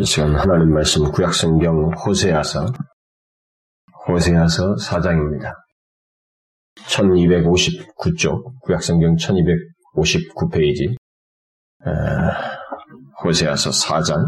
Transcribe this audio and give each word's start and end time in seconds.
이 0.00 0.04
시간 0.04 0.36
하나님 0.36 0.72
말씀 0.72 1.10
구약성경 1.10 1.90
호세아서 1.94 2.66
호세아서 4.06 4.76
4장입니다. 4.76 5.54
1259쪽 6.86 8.60
구약성경 8.60 9.16
1259페이지 9.16 10.94
호세아서 13.24 13.70
4장 13.70 14.24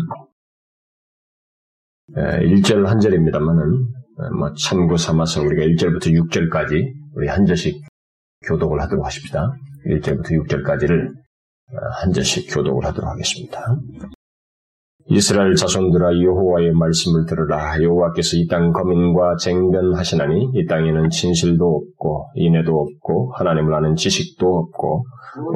1절 2.16 2.86
한 2.86 2.98
절입니다만은 2.98 3.92
뭐 4.40 4.52
참고 4.54 4.96
삼아서 4.96 5.40
우리가 5.42 5.62
1절부터 5.62 6.06
6절까지 6.28 6.94
우리 7.14 7.28
한 7.28 7.46
절씩 7.46 7.80
교독을 8.44 8.80
하도록 8.80 9.06
하십시다. 9.06 9.54
1절부터 9.86 10.32
6절까지를 10.32 11.14
한 12.00 12.12
절씩 12.12 12.52
교독을 12.52 12.84
하도록 12.86 13.08
하겠습니다. 13.08 13.76
이스라엘 15.12 15.54
자손들아 15.56 16.20
여호와의 16.22 16.72
말씀을 16.72 17.26
들으라. 17.26 17.82
여호와께서 17.82 18.36
이 18.36 18.46
땅 18.46 18.70
거민과 18.70 19.34
쟁변하시나니 19.36 20.50
이 20.54 20.66
땅에는 20.66 21.08
진실도 21.10 21.64
없고 21.66 22.26
인애도 22.36 22.70
없고 22.72 23.32
하나님을 23.36 23.74
아는 23.74 23.96
지식도 23.96 24.46
없고 24.46 25.04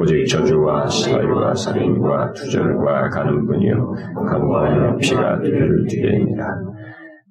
오직 0.01 0.25
저주와 0.27 0.87
사유와 0.87 1.53
살인과 1.55 2.33
투절과 2.33 3.09
가는 3.09 3.45
분이요 3.45 3.91
간과의 4.27 4.97
피가 5.01 5.39
뒤를 5.41 5.85
뒤에니라. 5.87 6.47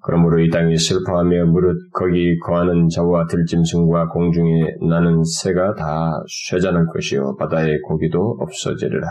그러므로 0.02 0.38
이 0.40 0.48
땅이 0.50 0.76
슬퍼하며 0.76 1.46
무릇 1.46 1.76
거기 1.92 2.38
거하는 2.38 2.88
자와 2.88 3.26
들짐승과 3.26 4.08
공중에 4.08 4.76
나는 4.88 5.22
새가 5.24 5.74
다 5.74 6.12
쇠자는 6.50 6.86
것이요 6.86 7.36
바다의 7.38 7.80
고기도 7.86 8.36
없어지리라 8.40 9.06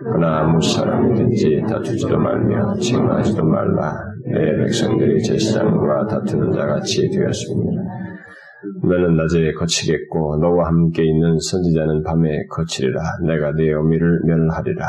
그러나 0.00 0.40
아무 0.40 0.60
사람이든지 0.60 1.64
다투지도 1.68 2.18
말며 2.18 2.74
칭하지도 2.74 3.44
말라. 3.44 3.92
내 4.26 4.56
백성들이 4.56 5.22
제사장과 5.22 6.06
다투는 6.06 6.52
자같이 6.52 7.08
되었습니다. 7.10 7.82
너는 8.82 9.16
낮에 9.16 9.52
거치겠고 9.52 10.38
너와 10.40 10.68
함께 10.68 11.04
있는 11.04 11.38
선지자는 11.38 12.02
밤에 12.02 12.46
거치리라. 12.50 13.00
내가 13.26 13.52
네 13.52 13.72
어미를 13.72 14.20
멸하리라. 14.24 14.86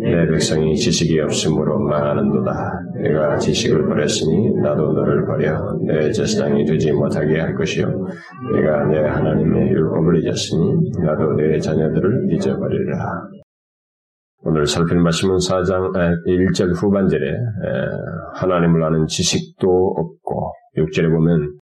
내 0.00 0.26
백성이 0.26 0.74
지식이 0.74 1.20
없으므로 1.20 1.78
망하는도다. 1.80 2.72
내가 3.02 3.36
지식을 3.36 3.86
버렸으니 3.88 4.54
나도 4.62 4.92
너를 4.92 5.26
버려 5.26 5.60
내 5.86 6.10
제사장이 6.10 6.64
되지 6.64 6.92
못하게 6.92 7.40
할 7.40 7.54
것이요. 7.54 7.86
내가 8.54 8.86
내 8.86 8.98
하나님의 9.00 9.70
율법을 9.70 10.24
잊었으니 10.24 10.90
나도 11.04 11.34
내 11.34 11.58
자녀들을 11.58 12.32
잊어버리리라. 12.32 13.28
오늘 14.42 14.66
살필 14.66 14.98
말씀은 14.98 15.36
4장 15.36 15.92
1절 16.26 16.74
후반절에 16.74 17.24
하나님을 18.34 18.82
아는 18.84 19.06
지식도 19.06 19.68
없고 19.68 20.52
6절에 20.76 21.10
보면 21.10 21.58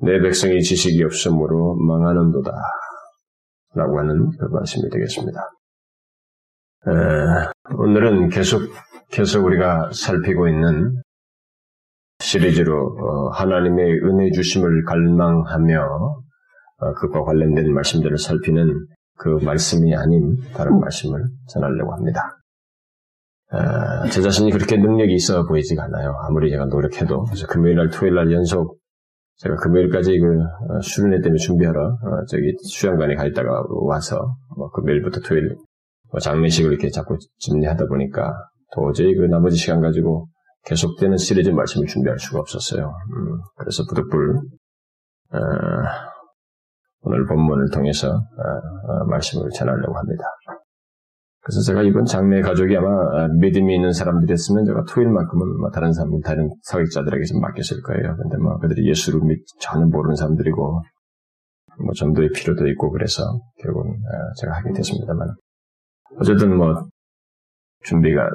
내 0.00 0.20
백성이 0.20 0.60
지식이 0.60 1.02
없으므로 1.04 1.76
망하는도다 1.76 2.50
라고 3.74 3.98
하는 3.98 4.30
그 4.38 4.44
말씀이 4.46 4.88
되겠습니다. 4.90 5.38
오늘은 7.78 8.28
계속 8.28 8.62
계속 9.10 9.44
우리가 9.44 9.90
살피고 9.92 10.48
있는 10.48 11.02
시리즈로 12.18 12.96
어, 12.98 13.28
하나님의 13.30 14.00
은혜 14.02 14.30
주심을 14.30 14.84
갈망하며 14.84 15.80
어, 16.78 16.92
그것과 16.94 17.24
관련된 17.24 17.72
말씀들을 17.72 18.18
살피는 18.18 18.86
그 19.16 19.38
말씀이 19.42 19.94
아닌 19.94 20.36
다른 20.54 20.78
말씀을 20.78 21.24
전하려고 21.48 21.94
합니다. 21.94 22.38
아, 23.50 24.06
제 24.08 24.20
자신이 24.20 24.50
그렇게 24.50 24.76
능력이 24.76 25.14
있어 25.14 25.46
보이지가 25.46 25.84
않아요. 25.84 26.14
아무리 26.28 26.50
제가 26.50 26.66
노력해도. 26.66 27.24
그래서 27.24 27.46
금요일 27.46 27.76
날, 27.76 27.90
토요일 27.90 28.14
날 28.14 28.32
연속 28.32 28.78
제가 29.38 29.56
금요일까지 29.56 30.18
그 30.18 30.26
어, 30.26 30.80
수련회 30.80 31.20
때문에 31.20 31.38
준비하러 31.38 31.86
어, 31.86 32.24
저기 32.28 32.54
수양관에 32.62 33.14
가 33.16 33.26
있다가 33.26 33.64
와서 33.68 34.34
뭐 34.56 34.70
금요일부터 34.70 35.20
토요일 35.20 35.56
뭐 36.10 36.20
장례식을 36.20 36.72
이렇게 36.72 36.88
자꾸 36.88 37.18
진리하다 37.38 37.86
보니까 37.86 38.32
도저히 38.72 39.14
그 39.14 39.24
나머지 39.24 39.56
시간 39.56 39.80
가지고 39.82 40.28
계속되는 40.64 41.18
시리즈 41.18 41.50
말씀을 41.50 41.86
준비할 41.86 42.18
수가 42.18 42.40
없었어요. 42.40 42.86
음, 42.86 43.40
그래서 43.56 43.82
부득불 43.88 44.40
어, 45.32 45.38
오늘 47.06 47.24
본문을 47.24 47.70
통해서 47.72 48.08
어, 48.08 48.12
어, 48.12 49.04
말씀을 49.06 49.48
전하려고 49.50 49.96
합니다. 49.96 50.24
그래서 51.40 51.60
제가 51.60 51.82
이번 51.82 52.04
장례 52.04 52.40
가족이 52.40 52.76
아마 52.76 52.88
어, 52.88 53.28
믿음이 53.40 53.76
있는 53.76 53.92
사람들이었으면 53.92 54.64
제가 54.64 54.82
토요일만큼은 54.88 55.60
뭐 55.60 55.70
다른 55.70 55.92
사람, 55.92 56.20
다른 56.20 56.50
사역자들에게 56.62 57.24
좀 57.26 57.40
맡겼을 57.40 57.80
거예요. 57.82 58.16
근데 58.16 58.36
뭐 58.38 58.58
그들이 58.58 58.88
예수를 58.88 59.20
믿, 59.20 59.38
전혀 59.60 59.86
모르는 59.86 60.16
사람들이고 60.16 60.82
뭐 61.84 61.92
전도의 61.96 62.30
필요도 62.34 62.66
있고 62.70 62.90
그래서 62.90 63.22
결국은 63.62 63.94
제가 64.40 64.54
하게 64.54 64.72
됐습니다만 64.72 65.28
어쨌든 66.18 66.56
뭐 66.56 66.74
준비가 67.84 68.28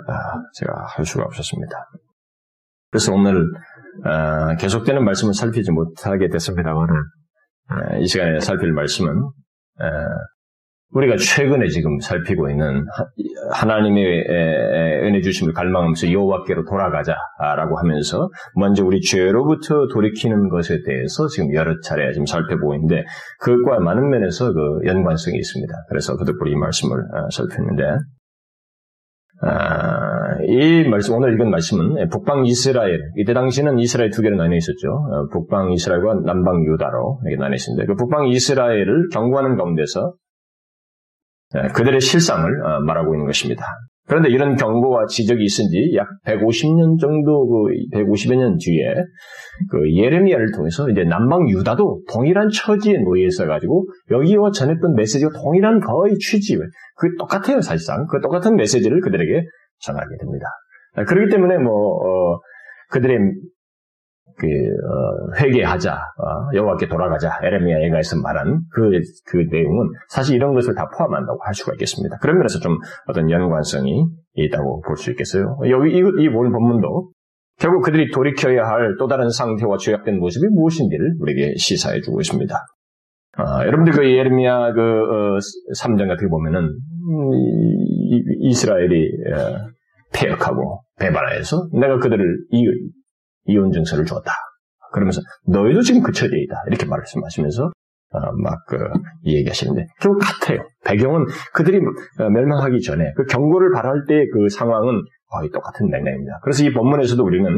제가 0.53 0.71
할 0.95 1.03
수가 1.03 1.25
없었습니다. 1.25 1.75
그래서 2.91 3.13
오늘 3.13 3.43
계속되는 4.59 5.03
말씀을 5.03 5.33
살피지 5.33 5.71
못하게 5.71 6.29
됐습니다만 6.29 6.87
이 7.99 8.07
시간에 8.07 8.39
살필 8.39 8.71
말씀은 8.73 9.29
우리가 10.93 11.15
최근에 11.15 11.67
지금 11.69 11.99
살피고 12.01 12.49
있는 12.49 12.85
하나님의 13.53 14.25
은혜 15.03 15.21
주심을 15.21 15.53
갈망하면서 15.53 16.11
여호와께로 16.11 16.65
돌아가자라고 16.65 17.79
하면서 17.79 18.29
먼저 18.55 18.83
우리 18.83 18.99
죄로부터 18.99 19.87
돌이키는 19.87 20.49
것에 20.49 20.79
대해서 20.85 21.27
지금 21.27 21.53
여러 21.53 21.79
차례 21.79 22.11
지금 22.11 22.25
살펴보고 22.25 22.75
있는데 22.75 23.05
그것과 23.39 23.79
많은 23.79 24.09
면에서 24.09 24.51
그 24.51 24.81
연관성이 24.85 25.37
있습니다. 25.37 25.73
그래서 25.87 26.17
그들끼리 26.17 26.51
이 26.51 26.55
말씀을 26.55 26.97
살폈는데 27.31 27.83
아, 29.43 30.10
이 30.47 30.87
말씀, 30.89 31.15
오늘 31.15 31.33
읽은 31.33 31.49
말씀은 31.49 32.09
북방 32.09 32.45
이스라엘, 32.45 32.99
이때 33.17 33.33
당시는 33.33 33.79
이스라엘 33.79 34.09
두 34.09 34.21
개로 34.21 34.37
나뉘어 34.37 34.57
있었죠. 34.57 34.89
어, 34.89 35.27
북방 35.31 35.71
이스라엘과 35.71 36.21
남방 36.25 36.65
유다로 36.65 37.21
이렇게 37.25 37.39
나뉘어 37.39 37.55
있습니다. 37.55 37.85
그 37.85 37.95
북방 37.95 38.27
이스라엘을 38.27 39.09
경고하는 39.11 39.57
가운데서 39.57 40.13
예, 41.55 41.67
그들의 41.73 41.99
실상을 41.99 42.49
어, 42.65 42.79
말하고 42.81 43.13
있는 43.13 43.25
것입니다. 43.25 43.63
그런데 44.07 44.29
이런 44.29 44.55
경고와 44.55 45.05
지적이 45.05 45.43
있은 45.43 45.65
지 45.69 45.95
약 45.95 46.07
150년 46.25 46.99
정도, 46.99 47.47
그 47.47 47.97
150여 47.97 48.35
년 48.35 48.57
뒤에 48.57 48.93
그 49.69 49.95
예레미야를 49.95 50.51
통해서 50.53 50.89
이제 50.89 51.03
남방 51.03 51.47
유다도 51.49 52.01
동일한 52.11 52.49
처지에 52.49 52.97
놓여 52.97 53.25
있어가지고 53.25 53.87
여기와 54.11 54.51
전했던 54.51 54.95
메시지가 54.95 55.31
동일한 55.41 55.79
거의 55.79 56.17
취지, 56.17 56.57
그 56.57 57.15
똑같아요, 57.17 57.61
사실상. 57.61 58.05
그 58.07 58.19
똑같은 58.21 58.55
메시지를 58.55 59.01
그들에게 59.01 59.45
전하게 59.81 60.17
됩니다. 60.19 60.45
그렇기 61.07 61.29
때문에 61.31 61.57
뭐, 61.57 61.73
어, 61.73 62.39
그들의 62.91 63.17
그 64.37 64.47
어, 64.47 65.39
회개하자, 65.39 65.93
어, 65.93 66.55
여호와께 66.55 66.87
돌아가자, 66.87 67.39
에레미야 67.43 67.81
예가에서 67.81 68.17
말한 68.21 68.61
그, 68.73 68.89
그 69.27 69.37
내용은 69.51 69.89
사실 70.09 70.35
이런 70.35 70.53
것을 70.53 70.73
다 70.73 70.89
포함한다고 70.97 71.39
할 71.43 71.53
수가 71.53 71.73
있겠습니다. 71.73 72.17
그런 72.21 72.37
면에서 72.37 72.59
좀 72.59 72.77
어떤 73.07 73.29
연관성이 73.29 74.05
있다고 74.33 74.81
볼 74.81 74.95
수 74.97 75.11
있겠어요. 75.11 75.57
여기 75.69 75.91
이, 75.91 75.97
이 75.97 76.27
오늘 76.29 76.51
본문도 76.51 77.11
결국 77.59 77.83
그들이 77.83 78.09
돌이켜야 78.11 78.63
할 78.65 78.95
또 78.97 79.07
다른 79.07 79.29
상태와 79.29 79.77
죄악된 79.77 80.17
모습이 80.19 80.47
무엇인지를 80.47 81.15
우리에게 81.19 81.55
시사해 81.57 82.01
주고 82.01 82.21
있습니다. 82.21 82.55
아, 83.37 83.65
여러분들 83.65 83.93
그 83.93 84.05
예레미야 84.05 84.73
그 84.73 84.81
어, 84.81 85.37
3장 85.79 86.07
같은 86.07 86.29
거 86.29 86.37
보면은 86.37 86.63
음, 86.63 87.33
이, 87.33 88.23
이 88.39 88.53
스라엘이 88.53 89.09
어, 89.33 89.69
폐역하고 90.13 90.81
배반하여서 90.99 91.69
내가 91.79 91.97
그들을 91.97 92.37
이, 92.51 92.65
이혼 93.45 93.71
증서를 93.71 94.05
줬다. 94.05 94.31
그러면서 94.91 95.21
너희도 95.47 95.81
지금 95.81 96.01
그 96.01 96.11
처지에 96.11 96.37
있다. 96.41 96.63
이렇게 96.67 96.85
말씀하시면서 96.85 97.71
어, 98.13 98.19
막그 98.43 98.77
얘기하시는데 99.25 99.87
결국 100.01 100.19
같아요. 100.19 100.67
배경은 100.83 101.25
그들이 101.53 101.77
어, 102.19 102.29
멸망하기 102.29 102.81
전에 102.81 103.13
그 103.15 103.23
경고를 103.25 103.71
바랄 103.71 104.03
때 104.07 104.25
그 104.33 104.49
상황은 104.49 105.01
거의 105.31 105.49
똑같은 105.49 105.89
맥락입니다. 105.89 106.39
그래서 106.43 106.63
이 106.63 106.73
본문에서도 106.73 107.23
우리는 107.23 107.49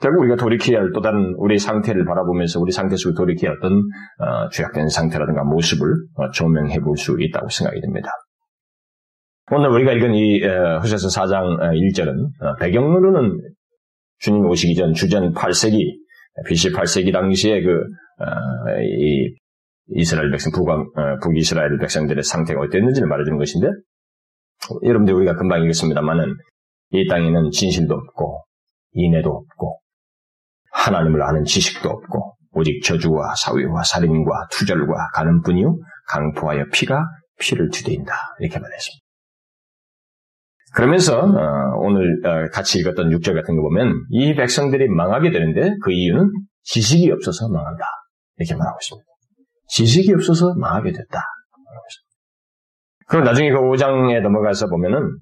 결국 0.00 0.20
우리가 0.22 0.36
돌이켜야 0.36 0.78
할 0.80 0.90
또 0.94 1.00
다른 1.00 1.34
우리 1.36 1.58
상태를 1.58 2.04
바라보면서 2.04 2.60
우리 2.60 2.72
상태 2.72 2.96
속에 2.96 3.14
돌이켜야 3.14 3.52
어떤 3.52 3.72
어, 4.18 4.48
죄악된 4.50 4.88
상태라든가 4.88 5.44
모습을 5.44 5.86
어, 6.14 6.30
조명해 6.30 6.80
볼 6.80 6.96
수 6.96 7.16
있다고 7.20 7.48
생각이 7.48 7.80
됩니다. 7.80 8.10
오늘 9.50 9.68
우리가 9.70 9.92
읽은 9.92 10.14
이 10.14 10.44
어, 10.44 10.78
후세서 10.80 11.08
4장 11.08 11.58
1절은 11.60 12.26
어, 12.40 12.54
배경으로는 12.58 13.38
주님 14.20 14.44
오시기 14.46 14.74
전 14.74 14.94
주전 14.94 15.32
8세기, 15.32 15.78
BC 16.46 16.72
8세기 16.72 17.12
당시에 17.12 17.62
그, 17.62 17.70
어, 17.70 18.26
이, 18.82 19.34
이스라엘 19.94 20.30
백성, 20.30 20.52
북왕, 20.52 20.80
어, 20.80 21.18
북이스라엘 21.22 21.78
백성들의 21.78 22.22
상태가 22.24 22.60
어땠는지를 22.60 23.08
말해주는 23.08 23.38
것인데, 23.38 23.68
여러분들 24.82 25.14
우리가 25.14 25.36
금방 25.36 25.62
읽었습니다만은, 25.62 26.34
이 26.90 27.06
땅에는 27.08 27.50
진실도 27.50 27.94
없고, 27.94 28.44
인애도 28.92 29.30
없고 29.30 29.80
하나님을 30.72 31.22
아는 31.22 31.44
지식도 31.44 31.88
없고 31.88 32.36
오직 32.52 32.82
저주와 32.82 33.34
사위와 33.36 33.82
살인과 33.82 34.48
투절과 34.50 35.10
가는 35.14 35.42
뿐이요 35.42 35.76
강포하여 36.08 36.64
피가 36.72 37.04
피를 37.38 37.68
뒤대인다 37.70 38.12
이렇게 38.40 38.58
말했습니다. 38.58 39.04
그러면서 40.74 41.18
어, 41.18 41.78
오늘 41.78 42.20
어, 42.24 42.48
같이 42.52 42.78
읽었던 42.78 43.10
6절 43.10 43.34
같은 43.34 43.56
거 43.56 43.62
보면 43.62 43.92
이 44.10 44.34
백성들이 44.34 44.88
망하게 44.88 45.30
되는데 45.30 45.74
그 45.82 45.92
이유는 45.92 46.30
지식이 46.62 47.10
없어서 47.12 47.48
망한다 47.48 47.84
이렇게 48.36 48.54
말하고 48.54 48.78
있습니다. 48.82 49.06
지식이 49.68 50.12
없어서 50.14 50.54
망하게 50.56 50.92
됐다. 50.92 51.20
그럼 53.06 53.24
나중에 53.24 53.50
그 53.50 53.56
5장에 53.56 54.20
넘어가서 54.20 54.68
보면은 54.68 55.16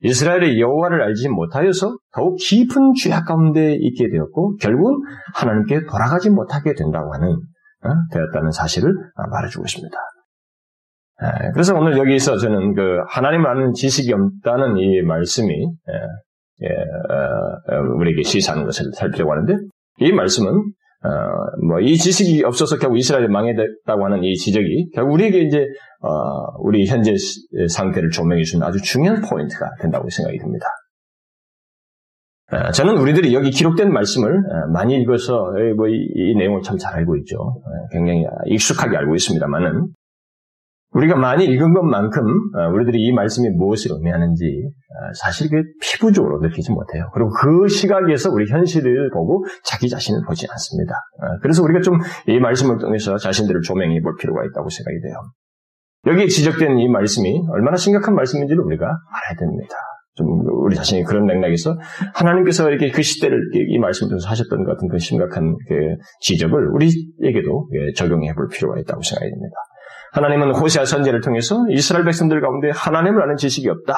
이스라엘의 0.00 0.60
여호와를 0.60 1.02
알지 1.02 1.28
못하여서 1.28 1.96
더욱 2.12 2.36
깊은 2.36 2.94
죄악 3.02 3.26
가운데 3.26 3.74
있게 3.74 4.08
되었고 4.10 4.56
결국 4.60 5.02
하나님께 5.34 5.86
돌아가지 5.90 6.30
못하게 6.30 6.74
된다고 6.74 7.12
하는 7.12 7.30
어? 7.30 7.88
되었다는 8.12 8.50
사실을 8.50 8.92
말해주고 9.30 9.64
있습니다. 9.64 9.98
예, 11.20 11.50
그래서 11.52 11.74
오늘 11.74 11.98
여기서 11.98 12.36
저는 12.36 12.74
그 12.74 12.98
하나님을 13.08 13.46
아는 13.48 13.72
지식이 13.72 14.12
없다는 14.12 14.76
이 14.78 15.02
말씀이 15.02 15.52
예, 15.52 16.66
예, 16.66 16.68
어, 16.68 17.74
어, 17.74 17.80
우리에게 17.98 18.22
시사하는 18.22 18.64
것을 18.64 18.92
살피려고 18.94 19.32
하는데 19.32 19.56
이 19.98 20.12
말씀은 20.12 20.48
어, 20.48 21.08
뭐 21.66 21.80
이 21.80 21.96
지식이 21.96 22.44
없어서 22.44 22.76
결국 22.78 22.98
이스라엘이 22.98 23.28
망했다고 23.28 24.04
하는 24.04 24.22
이 24.22 24.34
지적이 24.34 24.90
결국 24.94 25.14
우리에게 25.14 25.40
이제 25.40 25.66
우리 26.60 26.86
현재 26.86 27.14
상태를 27.68 28.10
조명해 28.10 28.42
주는 28.44 28.66
아주 28.66 28.80
중요한 28.82 29.20
포인트가 29.22 29.70
된다고 29.80 30.08
생각이 30.10 30.38
듭니다. 30.38 30.66
저는 32.72 32.96
우리들이 32.98 33.34
여기 33.34 33.50
기록된 33.50 33.92
말씀을 33.92 34.40
많이 34.72 34.94
읽어서 35.00 35.52
뭐 35.76 35.86
이 35.88 35.92
이 36.14 36.34
내용을 36.36 36.62
참 36.62 36.78
잘 36.78 36.94
알고 36.94 37.16
있죠. 37.18 37.36
굉장히 37.92 38.24
익숙하게 38.46 38.96
알고 38.96 39.14
있습니다만은 39.16 39.88
우리가 40.92 41.16
많이 41.16 41.44
읽은 41.44 41.74
것만큼 41.74 42.22
어, 42.56 42.68
우리들이 42.72 42.98
이 43.04 43.12
말씀이 43.12 43.50
무엇을 43.50 43.90
의미하는지 43.92 44.44
어, 44.64 45.12
사실 45.20 45.50
그 45.50 45.62
피부적으로 45.82 46.40
느끼지 46.40 46.72
못해요. 46.72 47.10
그리고 47.12 47.28
그 47.28 47.68
시각에서 47.68 48.30
우리 48.30 48.50
현실을 48.50 49.10
보고 49.12 49.44
자기 49.64 49.90
자신을 49.90 50.22
보지 50.26 50.46
않습니다. 50.50 50.94
어, 51.20 51.38
그래서 51.42 51.62
우리가 51.62 51.80
좀 51.82 51.98
이 52.26 52.38
말씀을 52.40 52.78
통해서 52.78 53.18
자신들을 53.18 53.60
조명해 53.60 54.00
볼 54.00 54.14
필요가 54.18 54.42
있다고 54.46 54.70
생각이 54.70 54.96
돼요. 55.02 55.14
여기에 56.06 56.26
지적된 56.26 56.78
이 56.78 56.88
말씀이 56.88 57.42
얼마나 57.50 57.76
심각한 57.76 58.14
말씀인지를 58.14 58.62
우리가 58.62 58.86
알아야 58.86 59.38
됩니다. 59.38 59.76
좀 60.14 60.26
우리 60.64 60.74
자신이 60.74 61.04
그런 61.04 61.26
맥락에서 61.26 61.76
하나님께서 62.14 62.68
이렇게 62.68 62.90
그 62.90 63.02
시대를 63.02 63.38
이 63.68 63.78
말씀을 63.78 64.10
통해서 64.10 64.28
하셨던 64.28 64.64
것 64.64 64.72
같은 64.72 64.88
그 64.88 64.98
심각한 64.98 65.56
그 65.68 65.74
지적을 66.20 66.70
우리에게도 66.72 67.68
예, 67.72 67.92
적용해 67.94 68.34
볼 68.34 68.48
필요가 68.48 68.78
있다고 68.80 69.00
생각이 69.00 69.30
됩니다. 69.30 69.54
하나님은 70.12 70.54
호세아 70.54 70.84
선제를 70.84 71.20
통해서 71.20 71.56
이스라엘 71.70 72.04
백성들 72.04 72.40
가운데 72.40 72.70
하나님을 72.74 73.22
아는 73.22 73.36
지식이 73.36 73.68
없다. 73.68 73.94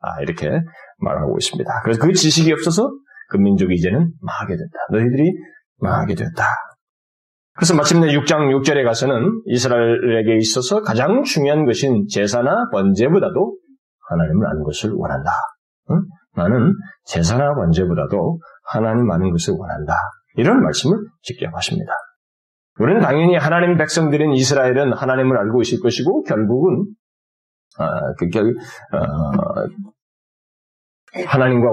아, 0.00 0.20
이렇게 0.20 0.50
말하고 0.98 1.36
있습니다. 1.38 1.70
그래서 1.84 2.00
그 2.00 2.12
지식이 2.12 2.52
없어서 2.52 2.90
그 3.30 3.38
민족이 3.38 3.74
이제는 3.74 4.10
망하게 4.20 4.56
된다. 4.56 4.78
너희들이 4.90 5.32
망하게 5.78 6.14
되었다. 6.14 6.44
그래서 7.54 7.74
마침내 7.76 8.08
6장 8.08 8.48
6절에 8.62 8.84
가서는 8.84 9.42
이스라엘에게 9.46 10.36
있어서 10.38 10.80
가장 10.80 11.22
중요한 11.22 11.66
것인 11.66 12.06
제사나 12.08 12.70
번제보다도 12.72 13.56
하나님을 14.08 14.46
아는 14.46 14.62
것을 14.62 14.92
원한다. 14.94 15.30
응? 15.90 16.00
나는 16.34 16.72
제사나 17.04 17.54
번제보다도 17.54 18.40
하나님 18.64 19.10
아는 19.10 19.30
것을 19.32 19.54
원한다. 19.58 19.94
이런 20.36 20.62
말씀을 20.62 20.96
직접 21.22 21.54
하십니다. 21.54 21.92
우리는 22.80 23.00
당연히 23.02 23.36
하나님 23.36 23.76
백성들인 23.76 24.32
이스라엘은 24.32 24.94
하나님을 24.94 25.36
알고 25.36 25.60
있을 25.60 25.80
것이고 25.80 26.22
결국은 26.22 26.86
어, 27.78 27.86
그, 28.18 28.28
결, 28.28 28.54
어, 28.92 29.30
하나님과 31.26 31.68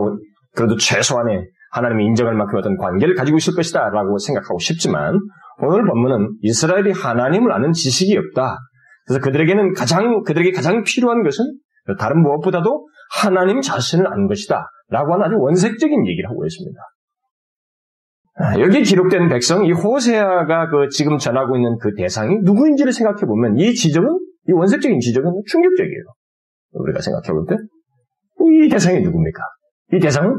그래도 0.55 0.75
최소한의 0.75 1.47
하나님이 1.71 2.05
인정할 2.05 2.35
만큼 2.35 2.57
어떤 2.57 2.77
관계를 2.77 3.15
가지고 3.15 3.37
있을 3.37 3.55
것이다라고 3.55 4.17
생각하고 4.17 4.59
싶지만 4.59 5.19
오늘 5.61 5.85
본문은 5.85 6.37
이스라엘이 6.41 6.91
하나님을 6.91 7.51
아는 7.51 7.71
지식이 7.71 8.17
없다. 8.17 8.57
그래서 9.05 9.21
그들에게는 9.21 9.73
가장 9.73 10.23
그들에게 10.23 10.51
가장 10.51 10.83
필요한 10.83 11.23
것은 11.23 11.43
다른 11.97 12.21
무엇보다도 12.21 12.87
하나님 13.21 13.61
자신을 13.61 14.07
아는 14.07 14.27
것이다. 14.27 14.67
라고 14.89 15.13
하는 15.13 15.25
아주 15.25 15.35
원색적인 15.37 16.07
얘기를 16.07 16.29
하고 16.29 16.45
있습니다. 16.45 16.79
아, 18.41 18.59
여기 18.59 18.83
기록된 18.83 19.27
백성, 19.27 19.65
이 19.65 19.71
호세아가 19.71 20.69
그 20.69 20.87
지금 20.89 21.17
전하고 21.17 21.57
있는 21.57 21.77
그 21.77 21.93
대상이 21.93 22.37
누구인지를 22.43 22.93
생각해 22.93 23.25
보면 23.25 23.57
이 23.57 23.73
지적은, 23.73 24.07
이 24.47 24.51
원색적인 24.53 24.99
지적은 24.99 25.43
충격적이에요. 25.45 26.03
우리가 26.71 27.01
생각해 27.01 27.27
볼 27.33 27.45
때. 27.49 27.55
이 28.63 28.69
대상이 28.69 29.01
누굽니까? 29.01 29.43
이 29.93 29.99
대상은 29.99 30.33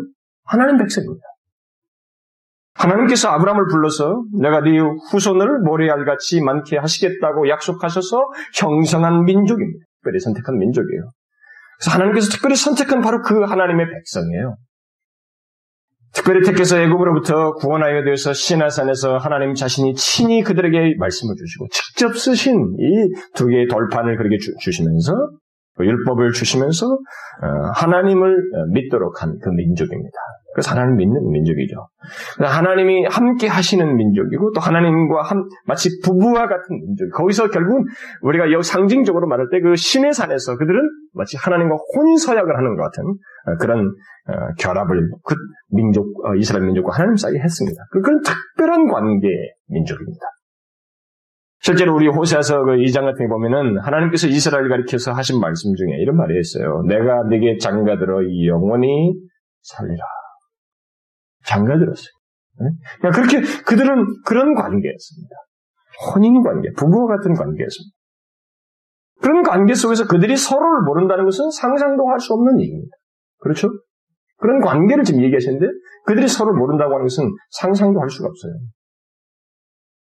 하나님 0.44 0.78
백성입니다. 0.78 1.22
하나님께서 2.74 3.28
아브라함을 3.30 3.66
불러서 3.70 4.22
내가 4.40 4.60
네 4.62 4.78
후손을 5.10 5.60
모래알같이 5.60 6.40
많게 6.40 6.78
하시겠다고 6.78 7.48
약속하셔서 7.48 8.22
형성한 8.56 9.24
민족입니다. 9.24 9.84
특별히 9.96 10.20
선택한 10.20 10.58
민족이에요. 10.58 11.10
그래서 11.78 11.90
하나님께서 11.94 12.30
특별히 12.30 12.56
선택한 12.56 13.00
바로 13.00 13.22
그 13.22 13.42
하나님의 13.42 13.86
백성이에요. 13.86 14.56
특별히 16.12 16.44
택해서 16.44 16.80
애굽으로부터 16.80 17.54
구원하여 17.54 18.02
되어서 18.04 18.32
시나산에서 18.32 19.18
하나님 19.18 19.54
자신이 19.54 19.94
친히 19.94 20.42
그들에게 20.42 20.96
말씀을 20.98 21.34
주시고 21.36 21.66
직접 21.70 22.16
쓰신 22.16 22.52
이 22.78 23.12
두 23.34 23.46
개의 23.46 23.68
돌판을 23.68 24.16
그렇게 24.16 24.36
주, 24.38 24.72
시면서 24.72 25.12
그 25.14 25.28
율법을 25.78 26.32
주시면서 26.32 26.86
어, 26.86 27.46
하나님을 27.74 28.36
믿도록 28.72 29.22
한 29.22 29.30
그 29.40 29.48
민족입니다. 29.50 30.16
그래서 30.52 30.72
하나님 30.72 30.96
믿는 30.96 31.30
민족이죠. 31.30 31.86
하나님이 32.40 33.06
함께 33.08 33.46
하시는 33.46 33.96
민족이고 33.96 34.50
또 34.52 34.60
하나님과 34.60 35.22
한, 35.22 35.44
마치 35.64 35.88
부부와 36.04 36.48
같은 36.48 36.76
민족. 36.84 37.08
거기서 37.14 37.48
결국은 37.50 37.84
우리가 38.22 38.50
여 38.50 38.60
상징적으로 38.60 39.28
말할 39.28 39.46
때 39.50 39.60
그 39.60 39.76
신의 39.76 40.12
산에서 40.12 40.56
그들은 40.56 40.80
마치 41.14 41.36
하나님과 41.36 41.76
혼서약을 41.76 42.56
하는 42.56 42.76
것 42.76 42.82
같은 42.82 43.04
어, 43.04 43.56
그런 43.60 43.78
어, 44.28 44.32
결합을 44.58 45.08
그 45.24 45.36
민족 45.70 46.06
이스라엘 46.38 46.64
민족과 46.66 46.94
하나님 46.96 47.16
사이에 47.16 47.38
했습니다. 47.38 47.82
그, 47.92 48.00
그런 48.02 48.20
특별한 48.22 48.88
관계 48.88 49.28
민족입니다. 49.68 50.26
실제로 51.62 51.94
우리 51.94 52.08
호세아서 52.08 52.64
그 52.64 52.72
2장 52.72 53.02
같은 53.02 53.26
게 53.26 53.28
보면은 53.28 53.78
하나님께서 53.78 54.28
이스라엘 54.28 54.68
가리켜서 54.68 55.12
하신 55.12 55.40
말씀 55.40 55.74
중에 55.74 55.98
이런 56.00 56.16
말이 56.16 56.38
있어요. 56.40 56.82
내가 56.88 57.24
네게 57.24 57.58
장가들어 57.58 58.20
영원히 58.46 59.14
살리라. 59.62 60.02
장가들었어요. 61.44 62.10
그러니까 62.98 63.10
그렇게 63.10 63.62
그들은 63.64 64.06
그런 64.24 64.54
관계였습니다. 64.54 65.36
혼인 66.14 66.42
관계, 66.42 66.70
부부와 66.72 67.16
같은 67.16 67.34
관계였습니다. 67.34 67.94
그런 69.20 69.42
관계 69.42 69.74
속에서 69.74 70.06
그들이 70.06 70.36
서로를 70.36 70.82
모른다는 70.86 71.24
것은 71.26 71.50
상상도 71.50 72.08
할 72.08 72.20
수 72.20 72.32
없는 72.32 72.58
얘기입니다. 72.60 72.96
그렇죠? 73.40 73.68
그런 74.38 74.60
관계를 74.60 75.04
지금 75.04 75.22
얘기하시는데 75.22 75.66
그들이 76.06 76.26
서로를 76.26 76.58
모른다고 76.58 76.94
하는 76.94 77.04
것은 77.04 77.30
상상도 77.50 78.00
할 78.00 78.08
수가 78.08 78.28
없어요. 78.28 78.52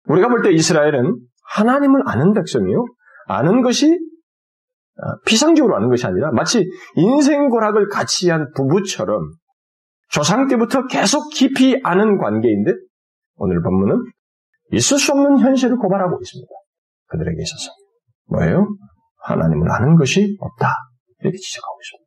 우리가 0.09 0.29
볼 0.29 0.43
때 0.43 0.51
이스라엘은 0.51 1.17
하나님을 1.55 2.03
아는 2.07 2.33
백성이요. 2.33 2.85
아는 3.27 3.63
것이 3.63 3.87
어, 3.87 5.19
피상적으로 5.27 5.77
아는 5.77 5.89
것이 5.89 6.07
아니라 6.07 6.31
마치 6.33 6.65
인생 6.97 7.49
고락을 7.49 7.89
같이 7.89 8.31
한 8.31 8.51
부부처럼 8.55 9.33
조상 10.11 10.47
때부터 10.47 10.87
계속 10.87 11.31
깊이 11.31 11.81
아는 11.83 12.19
관계인데 12.19 12.73
오늘 13.37 13.63
본문은 13.63 14.05
있을 14.73 14.99
수 14.99 15.13
없는 15.13 15.39
현실을 15.39 15.77
고발하고 15.77 16.19
있습니다. 16.21 16.51
그들에게 17.07 17.43
있어서 17.43 17.71
뭐예요? 18.31 18.69
하나님을 19.23 19.71
아는 19.73 19.97
것이 19.97 20.37
없다. 20.41 20.75
이렇게 21.21 21.37
지적하고 21.37 21.79
있습니다. 21.83 22.04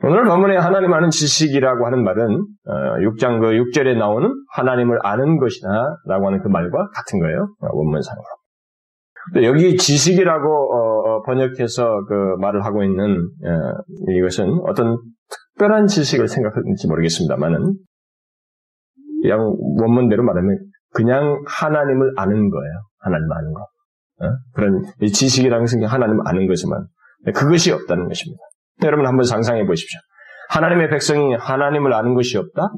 오늘 0.00 0.24
본문에 0.24 0.56
하나님 0.56 0.92
아는 0.92 1.10
지식이라고 1.10 1.84
하는 1.84 2.04
말은 2.04 2.46
6장 2.66 3.36
어, 3.36 3.40
그 3.40 3.46
6절에 3.48 3.98
나오는 3.98 4.32
하나님을 4.52 4.98
아는 5.02 5.38
것이다 5.38 5.68
라고 6.06 6.28
하는 6.28 6.40
그 6.40 6.48
말과 6.48 6.88
같은 6.94 7.18
거예요. 7.18 7.48
어, 7.60 7.66
원문상으로. 7.72 8.24
여기 9.42 9.76
지식이라고 9.76 10.48
어, 10.48 11.22
번역해서 11.22 12.04
그 12.06 12.14
말을 12.40 12.64
하고 12.64 12.84
있는 12.84 13.28
이것은 14.08 14.60
어떤 14.68 14.98
특별한 15.56 15.88
지식을 15.88 16.28
생각하는지 16.28 16.86
모르겠습니다만은 16.86 17.74
그냥 19.22 19.56
원문대로 19.80 20.22
말하면 20.22 20.58
그냥 20.94 21.42
하나님을 21.46 22.12
아는 22.16 22.50
거예요. 22.50 22.72
하나님 23.00 23.30
아는 23.32 23.52
거. 23.52 23.66
그런 24.54 24.82
지식이라는 25.00 25.64
것은 25.64 25.84
하나님 25.84 26.20
아는 26.24 26.46
것이만 26.46 26.86
그것이 27.34 27.72
없다는 27.72 28.06
것입니다. 28.06 28.40
여러분 28.84 29.06
한번 29.06 29.24
상상해 29.24 29.64
보십시오. 29.66 29.98
하나님의 30.50 30.90
백성이 30.90 31.34
하나님을 31.34 31.92
아는 31.92 32.14
것이 32.14 32.38
없다? 32.38 32.72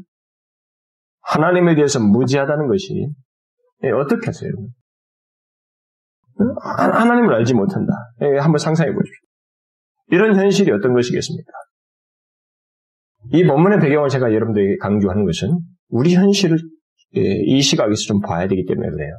하나님에 1.22 1.74
대해서 1.74 2.00
무지하다는 2.00 2.66
것이 2.68 3.08
예, 3.84 3.90
어떻게 3.90 4.26
하세요? 4.26 4.50
하나님을 6.62 7.34
알지 7.34 7.54
못한다. 7.54 7.92
예, 8.22 8.38
한번 8.38 8.58
상상해 8.58 8.92
보십시오. 8.92 9.26
이런 10.08 10.34
현실이 10.36 10.70
어떤 10.72 10.94
것이겠습니까? 10.94 11.52
이 13.32 13.44
본문의 13.44 13.80
배경을 13.80 14.08
제가 14.08 14.32
여러분들에게 14.32 14.76
강조하는 14.78 15.24
것은 15.24 15.58
우리 15.88 16.14
현실을 16.14 16.58
예, 17.16 17.20
이 17.20 17.60
시각에서 17.60 18.02
좀 18.06 18.20
봐야 18.20 18.48
되기 18.48 18.64
때문에 18.66 18.88
그래요. 18.88 19.12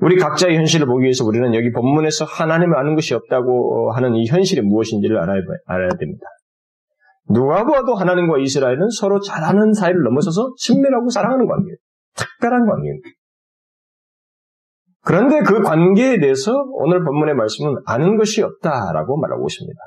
우리 0.00 0.16
각자의 0.16 0.56
현실을 0.56 0.86
보기 0.86 1.04
위해서 1.04 1.24
우리는 1.24 1.54
여기 1.54 1.70
본문에서 1.70 2.24
하나님을 2.24 2.76
아는 2.76 2.94
것이 2.94 3.14
없다고 3.14 3.92
하는 3.92 4.14
이 4.14 4.26
현실이 4.26 4.62
무엇인지를 4.62 5.18
알아야, 5.18 5.40
알아야 5.66 5.90
됩니다. 5.90 6.26
누가 7.28 7.64
보아도 7.64 7.94
하나님과 7.94 8.38
이스라엘은 8.38 8.88
서로 8.98 9.20
잘 9.20 9.44
아는 9.44 9.72
사이를 9.72 10.02
넘어서서 10.02 10.54
친밀하고 10.58 11.08
사랑하는 11.08 11.46
관계예요. 11.46 11.76
특별한 12.16 12.66
관계입니다. 12.66 13.08
그런데 15.04 15.40
그 15.40 15.62
관계에 15.62 16.18
대해서 16.18 16.52
오늘 16.72 17.04
본문의 17.04 17.34
말씀은 17.34 17.74
아는 17.86 18.16
것이 18.16 18.42
없다라고 18.42 19.18
말하고 19.20 19.46
있습니다. 19.48 19.78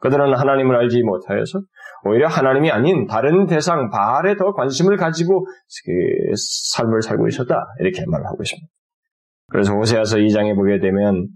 그들은 0.00 0.34
하나님을 0.34 0.76
알지 0.76 1.02
못하여서 1.02 1.60
오히려 2.04 2.26
하나님이 2.26 2.70
아닌 2.70 3.06
다른 3.06 3.46
대상, 3.46 3.90
바알에 3.90 4.36
더 4.36 4.52
관심을 4.52 4.96
가지고 4.96 5.46
그 5.84 5.92
삶을 6.74 7.02
살고 7.02 7.28
있었다. 7.28 7.64
이렇게 7.80 8.04
말을 8.06 8.26
하고 8.26 8.42
있습니다. 8.42 8.66
그래서 9.52 9.74
호세아서 9.74 10.16
2장에 10.16 10.56
보게 10.56 10.80
되면 10.80 11.28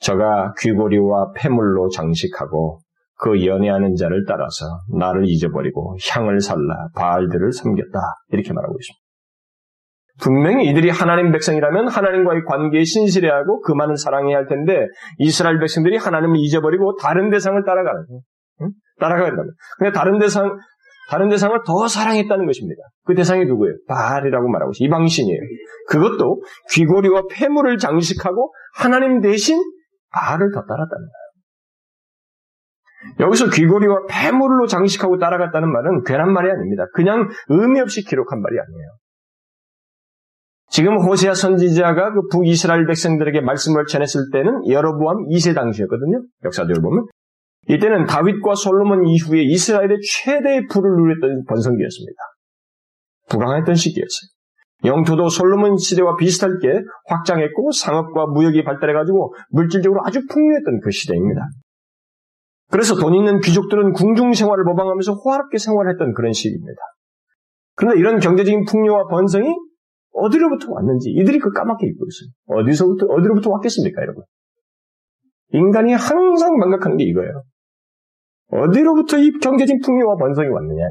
저가 0.00 0.54
귀고리와 0.58 1.32
폐물로 1.36 1.88
장식하고 1.90 2.80
그 3.18 3.46
연애하는 3.46 3.94
자를 3.94 4.24
따라서 4.26 4.66
나를 4.98 5.24
잊어버리고 5.26 5.96
향을 6.10 6.40
살라 6.40 6.88
바알들을 6.94 7.52
섬겼다. 7.52 7.98
이렇게 8.30 8.52
말하고 8.52 8.76
있습니다. 8.78 9.06
분명히 10.18 10.70
이들이 10.70 10.88
하나님 10.88 11.30
백성이라면 11.30 11.88
하나님과의 11.88 12.44
관계에 12.44 12.84
신실해하고 12.84 13.60
그만을 13.60 13.96
사랑해야 13.96 14.38
할 14.38 14.46
텐데 14.46 14.86
이스라엘 15.18 15.58
백성들이 15.58 15.96
하나님을 15.96 16.36
잊어버리고 16.38 16.96
다른 16.96 17.30
대상을 17.30 17.62
따라가는 17.64 18.04
응? 18.62 18.70
따라가야 18.98 19.28
된다. 19.28 19.42
근데 19.78 19.92
다른 19.92 20.18
대상 20.18 20.56
다른 21.08 21.28
대상을 21.28 21.56
더 21.64 21.86
사랑했다는 21.88 22.46
것입니다. 22.46 22.82
그 23.04 23.14
대상이 23.14 23.44
누구예요? 23.44 23.74
바알이라고 23.88 24.48
말하고 24.48 24.72
있어요. 24.72 24.86
이방신이에요. 24.86 25.40
그것도 25.88 26.42
귀고리와 26.72 27.22
폐물을 27.30 27.78
장식하고 27.78 28.52
하나님 28.74 29.20
대신 29.20 29.62
바알을 30.10 30.50
더 30.52 30.60
따랐다는 30.62 30.88
거예요. 30.88 31.26
여기서 33.20 33.50
귀고리와 33.50 34.06
폐물로 34.08 34.66
장식하고 34.66 35.18
따라갔다는 35.18 35.70
말은 35.70 36.02
괜한 36.04 36.32
말이 36.32 36.50
아닙니다. 36.50 36.86
그냥 36.94 37.28
의미 37.48 37.80
없이 37.80 38.04
기록한 38.04 38.40
말이 38.40 38.56
아니에요. 38.58 38.88
지금 40.68 40.96
호세아 40.98 41.34
선지자가 41.34 42.12
그 42.12 42.22
북이스라엘 42.32 42.86
백성들에게 42.86 43.40
말씀을 43.40 43.86
전했을 43.86 44.30
때는 44.32 44.68
여로보암 44.68 45.28
2세 45.28 45.54
당시였거든요. 45.54 46.22
역사적으로 46.44 46.82
보면. 46.82 47.06
이때는 47.68 48.06
다윗과 48.06 48.54
솔로몬 48.54 49.06
이후에 49.06 49.42
이스라엘의 49.42 49.98
최대의 50.00 50.66
부를 50.70 50.90
누렸던 50.96 51.44
번성기였습니다. 51.48 52.18
부강했던 53.28 53.74
시기였어요. 53.74 54.28
영토도 54.84 55.28
솔로몬 55.28 55.76
시대와 55.76 56.16
비슷할 56.16 56.58
게 56.60 56.68
확장했고 57.06 57.72
상업과 57.72 58.26
무역이 58.26 58.62
발달해가지고 58.62 59.34
물질적으로 59.50 60.02
아주 60.04 60.20
풍요했던 60.30 60.80
그 60.80 60.90
시대입니다. 60.90 61.40
그래서 62.70 62.94
돈 62.94 63.14
있는 63.14 63.40
귀족들은 63.40 63.92
궁중 63.92 64.32
생활을 64.32 64.64
모방하면서 64.64 65.14
호화롭게 65.14 65.58
생활했던 65.58 66.14
그런 66.14 66.32
시기입니다. 66.32 66.80
그런데 67.74 67.98
이런 68.00 68.18
경제적인 68.18 68.64
풍요와 68.64 69.06
번성이 69.08 69.54
어디로부터 70.12 70.72
왔는지 70.72 71.10
이들이 71.10 71.38
그 71.38 71.50
까맣게 71.52 71.86
잊고 71.86 72.04
있어요. 72.06 72.60
어디서부터 72.60 73.06
어디로부터 73.06 73.50
왔겠습니까, 73.50 74.02
여러분? 74.02 74.24
인간이 75.52 75.92
항상 75.92 76.56
망각하는 76.56 76.96
게 76.96 77.04
이거예요. 77.04 77.42
어디로부터 78.48 79.18
이 79.18 79.32
경제적인 79.42 79.80
풍요와 79.84 80.16
번성이 80.16 80.48
왔느냐. 80.48 80.84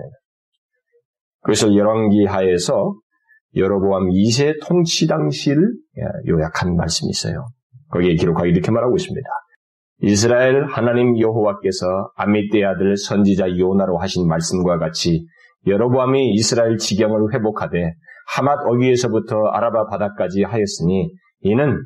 그래서 1.42 1.74
열왕기 1.74 2.26
하에서 2.26 2.96
여로보암 3.56 4.10
2세 4.10 4.60
통치 4.66 5.08
당시를 5.08 5.74
요약한 6.28 6.76
말씀이 6.76 7.10
있어요. 7.10 7.46
거기에 7.92 8.16
기록하기 8.16 8.50
이렇게 8.50 8.72
말하고 8.72 8.96
있습니다. 8.96 9.28
이스라엘 10.02 10.66
하나님 10.66 11.18
여호와께서 11.18 12.12
아미떼 12.16 12.66
아들 12.66 12.98
선지자 12.98 13.58
요나로 13.58 13.98
하신 13.98 14.28
말씀과 14.28 14.78
같이 14.78 15.26
여로보암이 15.68 16.34
이스라엘 16.34 16.78
지경을 16.78 17.34
회복하되 17.34 17.94
하맛 18.36 18.60
어귀에서부터 18.66 19.38
아라바 19.54 19.88
바다까지 19.88 20.44
하였으니 20.44 21.12
이는 21.42 21.78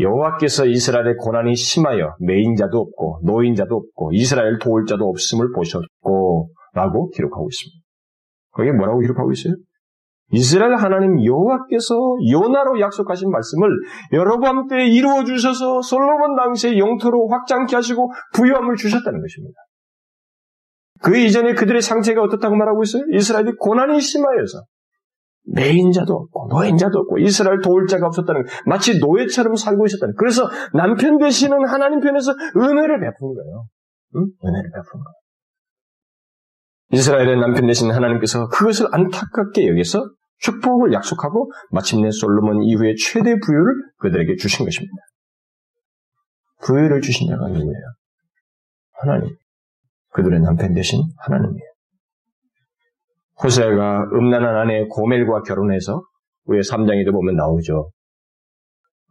여호와께서 0.00 0.66
이스라엘의 0.66 1.16
고난이 1.18 1.54
심하여 1.54 2.14
메인자도 2.20 2.78
없고 2.78 3.20
노인자도 3.24 3.74
없고 3.74 4.12
이스라엘 4.12 4.58
도울 4.58 4.86
자도 4.86 5.04
없음을 5.04 5.52
보셨고 5.52 6.50
라고 6.74 7.10
기록하고 7.10 7.48
있습니다. 7.50 7.82
거기에 8.52 8.72
뭐라고 8.72 9.00
기록하고 9.00 9.32
있어요? 9.32 9.54
이스라엘 10.30 10.74
하나님 10.76 11.22
여호와께서 11.22 11.94
요나로 12.30 12.80
약속하신 12.80 13.30
말씀을 13.30 13.68
여러번 14.12 14.66
때에 14.66 14.86
이루어 14.86 15.24
주셔서 15.24 15.82
솔로몬 15.82 16.36
당시에 16.36 16.78
영토로 16.78 17.28
확장케 17.28 17.76
하시고 17.76 18.10
부유함을 18.34 18.76
주셨다는 18.76 19.20
것입니다. 19.20 19.54
그 21.02 21.18
이전에 21.18 21.52
그들의 21.52 21.82
상태가 21.82 22.22
어떻다고 22.22 22.56
말하고 22.56 22.82
있어요? 22.82 23.02
이스라엘이 23.12 23.52
고난이 23.58 24.00
심하여서 24.00 24.62
매인 25.44 25.90
자도 25.90 26.14
없고 26.14 26.48
노인 26.48 26.76
자도 26.76 27.00
없고 27.00 27.18
이스라엘 27.18 27.60
도울 27.60 27.86
자가 27.86 28.06
없었다는 28.06 28.44
마치 28.66 28.98
노예처럼 28.98 29.56
살고 29.56 29.86
있었다는 29.86 30.14
그래서 30.16 30.48
남편 30.72 31.18
되시는 31.18 31.66
하나님 31.68 32.00
편에서 32.00 32.32
은혜를 32.56 33.00
베푸는 33.00 33.34
거예요. 33.34 33.66
응? 34.16 34.20
은혜를 34.44 34.70
베푸는 34.70 35.04
거예요. 35.04 35.22
이스라엘의 36.92 37.40
남편 37.40 37.66
되신 37.66 37.90
하나님께서 37.90 38.48
그것을 38.48 38.86
안타깝게 38.92 39.66
여기서 39.68 40.10
축복을 40.38 40.92
약속하고 40.92 41.50
마침내 41.70 42.10
솔로몬 42.10 42.62
이후에 42.62 42.94
최대 42.96 43.38
부유를 43.38 43.74
그들에게 43.98 44.36
주신 44.36 44.64
것입니다. 44.64 44.94
부유를 46.64 47.00
주신 47.00 47.28
자가 47.28 47.48
누구예요? 47.48 47.84
하나님. 48.92 49.36
그들의 50.10 50.40
남편 50.40 50.74
되신 50.74 51.00
하나님이에요. 51.18 51.71
호세가 53.42 54.10
음란한 54.12 54.56
아내 54.56 54.84
고멜과 54.88 55.42
결혼해서 55.42 56.02
위에 56.46 56.60
3장에도 56.60 57.12
보면 57.12 57.36
나오죠. 57.36 57.90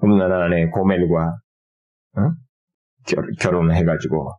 음란한 0.03 0.41
아내 0.41 0.67
고멜과 0.67 1.37
어? 2.17 2.21
결, 3.39 3.55
혼해가지고 3.55 4.31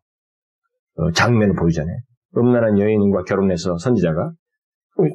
어, 0.98 1.10
장면을 1.12 1.54
보이잖아요. 1.54 1.96
음란한 2.36 2.78
여인과 2.78 3.24
결혼해서 3.24 3.76
선지자가 3.78 4.32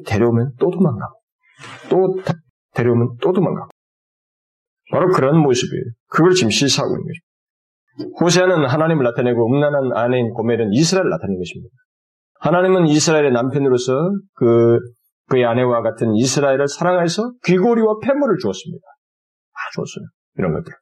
데려오면 0.06 0.52
또 0.58 0.70
도망가고 0.70 1.20
또 1.90 2.22
데려오면 2.74 3.16
또 3.20 3.32
도망가고 3.32 3.68
바로 4.90 5.08
그런 5.08 5.38
모습이에요. 5.38 5.84
그걸 6.08 6.32
지금 6.32 6.50
시사하고 6.50 6.94
있는 6.94 7.04
거죠. 7.04 8.14
호세아는 8.20 8.66
하나님을 8.66 9.04
나타내고 9.04 9.46
음란한 9.46 9.96
아내인 9.96 10.30
고멜은 10.30 10.72
이스라엘을 10.72 11.10
나타낸 11.10 11.38
것입니다. 11.38 11.74
하나님은 12.40 12.86
이스라엘의 12.86 13.32
남편으로서 13.32 13.92
그, 14.34 14.78
그의 15.28 15.44
아내와 15.44 15.82
같은 15.82 16.14
이스라엘을 16.14 16.68
사랑해서 16.68 17.32
귀고리와 17.44 17.98
폐물을 18.02 18.36
주었습니다. 18.40 18.84
다 18.84 19.60
주었어요. 19.74 20.06
이런 20.36 20.52
것들. 20.54 20.72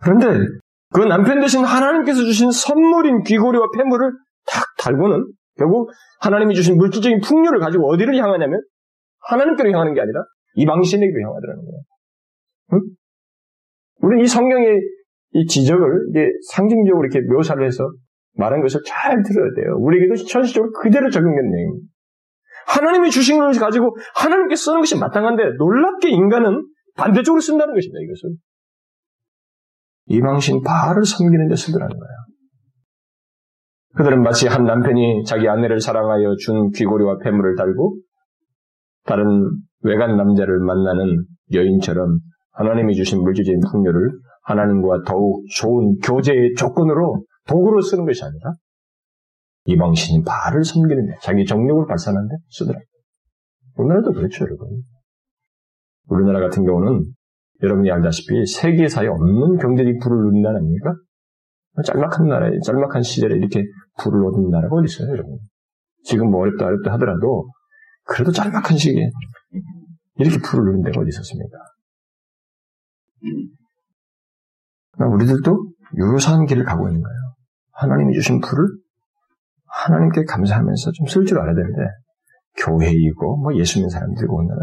그런데 0.00 0.46
그 0.92 1.00
남편 1.00 1.40
대신 1.40 1.64
하나님께서 1.64 2.22
주신 2.22 2.50
선물인 2.50 3.22
귀고리와 3.22 3.66
폐물을 3.76 4.12
탁 4.46 4.64
달고는 4.78 5.26
결국 5.56 5.90
하나님이 6.20 6.54
주신 6.54 6.76
물질적인 6.76 7.20
풍요를 7.20 7.58
가지고 7.58 7.88
어디를 7.92 8.16
향하냐면 8.16 8.60
하나님께로 9.20 9.70
향하는 9.70 9.94
게 9.94 10.00
아니라 10.00 10.22
이방신에게로 10.54 11.28
향하더라는 11.28 11.62
거예요. 11.64 11.80
응? 12.74 12.80
우리는 14.00 14.24
이 14.24 14.28
성경의 14.28 14.80
이 15.32 15.46
지적을 15.46 16.08
이제 16.10 16.30
상징적으로 16.52 17.06
이렇게 17.06 17.26
묘사를 17.26 17.64
해서 17.64 17.90
말한 18.38 18.62
것을 18.62 18.80
잘 18.86 19.22
들어야 19.22 19.52
돼요. 19.54 19.76
우리에게도 19.78 20.14
현실적으로 20.28 20.72
그대로 20.72 21.10
적용된 21.10 21.50
내용입니다. 21.50 21.88
하나님이 22.68 23.10
주신 23.10 23.38
것을 23.38 23.60
가지고 23.60 23.96
하나님께 24.14 24.54
쓰는 24.54 24.80
것이 24.80 24.98
마땅한데 24.98 25.42
놀랍게 25.58 26.10
인간은 26.10 26.66
반대쪽으로 26.96 27.40
쓴다는 27.40 27.74
것입니다. 27.74 27.98
이것은 28.04 28.36
이방신 30.06 30.62
바알을 30.62 31.04
섬기는 31.04 31.48
데 31.48 31.56
쓰더라는 31.56 31.96
거예요. 31.96 32.16
그들은 33.96 34.22
마치 34.22 34.46
한 34.46 34.64
남편이 34.64 35.24
자기 35.24 35.48
아내를 35.48 35.80
사랑하여 35.80 36.36
준 36.36 36.70
귀고리와 36.70 37.18
폐물을 37.18 37.56
달고 37.56 37.96
다른 39.04 39.50
외간 39.82 40.16
남자를 40.16 40.60
만나는 40.60 41.24
여인처럼 41.52 42.18
하나님이 42.52 42.94
주신 42.94 43.22
물질적인 43.22 43.60
풍요를 43.72 44.10
하나님과 44.44 45.02
더욱 45.06 45.44
좋은 45.56 45.96
교제의 46.04 46.54
조건으로 46.56 47.24
도구로 47.48 47.80
쓰는 47.80 48.04
것이 48.04 48.22
아니라 48.24 48.52
이방신인 49.64 50.24
바알을 50.24 50.64
섬기는 50.64 51.16
자기 51.22 51.44
정력을 51.44 51.86
발산하는데 51.86 52.36
쓰더라. 52.48 52.78
오늘날도 53.76 54.12
그렇죠, 54.12 54.44
여러분. 54.44 54.82
우리나라 56.08 56.40
같은 56.40 56.64
경우는 56.64 57.12
여러분이 57.62 57.90
알다시피 57.90 58.46
세계사에 58.46 59.06
없는 59.08 59.58
경제적 59.58 59.98
부를 60.02 60.18
누린 60.24 60.42
나라 60.42 60.58
아닙니까? 60.58 60.94
짤막한 61.84 62.28
나라에, 62.28 62.58
짤막한 62.64 63.02
시절에 63.02 63.36
이렇게 63.36 63.62
부를 63.98 64.24
얻은 64.26 64.50
나라가 64.50 64.76
어디 64.76 64.86
있어요, 64.86 65.10
여러분? 65.10 65.38
지금 66.04 66.30
뭐 66.30 66.40
어렵다, 66.40 66.66
어렵다 66.66 66.92
하더라도, 66.94 67.50
그래도 68.04 68.32
짤막한 68.32 68.76
시기에 68.76 69.10
이렇게 70.16 70.38
부를 70.38 70.64
누린 70.64 70.82
데가 70.82 71.00
어디 71.00 71.08
있었습니까? 71.08 71.58
우리들도 74.98 75.72
유사한 75.96 76.46
길을 76.46 76.64
가고 76.64 76.88
있는 76.88 77.02
거예요. 77.02 77.17
하나님이 77.80 78.14
주신 78.14 78.40
부를 78.40 78.66
하나님께 79.66 80.24
감사하면서 80.24 80.92
좀 80.92 81.06
쓸 81.06 81.24
줄 81.26 81.38
알아야 81.38 81.54
되는데, 81.54 81.80
교회이고, 82.58 83.36
뭐 83.38 83.54
예수 83.56 83.78
믿는 83.78 83.88
사람들이 83.90 84.26
오늘 84.28 84.54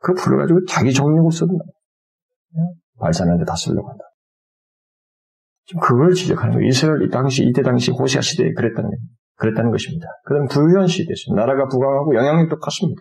그 0.00 0.14
불을 0.14 0.38
가지고 0.38 0.64
자기 0.66 0.92
정력을 0.92 1.30
거예요. 1.58 2.74
발산하는데 2.98 3.44
다 3.44 3.54
쓰려고 3.56 3.88
한다. 3.90 4.04
지금 5.66 5.80
그걸 5.80 6.14
지적하는 6.14 6.54
거예요. 6.54 6.68
이스라엘 6.68 7.02
이 7.02 7.10
당시, 7.10 7.44
이때 7.44 7.62
당시 7.62 7.90
호시아 7.90 8.20
시대에 8.20 8.52
그랬다는, 8.52 8.90
그랬다는 9.36 9.70
것입니다. 9.70 10.06
그 10.24 10.34
다음 10.34 10.46
부유한 10.46 10.86
시대죠. 10.86 11.34
나라가 11.34 11.66
부강하고 11.68 12.14
영향력도 12.14 12.58
컸습니다. 12.58 13.00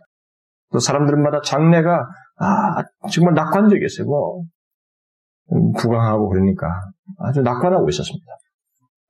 또 0.72 0.80
사람들마다 0.80 1.42
장래가, 1.42 2.08
아, 2.38 2.84
정말 3.12 3.34
낙관적이었어요. 3.36 4.08
뭐, 4.08 4.44
음, 5.52 5.72
부강하고 5.74 6.30
그러니까 6.30 6.68
아주 7.20 7.42
낙관하고 7.42 7.88
있었습니다. 7.90 8.26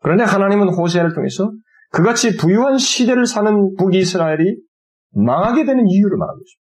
그런데 0.04 0.24
하나님은 0.24 0.70
호세아를 0.70 1.14
통해서 1.14 1.52
그같이 1.92 2.38
부유한 2.38 2.78
시대를 2.78 3.26
사는 3.26 3.76
북이스라엘이 3.78 4.58
망하게 5.16 5.66
되는 5.66 5.88
이유를 5.88 6.18
말하고 6.18 6.40
있습니다. 6.40 6.64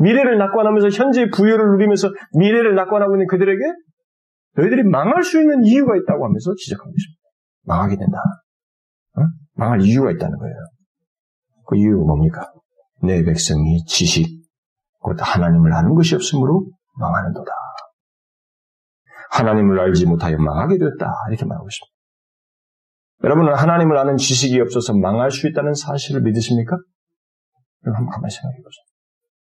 미래를 0.00 0.38
낙관하면서 0.38 0.88
현재 0.90 1.30
부여를 1.30 1.72
누리면서 1.72 2.08
미래를 2.36 2.74
낙관하고 2.74 3.14
있는 3.14 3.26
그들에게 3.28 3.60
너희들이 4.56 4.82
망할 4.84 5.22
수 5.22 5.40
있는 5.40 5.64
이유가 5.64 5.96
있다고 5.96 6.24
하면서 6.24 6.52
지적하고 6.56 6.90
있습니다. 6.90 7.20
망하게 7.62 7.96
된다. 7.96 8.18
어? 9.16 9.22
망할 9.54 9.80
이유가 9.80 10.10
있다는 10.10 10.36
거예요. 10.36 10.54
그 11.66 11.76
이유가 11.76 12.04
뭡니까? 12.04 12.52
내 13.02 13.22
백성이 13.22 13.84
지식, 13.86 14.26
곧 14.98 15.16
하나님을 15.20 15.72
아는 15.72 15.94
것이 15.94 16.14
없으므로 16.14 16.66
망하는도다. 16.98 17.50
하나님을 19.30 19.80
알지 19.80 20.06
못하여 20.06 20.36
망하게 20.38 20.78
되었다. 20.78 21.12
이렇게 21.28 21.44
말하고 21.44 21.68
있습니다. 21.68 21.93
여러분은 23.24 23.54
하나님을 23.54 23.96
아는 23.96 24.16
지식이 24.16 24.60
없어서 24.60 24.92
망할 24.94 25.30
수 25.30 25.48
있다는 25.48 25.72
사실을 25.72 26.20
믿으십니까? 26.22 26.76
여러분 27.86 27.98
한번 27.98 28.14
가만히 28.14 28.30
생각해 28.30 28.56
보세요. 28.56 28.84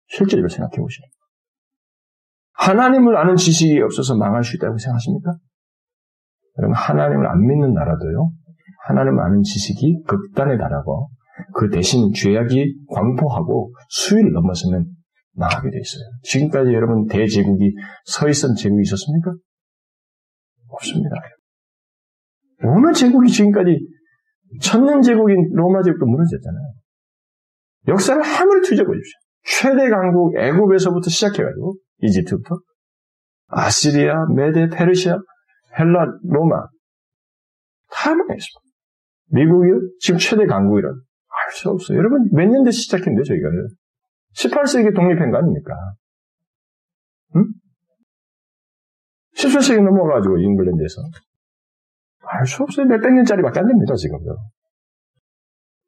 실제로 0.06 0.48
생각해 0.48 0.76
보시죠. 0.76 1.02
하나님을 2.52 3.16
아는 3.16 3.34
지식이 3.34 3.80
없어서 3.80 4.16
망할 4.16 4.44
수 4.44 4.56
있다고 4.56 4.78
생각하십니까? 4.78 5.32
여러분 6.58 6.76
하나님을 6.76 7.26
안 7.26 7.40
믿는 7.40 7.74
나라도요. 7.74 8.30
하나님을 8.86 9.20
아는 9.24 9.42
지식이 9.42 10.04
극단에 10.06 10.56
달하고 10.56 11.08
그 11.54 11.68
대신 11.68 12.12
죄악이 12.12 12.86
광포하고 12.92 13.74
수위를 13.88 14.32
넘어서면 14.32 14.86
망하게 15.32 15.70
돼 15.70 15.78
있어요. 15.80 16.04
지금까지 16.22 16.72
여러분 16.72 17.06
대제국이 17.06 17.74
서 18.04 18.28
있던 18.28 18.54
제국이 18.54 18.82
있었습니까? 18.82 19.34
없습니다. 20.68 21.16
어느 22.64 22.92
제국이 22.92 23.30
지금까지 23.30 23.78
천년 24.60 25.02
제국인 25.02 25.50
로마 25.52 25.82
제국도 25.82 26.06
무너졌잖아요. 26.06 26.72
역사를 27.88 28.22
아무리 28.22 28.60
뒤져보 28.62 28.92
십시오. 28.94 29.18
최대 29.44 29.90
강국 29.90 30.36
애굽에서부터 30.36 31.10
시작해가지고 31.10 31.76
이집트부터 32.02 32.56
아시리아, 33.48 34.26
메데, 34.34 34.68
페르시아, 34.68 35.18
헬라, 35.78 36.06
로마 36.24 36.66
다 37.90 38.14
망했습니다. 38.14 38.60
미국이 39.32 39.68
지금 40.00 40.18
최대 40.18 40.46
강국이란 40.46 40.92
알 40.92 41.52
수 41.52 41.68
없어요. 41.68 41.98
여러분 41.98 42.28
몇 42.32 42.46
년대 42.46 42.70
시작했는데 42.70 43.22
저희가 43.22 43.48
18세기 44.34 44.94
독립한 44.94 45.30
거 45.30 45.38
아닙니까? 45.38 45.74
응? 47.36 47.44
17세기 49.36 49.82
넘어가지고 49.82 50.38
잉글랜드에서 50.38 51.02
알 52.26 52.46
수 52.46 52.62
없어요. 52.62 52.86
몇백 52.86 53.12
년짜리밖에 53.12 53.60
안 53.60 53.66
됩니다 53.66 53.94
지금도. 53.94 54.36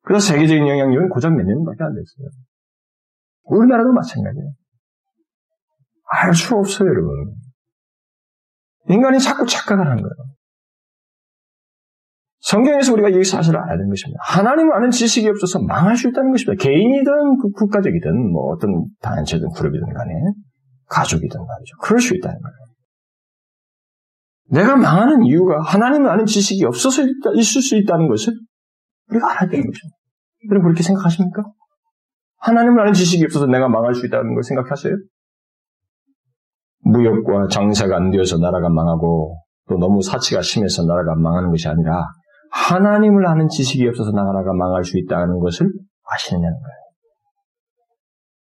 그래서 0.02 0.32
세계적인 0.32 0.66
영향력은 0.66 1.08
고작 1.08 1.34
몇 1.34 1.44
년밖에 1.44 1.82
안 1.82 1.94
됐어요. 1.94 2.28
우리나라도 3.44 3.92
마찬가지예요. 3.92 4.50
알 6.08 6.34
수 6.34 6.54
없어요, 6.54 6.88
여러분. 6.88 7.34
인간이 8.88 9.18
자꾸 9.18 9.44
착각을 9.46 9.84
하는 9.84 10.02
거예요. 10.02 10.36
성경에서 12.40 12.92
우리가 12.92 13.08
이 13.08 13.24
사실을 13.24 13.58
알아야 13.58 13.76
되는 13.76 13.88
것입니다. 13.88 14.20
하나님을 14.22 14.72
아는 14.72 14.90
지식이 14.90 15.28
없어서 15.28 15.60
망할 15.60 15.96
수 15.96 16.08
있다는 16.08 16.30
것입니다. 16.30 16.62
개인이든 16.62 17.38
그 17.38 17.50
국가적이든 17.50 18.30
뭐 18.30 18.52
어떤 18.52 18.86
단체든 19.00 19.50
그룹이든 19.50 19.92
간에 19.92 20.12
가족이든 20.88 21.40
말이죠. 21.44 21.76
그럴 21.82 21.98
수 21.98 22.14
있다는 22.14 22.38
거예요. 22.40 22.56
내가 24.48 24.76
망하는 24.76 25.24
이유가 25.24 25.60
하나님을 25.60 26.08
아는 26.08 26.24
지식이 26.24 26.64
없어서 26.64 27.02
있을 27.34 27.62
수 27.62 27.76
있다는 27.76 28.08
것을 28.08 28.32
우리가 29.10 29.30
알아야 29.30 29.48
되는 29.48 29.66
것입니다. 29.66 29.96
여러분 30.50 30.68
그렇게 30.68 30.82
생각하십니까? 30.82 31.42
하나님을 32.38 32.80
아는 32.80 32.92
지식이 32.92 33.24
없어서 33.24 33.46
내가 33.46 33.68
망할 33.68 33.94
수 33.94 34.06
있다는 34.06 34.34
걸 34.34 34.42
생각하세요? 34.42 34.94
무역과 36.82 37.48
장사가 37.48 37.96
안 37.96 38.10
되어서 38.10 38.38
나라가 38.38 38.68
망하고 38.68 39.36
또 39.68 39.78
너무 39.78 40.00
사치가 40.00 40.42
심해서 40.42 40.84
나라가 40.84 41.16
망하는 41.16 41.50
것이 41.50 41.66
아니라 41.68 42.04
하나님을 42.52 43.26
아는 43.26 43.48
지식이 43.48 43.88
없어서 43.88 44.12
나라가 44.12 44.52
망할 44.52 44.84
수 44.84 44.98
있다는 44.98 45.40
것을 45.40 45.66
아시느냐는 46.08 46.56
거예요. 46.56 46.86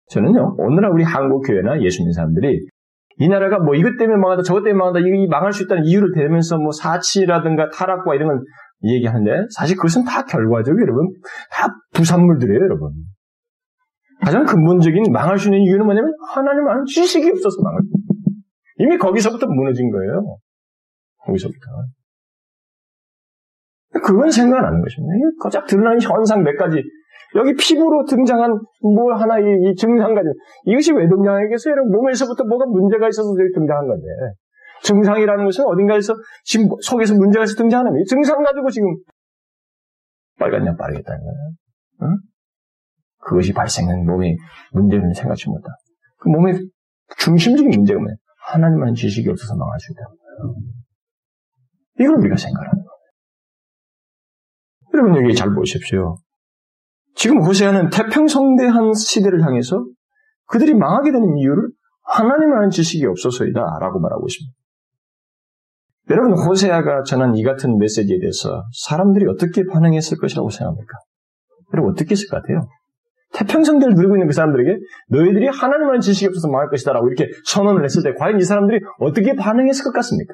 저는요, 0.09 0.55
오늘날 0.57 0.91
우리 0.91 1.03
한국 1.03 1.41
교회나 1.41 1.81
예수님 1.81 2.11
사람들이 2.11 2.67
이 3.17 3.27
나라가 3.27 3.59
뭐 3.59 3.75
이것 3.75 3.97
때문에 3.97 4.17
망하다 4.17 4.43
저것 4.43 4.63
때문에 4.63 4.77
망하다 4.77 4.99
이 4.99 5.27
망할 5.27 5.51
수 5.51 5.63
있다는 5.63 5.85
이유를 5.85 6.11
대면서 6.15 6.57
뭐 6.57 6.71
사치라든가 6.71 7.69
타락과 7.69 8.15
이런 8.15 8.29
건 8.29 8.43
얘기하는데 8.83 9.47
사실 9.55 9.75
그것은 9.75 10.03
다 10.03 10.23
결과적으로 10.25 10.81
여러분. 10.81 11.07
다 11.51 11.67
부산물들이에요 11.93 12.61
여러분. 12.61 12.91
가장 14.23 14.45
근본적인 14.45 15.11
망할 15.11 15.37
수 15.37 15.47
있는 15.47 15.61
이유는 15.61 15.85
뭐냐면 15.85 16.11
하나님 16.29 16.67
아는 16.67 16.85
지식이 16.85 17.29
없어서 17.29 17.61
망할 17.63 17.81
이미 18.77 18.97
거기서부터 18.97 19.47
무너진 19.47 19.91
거예요. 19.91 20.37
거기서부터. 21.25 21.59
그건 24.03 24.31
생각 24.31 24.59
안 24.59 24.65
하는 24.65 24.81
것입니다. 24.81 25.13
거작 25.41 25.67
드러나는 25.67 26.01
현상 26.01 26.43
몇 26.43 26.55
가지 26.57 26.81
여기 27.35 27.53
피부로 27.55 28.03
등장한 28.05 28.51
뭘 28.81 29.15
하나 29.15 29.39
이, 29.39 29.43
이 29.43 29.75
증상 29.75 30.13
가지고 30.13 30.33
이것이 30.65 30.91
왜 30.93 31.07
등장하겠어요? 31.07 31.71
여러분 31.71 31.91
몸에서부터 31.93 32.43
뭐가 32.43 32.65
문제가 32.65 33.07
있어서 33.07 33.29
등장한 33.55 33.87
건데 33.87 34.05
증상이라는 34.83 35.45
것은 35.45 35.65
어딘가에서 35.65 36.13
지금 36.43 36.67
속에서 36.81 37.13
문제가 37.15 37.43
있어서 37.45 37.57
등장하는 37.57 37.91
거예요. 37.91 38.03
증상 38.05 38.43
가지고 38.43 38.69
지금 38.69 38.87
빨간약 40.39 40.77
바르겠다는 40.77 41.19
거예요. 41.19 41.51
응? 42.03 42.17
그것이 43.19 43.53
발생한 43.53 44.05
몸의 44.05 44.35
문제는 44.73 45.13
생각지 45.13 45.49
못다. 45.49 45.69
그 46.17 46.29
몸의 46.29 46.59
중심적인 47.17 47.69
문제가 47.69 47.99
뭐냐? 47.99 48.15
하나님만 48.47 48.95
지식이 48.95 49.29
없어서 49.29 49.55
망할 49.55 49.79
수 49.79 49.93
거예요. 49.93 50.55
이걸 51.99 52.17
우리가 52.19 52.35
생각하는 52.35 52.83
거예요. 52.83 52.91
여러분 54.93 55.23
여기 55.23 55.35
잘 55.35 55.53
보십시오. 55.53 56.17
지금 57.15 57.41
호세아는 57.41 57.89
태평성대한 57.89 58.93
시대를 58.93 59.43
향해서 59.43 59.85
그들이 60.47 60.73
망하게 60.73 61.11
되는 61.11 61.37
이유를 61.37 61.69
하나님 62.03 62.53
아는 62.53 62.69
지식이 62.69 63.05
없어서이다 63.05 63.59
라고 63.79 63.99
말하고 63.99 64.25
있습니다. 64.27 64.55
여러분 66.09 66.33
호세아가 66.33 67.03
전한 67.03 67.35
이 67.35 67.43
같은 67.43 67.77
메시지에 67.77 68.19
대해서 68.19 68.63
사람들이 68.85 69.27
어떻게 69.29 69.63
반응했을 69.65 70.17
것이라고 70.17 70.49
생각합니까? 70.49 70.93
여러분 71.73 71.91
어떻게 71.91 72.11
했을 72.11 72.27
것 72.27 72.41
같아요? 72.41 72.67
태평성대를 73.33 73.93
누리고 73.93 74.15
있는 74.15 74.27
그 74.27 74.33
사람들에게 74.33 74.77
너희들이 75.09 75.47
하나님 75.47 75.87
아는 75.87 76.01
지식이 76.01 76.27
없어서 76.27 76.49
망할 76.49 76.69
것이다 76.69 76.91
라고 76.91 77.07
이렇게 77.07 77.29
선언을 77.45 77.85
했을 77.85 78.03
때 78.03 78.13
과연 78.17 78.39
이 78.39 78.43
사람들이 78.43 78.81
어떻게 78.99 79.35
반응했을 79.35 79.85
것 79.85 79.93
같습니까? 79.93 80.33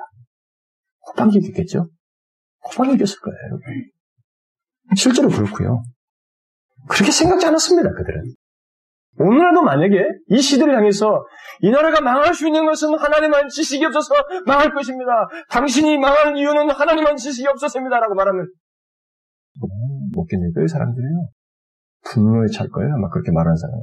호방이겠죠? 1.10 1.90
호방이겼을 2.66 3.20
거예요. 3.20 3.38
여러분. 3.46 3.62
실제로 4.96 5.30
그렇고요. 5.30 5.84
그렇게 6.90 7.12
생각지 7.12 7.46
않았습니다, 7.46 7.90
그들은. 7.92 8.24
오늘날도 9.20 9.64
만약에 9.64 9.96
이 10.30 10.40
시대를 10.40 10.76
향해서 10.76 11.26
이 11.62 11.72
나라가 11.72 12.02
망할 12.02 12.36
수 12.36 12.46
있는 12.46 12.66
것은 12.66 12.98
하나님만 12.98 13.50
지식이 13.50 13.84
없어서 13.86 14.14
망할 14.46 14.72
것입니다. 14.74 15.12
당신이 15.50 15.98
망할 15.98 16.38
이유는 16.38 16.70
하나님만 16.70 17.16
지식이 17.16 17.48
없어서입니다 17.48 18.00
라고 18.00 18.14
말하면 18.14 18.46
못 20.14 20.26
견딜 20.26 20.54
거예요, 20.54 20.68
사람들이요. 20.68 21.30
분노에 22.06 22.48
찰 22.54 22.70
거예요. 22.70 22.94
아마 22.94 23.10
그렇게 23.10 23.32
말하는 23.32 23.56
사람 23.56 23.76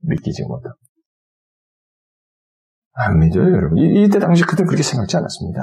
믿기지 0.00 0.42
못하고. 0.44 0.76
안 2.94 3.18
믿어요, 3.18 3.44
여러분. 3.44 3.78
이, 3.78 4.08
때 4.08 4.18
당시 4.18 4.44
그들은 4.44 4.66
그렇게 4.66 4.82
생각지 4.82 5.16
않았습니다. 5.16 5.60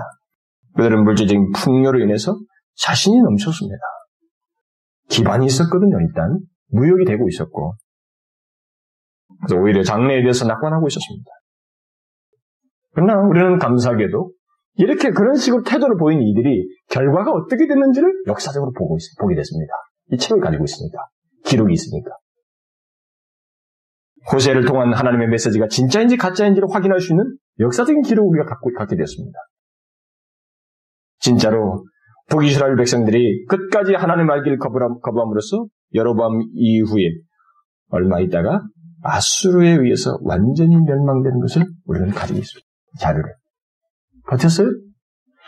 그들은 0.76 1.04
물질적인 1.04 1.52
풍요로 1.52 2.00
인해서 2.00 2.36
자신이 2.76 3.22
넘쳤습니다. 3.22 3.82
기반이 5.10 5.46
있었거든요, 5.46 6.00
일단. 6.00 6.40
무역이 6.70 7.06
되고 7.06 7.28
있었고. 7.28 7.76
그래서 9.42 9.62
오히려 9.62 9.84
장래에 9.84 10.22
대해서 10.22 10.46
낙관하고 10.48 10.88
있었습니다. 10.88 11.32
그러나 12.94 13.20
우리는 13.28 13.58
감사하게도 13.60 14.32
이렇게 14.76 15.12
그런 15.12 15.36
식으로 15.36 15.64
태도를 15.64 15.98
보인 15.98 16.22
이들이 16.22 16.68
결과가 16.90 17.32
어떻게 17.32 17.68
됐는지를 17.68 18.24
역사적으로 18.28 18.72
보고 18.72 18.98
있, 18.98 19.02
보게 19.20 19.36
됐습니다. 19.36 19.74
이 20.12 20.18
책을 20.18 20.42
가지고 20.42 20.64
있으니까. 20.64 21.06
기록이 21.46 21.74
있으니까. 21.74 22.12
호세를 24.32 24.66
통한 24.66 24.94
하나님의 24.94 25.28
메시지가 25.30 25.68
진짜인지 25.68 26.18
가짜인지를 26.18 26.68
확인할 26.72 27.00
수 27.00 27.14
있는 27.14 27.38
역사적인 27.60 28.02
기록을 28.04 28.30
우리가 28.30 28.50
갖고, 28.50 28.72
갖게 28.74 28.96
되었습니다. 28.96 29.38
진짜로 31.20 31.86
북이스라엘 32.30 32.76
백성들이 32.76 33.46
끝까지 33.48 33.96
하나님 33.96 34.30
알기를 34.30 34.58
거부함으로써 34.60 35.66
여로밤 35.94 36.32
이후에 36.54 37.04
얼마 37.90 38.20
있다가 38.20 38.62
아수르에 39.02 39.72
의해서 39.72 40.18
완전히 40.22 40.76
멸망되는 40.76 41.40
것을 41.40 41.66
우리는 41.86 42.10
가지고 42.10 42.40
있습니다. 42.40 42.68
자료를. 43.00 43.34
버텼어요? 44.28 44.68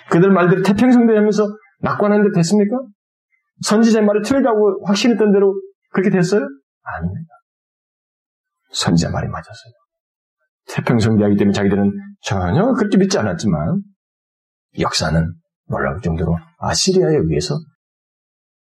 그들 0.09 0.31
말대로 0.31 0.63
태평성대 0.63 1.13
하면서 1.15 1.47
낙관하는데 1.81 2.35
됐습니까? 2.35 2.77
선지자의 3.61 4.05
말을 4.05 4.21
틀리다고 4.23 4.85
확신했던 4.85 5.31
대로 5.31 5.53
그렇게 5.91 6.09
됐어요? 6.09 6.41
아닙니다. 6.83 7.29
선지자 8.71 9.11
말이 9.11 9.27
맞았어요. 9.27 9.73
태평성대하기 10.67 11.35
때문에 11.37 11.53
자기들은 11.53 11.91
전혀 12.21 12.73
그렇게 12.73 12.97
믿지 12.97 13.17
않았지만 13.19 13.81
역사는 14.79 15.33
놀라울 15.69 15.99
정도로 16.01 16.37
아시리아에 16.57 17.15
의해서 17.17 17.55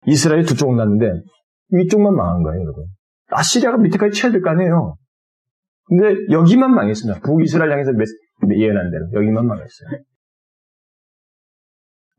이스라엘 0.05 0.45
두 0.45 0.55
쪽 0.55 0.75
났는데 0.75 1.11
위쪽만 1.69 2.15
망한 2.15 2.43
거예요, 2.43 2.61
여러분. 2.61 2.85
아시리아가 3.29 3.77
밑에까지 3.77 4.31
될거 4.31 4.49
아니에요. 4.49 4.97
근데 5.85 6.15
여기만 6.31 6.73
망했습니다. 6.73 7.21
북이스라엘 7.21 7.71
향해서 7.71 7.91
예언한 7.91 8.91
대로 8.91 9.11
여기만 9.13 9.45
망했어요. 9.45 9.89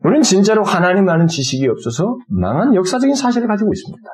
우리는 0.01 0.23
진짜로 0.23 0.63
하나님 0.63 1.09
아는 1.09 1.27
지식이 1.27 1.67
없어서 1.69 2.19
망한 2.29 2.75
역사적인 2.75 3.15
사실을 3.15 3.49
가지고 3.49 3.73
있습니다. 3.73 4.09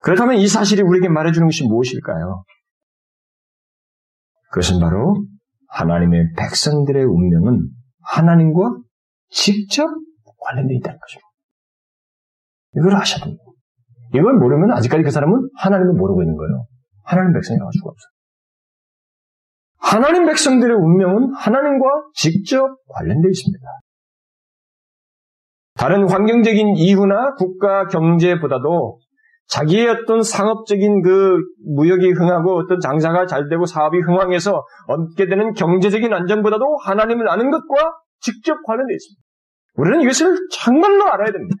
그렇다면 0.00 0.36
이 0.36 0.46
사실이 0.46 0.82
우리에게 0.82 1.08
말해주는 1.08 1.46
것이 1.46 1.64
무엇일까요? 1.66 2.44
그것은 4.50 4.80
바로 4.80 5.24
하나님의 5.68 6.32
백성들의 6.36 7.04
운명은 7.04 7.68
하나님과 8.02 8.78
직접 9.28 9.86
관련되어 10.38 10.76
있다는 10.78 10.98
것입니다. 10.98 11.28
이걸 12.76 12.96
아셔야 12.96 13.24
됩니다. 13.24 13.44
이걸 14.14 14.34
모르면 14.34 14.72
아직까지 14.72 15.02
그 15.02 15.10
사람은 15.10 15.48
하나님을 15.58 15.94
모르고 15.94 16.22
있는 16.22 16.36
거예요. 16.36 16.66
하나님 17.04 17.32
백성이라고 17.32 17.66
할 17.66 17.72
수가 17.72 17.90
없어요. 17.90 18.10
하나님 19.82 20.26
백성들의 20.26 20.76
운명은 20.76 21.32
하나님과 21.34 21.86
직접 22.14 22.76
관련되어 22.88 23.30
있습니다. 23.30 23.66
다른 25.74 26.08
환경적인 26.08 26.76
이유나 26.76 27.34
국가 27.34 27.86
경제보다도 27.86 28.98
자기의 29.46 29.88
어떤 29.88 30.22
상업적인 30.22 31.02
그 31.02 31.38
무역이 31.74 32.12
흥하고 32.12 32.58
어떤 32.58 32.78
장사가 32.78 33.26
잘 33.26 33.48
되고 33.48 33.64
사업이 33.64 33.98
흥황해서 33.98 34.62
얻게 34.86 35.26
되는 35.26 35.54
경제적인 35.54 36.12
안정보다도 36.12 36.64
하나님을 36.84 37.28
아는 37.28 37.50
것과 37.50 37.92
직접 38.20 38.58
관련되어 38.64 38.94
있습니다. 38.94 39.22
우리는 39.74 40.02
이것을 40.02 40.36
정말로 40.52 41.04
알아야 41.04 41.32
됩니다. 41.32 41.56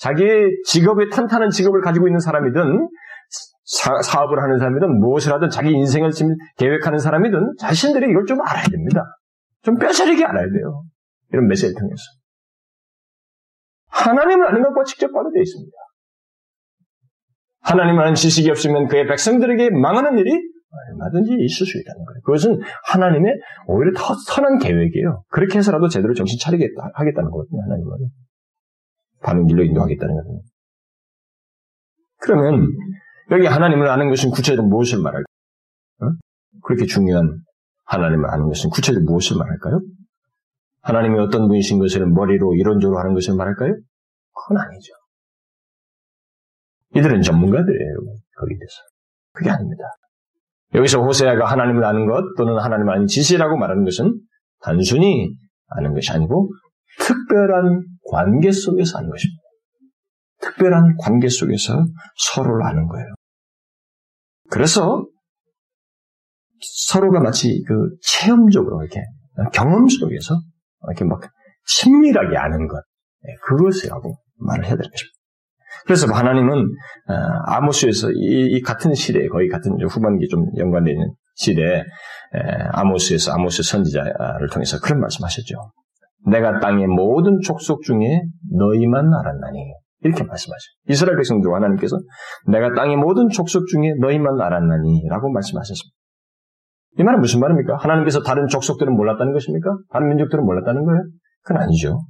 자기의 0.00 0.50
직업에 0.66 1.08
탄탄한 1.10 1.50
직업을 1.50 1.82
가지고 1.82 2.08
있는 2.08 2.20
사람이든 2.20 2.88
사, 3.64 4.22
업을 4.22 4.42
하는 4.42 4.58
사람이든 4.58 4.98
무엇을 4.98 5.32
하든 5.34 5.50
자기 5.50 5.70
인생을 5.70 6.10
지금 6.10 6.34
계획하는 6.56 6.98
사람이든 6.98 7.54
자신들이 7.60 8.10
이걸 8.10 8.26
좀 8.26 8.40
알아야 8.40 8.64
됩니다. 8.64 9.04
좀 9.62 9.76
뼈저리게 9.76 10.24
알아야 10.24 10.46
돼요. 10.46 10.84
이런 11.32 11.46
메시지를 11.46 11.78
통해서. 11.78 12.02
하나님을 13.88 14.48
아는 14.48 14.62
것과 14.62 14.84
직접 14.84 15.12
관련되어 15.12 15.42
있습니다. 15.42 15.72
하나님을 17.60 18.02
아는 18.02 18.14
지식이 18.14 18.50
없으면 18.50 18.88
그의 18.88 19.06
백성들에게 19.06 19.70
망하는 19.70 20.18
일이 20.18 20.30
얼마든지 20.32 21.32
있을 21.38 21.66
수 21.66 21.78
있다는 21.78 22.04
거예요. 22.04 22.20
그것은 22.24 22.60
하나님의 22.86 23.34
오히려 23.66 23.92
더 23.94 24.14
선한 24.14 24.58
계획이에요. 24.58 25.24
그렇게 25.28 25.58
해서라도 25.58 25.88
제대로 25.88 26.14
정신 26.14 26.38
차리겠다, 26.40 26.90
하겠다는 26.94 27.30
거거든요, 27.30 27.62
하나님은. 27.64 27.90
바른 29.22 29.46
길로 29.46 29.64
인도하겠다는 29.64 30.14
거거든요. 30.14 30.40
그러면, 32.18 32.66
여기 33.30 33.46
하나님을 33.46 33.88
아는 33.88 34.08
것은 34.10 34.30
구체적으로 34.30 34.68
무엇을 34.68 34.98
말할까요? 34.98 35.24
어? 36.02 36.06
그렇게 36.64 36.86
중요한 36.86 37.40
하나님을 37.84 38.28
아는 38.30 38.46
것은 38.46 38.70
구체적으로 38.70 39.04
무엇을 39.10 39.36
말할까요? 39.36 39.80
하나님이 40.82 41.18
어떤 41.20 41.48
분이신 41.48 41.78
것을 41.78 42.06
머리로 42.06 42.54
이론적으로 42.56 42.98
하는 42.98 43.14
것을 43.14 43.34
말할까요? 43.36 43.74
그건 44.32 44.58
아니죠. 44.58 44.92
이들은 46.96 47.22
전문가들이에요, 47.22 47.96
거기에 48.38 48.56
대해서. 48.58 48.76
그게 49.32 49.50
아닙니다. 49.50 49.84
여기서 50.74 51.02
호세아가 51.02 51.46
하나님을 51.46 51.84
아는 51.84 52.06
것 52.06 52.22
또는 52.36 52.58
하나님을 52.58 52.94
아는 52.94 53.06
지시라고 53.06 53.56
말하는 53.56 53.84
것은 53.84 54.20
단순히 54.60 55.32
아는 55.68 55.94
것이 55.94 56.12
아니고 56.12 56.50
특별한 56.98 57.84
관계 58.10 58.50
속에서 58.50 58.98
아는 58.98 59.10
것입니다. 59.10 59.40
특별한 60.40 60.96
관계 60.98 61.28
속에서 61.28 61.84
서로를 62.16 62.66
아는 62.66 62.86
거예요. 62.86 63.06
그래서 64.50 65.06
서로가 66.88 67.20
마치 67.20 67.62
그 67.66 67.74
체험적으로 68.02 68.82
이렇게 68.82 69.00
경험 69.52 69.88
속에서 69.88 70.34
이렇게 70.88 71.04
막 71.04 71.20
친밀하게 71.66 72.36
아는 72.36 72.66
것 72.66 72.82
네, 73.22 73.34
그것이라고 73.42 74.14
말을 74.38 74.64
해야 74.64 74.76
될 74.76 74.90
것입니다. 74.90 75.20
그래서 75.84 76.06
하나님은 76.12 76.58
어, 76.58 77.14
아모스에서 77.46 78.10
이, 78.12 78.56
이, 78.56 78.60
같은 78.60 78.92
시대에 78.94 79.28
거의 79.28 79.48
같은 79.48 79.72
후반기 79.88 80.28
좀 80.28 80.44
연관되어 80.56 80.92
있는 80.92 81.14
시대에 81.36 81.84
아모스에서 82.72 83.32
아모스 83.32 83.62
선지자를 83.62 84.48
통해서 84.52 84.78
그런 84.80 85.00
말씀하셨죠. 85.00 85.54
내가 86.26 86.60
땅의 86.60 86.86
모든 86.86 87.38
족속 87.44 87.82
중에 87.82 88.22
너희만 88.50 89.06
알았나니 89.12 89.58
이렇게 90.02 90.24
말씀하죠. 90.24 90.62
이스라엘 90.88 91.16
백성들 91.16 91.52
하나님께서 91.52 91.96
내가 92.46 92.72
땅의 92.74 92.96
모든 92.96 93.28
족속 93.28 93.66
중에 93.66 93.94
너희만 94.00 94.40
알았나니 94.40 95.08
라고 95.08 95.30
말씀하셨습니다. 95.30 95.94
이 96.98 97.02
말은 97.02 97.20
무슨 97.20 97.40
말입니까? 97.40 97.76
하나님께서 97.76 98.22
다른 98.22 98.48
족속들은 98.48 98.94
몰랐다는 98.94 99.32
것입니까? 99.32 99.70
다른 99.90 100.08
민족들은 100.08 100.44
몰랐다는 100.44 100.84
거예요? 100.84 101.02
그건 101.42 101.62
아니죠. 101.62 102.00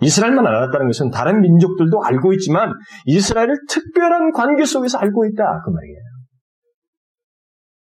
이스라엘만 0.00 0.46
알았다는 0.46 0.86
것은 0.86 1.10
다른 1.10 1.40
민족들도 1.40 2.02
알고 2.02 2.32
있지만 2.34 2.72
이스라엘을 3.06 3.56
특별한 3.68 4.32
관계 4.32 4.64
속에서 4.64 4.98
알고 4.98 5.26
있다 5.26 5.62
그 5.64 5.70
말이에요. 5.70 5.98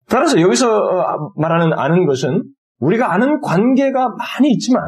따라서 0.07 0.39
여기서 0.39 0.67
어, 0.77 1.31
말하는 1.35 1.73
아는 1.73 2.05
것은 2.05 2.43
우리가 2.79 3.11
아는 3.11 3.41
관계가 3.41 4.09
많이 4.09 4.51
있지만 4.51 4.81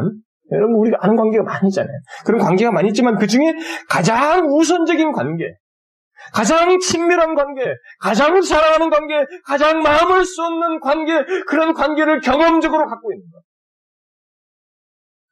여러분 0.51 0.75
우리가 0.77 0.97
아는 1.01 1.15
관계가 1.15 1.43
많이 1.43 1.67
있잖아요. 1.67 1.95
그런 2.25 2.39
관계가 2.39 2.71
많이 2.71 2.89
있지만 2.89 3.17
그 3.17 3.27
중에 3.27 3.53
가장 3.89 4.45
우선적인 4.47 5.11
관계, 5.11 5.45
가장 6.33 6.79
친밀한 6.79 7.35
관계, 7.35 7.73
가장 7.99 8.41
사랑하는 8.41 8.89
관계, 8.89 9.25
가장 9.45 9.81
마음을 9.81 10.25
쏟는 10.25 10.79
관계, 10.79 11.23
그런 11.47 11.73
관계를 11.73 12.21
경험적으로 12.21 12.87
갖고 12.87 13.13
있는 13.13 13.25
것. 13.31 13.41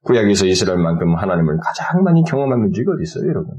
구약에서 0.05 0.45
이스라엘만큼 0.45 1.15
하나님을 1.15 1.57
가장 1.57 2.03
많이 2.03 2.23
경험한 2.23 2.61
민족이 2.61 2.85
어디 2.87 3.03
있어요, 3.03 3.29
여러분? 3.29 3.55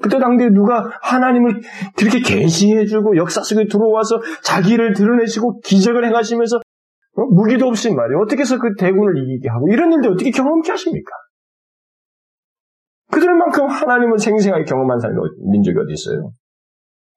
그때 0.00 0.18
당대에 0.18 0.50
누가 0.50 0.90
하나님을 1.02 1.62
그렇게 1.96 2.20
계시해주고 2.20 3.16
역사 3.16 3.42
속에 3.42 3.66
들어와서 3.66 4.20
자기를 4.42 4.92
드러내시고 4.92 5.60
기적을 5.60 6.04
행하시면서 6.06 6.56
어? 6.56 6.60
무기도 7.16 7.66
없이 7.68 7.92
말이에요. 7.92 8.20
어떻게 8.20 8.42
해서 8.42 8.58
그 8.58 8.74
대군을 8.78 9.16
이기게 9.16 9.48
하고 9.48 9.68
이런 9.70 9.92
일들 9.92 10.12
어떻게 10.12 10.30
경험케 10.30 10.70
하십니까? 10.70 11.10
그들만큼 13.10 13.66
하나님을 13.66 14.18
생생하게 14.18 14.64
경험한 14.64 14.98
사람이 14.98 15.18
민족이 15.50 15.78
어디 15.78 15.92
있어요? 15.92 16.32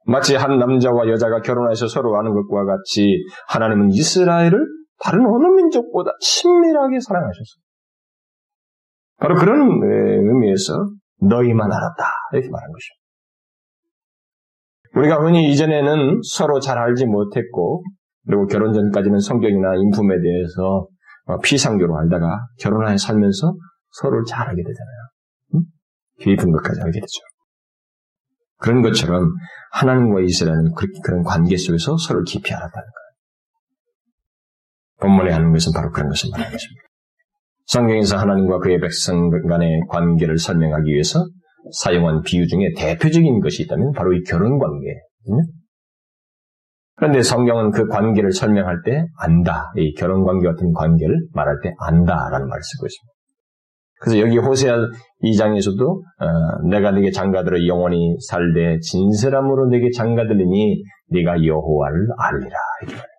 마치 0.06 0.36
한 0.36 0.58
남자와 0.58 1.10
여자가 1.10 1.42
결혼해서 1.42 1.88
서로 1.88 2.18
아는 2.18 2.34
것과 2.34 2.66
같이 2.66 3.26
하나님은 3.48 3.90
이스라엘을 3.92 4.58
다른 5.00 5.26
어느 5.26 5.48
민족보다 5.56 6.12
친밀하게 6.22 7.00
사랑하셨어요. 7.00 7.62
바로 9.18 9.36
그런 9.36 9.60
의미에서 9.84 10.74
너희만 11.22 11.72
알았다. 11.72 12.06
이렇게 12.34 12.50
말한 12.50 12.72
것입니다. 12.72 13.00
우리가 14.96 15.16
흔히 15.24 15.52
이전에는 15.52 16.22
서로 16.24 16.60
잘 16.60 16.78
알지 16.78 17.06
못했고, 17.06 17.84
그리고 18.30 18.46
결혼 18.46 18.74
전까지는 18.74 19.20
성경이나 19.20 19.74
인품에 19.76 20.14
대해서 20.22 20.88
어, 21.26 21.40
피상교로 21.40 21.98
알다가 21.98 22.46
결혼하여 22.60 22.96
살면서 22.96 23.56
서로를 23.90 24.24
잘 24.28 24.48
알게 24.48 24.62
되잖아요. 24.62 24.98
응? 25.56 25.62
깊은 26.20 26.52
것까지 26.52 26.80
알게 26.80 27.00
되죠. 27.00 27.22
그런 28.58 28.84
것처럼 28.84 29.34
하나님과 29.72 30.22
이스라엘은 30.22 30.74
그런 31.04 31.24
관계 31.24 31.58
속에서 31.58 31.98
서로를 31.98 32.24
깊이 32.26 32.54
알았다는 32.54 32.72
거예요. 32.72 33.10
본문에 35.02 35.32
하는 35.32 35.52
것은 35.52 35.72
바로 35.74 35.90
그런 35.90 36.10
것을 36.10 36.30
말하는 36.32 36.52
것입니다. 36.52 36.84
성경에서 37.66 38.18
하나님과 38.18 38.60
그의 38.60 38.80
백성 38.80 39.32
간의 39.48 39.82
관계를 39.90 40.38
설명하기 40.38 40.92
위해서 40.92 41.26
사용한 41.82 42.22
비유 42.22 42.48
중에 42.48 42.74
대표적인 42.78 43.40
것이 43.40 43.64
있다면 43.64 43.94
바로 43.94 44.14
이 44.14 44.22
결혼 44.22 44.60
관계거든요. 44.60 45.59
그런데 47.00 47.22
성경은 47.22 47.72
그 47.72 47.88
관계를 47.88 48.34
설명할 48.34 48.82
때 48.84 49.06
안다, 49.18 49.72
이 49.78 49.94
결혼 49.94 50.26
관계 50.26 50.48
같은 50.48 50.74
관계를 50.74 51.16
말할 51.34 51.56
때 51.64 51.74
안다라는 51.80 52.48
말을 52.48 52.62
쓰고 52.62 52.86
있습니다. 52.86 53.14
그래서 54.02 54.20
여기 54.20 54.38
호세아 54.38 54.76
2장에서도 55.24 55.82
어, 55.82 56.68
내가 56.70 56.92
네게 56.92 57.12
장가들어 57.12 57.66
영원히 57.68 58.16
살되 58.28 58.80
진실함으로 58.80 59.68
네게 59.68 59.92
장가들리니 59.96 60.84
네가 61.12 61.46
여호와를 61.46 62.08
알리라 62.18 62.58
이렇게 62.82 62.96
말해요. 62.96 63.10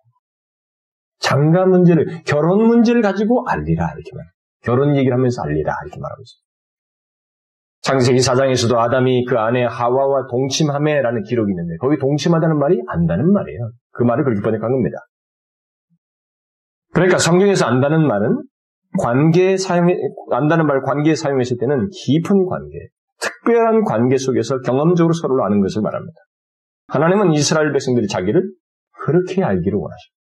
장가 1.19 1.65
문제를 1.65 2.23
결혼 2.25 2.67
문제를 2.67 3.01
가지고 3.01 3.45
알리라 3.47 3.85
이렇게 3.85 4.11
말해요. 4.13 4.31
결혼 4.63 4.95
얘기를 4.95 5.15
하면서 5.15 5.41
알리라 5.43 5.73
이렇게 5.85 5.99
말하고 5.99 6.21
있습니다. 6.21 6.50
창세기 7.81 8.19
4장에서도 8.19 8.77
아담이 8.77 9.25
그 9.25 9.37
아내 9.37 9.63
하와와 9.63 10.27
동침함에라는 10.29 11.23
기록이 11.23 11.51
있는데 11.51 11.77
거기 11.79 11.97
동침하다는 11.97 12.57
말이 12.59 12.79
안다는 12.87 13.31
말이에요. 13.31 13.71
그 13.91 14.03
말을 14.03 14.23
그렇게 14.23 14.41
번역한 14.41 14.71
겁니다. 14.71 14.97
그러니까 16.93 17.17
성경에서 17.17 17.65
안다는 17.65 18.05
말은 18.05 18.43
관계 18.99 19.57
사용 19.57 19.87
안다는 20.31 20.67
말 20.67 20.81
관계에 20.81 21.15
사용했을 21.15 21.57
때는 21.57 21.89
깊은 21.89 22.45
관계, 22.45 22.89
특별한 23.19 23.83
관계 23.83 24.17
속에서 24.17 24.59
경험적으로 24.59 25.13
서로를 25.13 25.45
아는 25.45 25.61
것을 25.61 25.81
말합니다. 25.81 26.17
하나님은 26.87 27.33
이스라엘 27.33 27.71
백성들이 27.71 28.07
자기를 28.07 28.43
그렇게 29.05 29.43
알기를 29.43 29.77
원하십니다. 29.77 30.21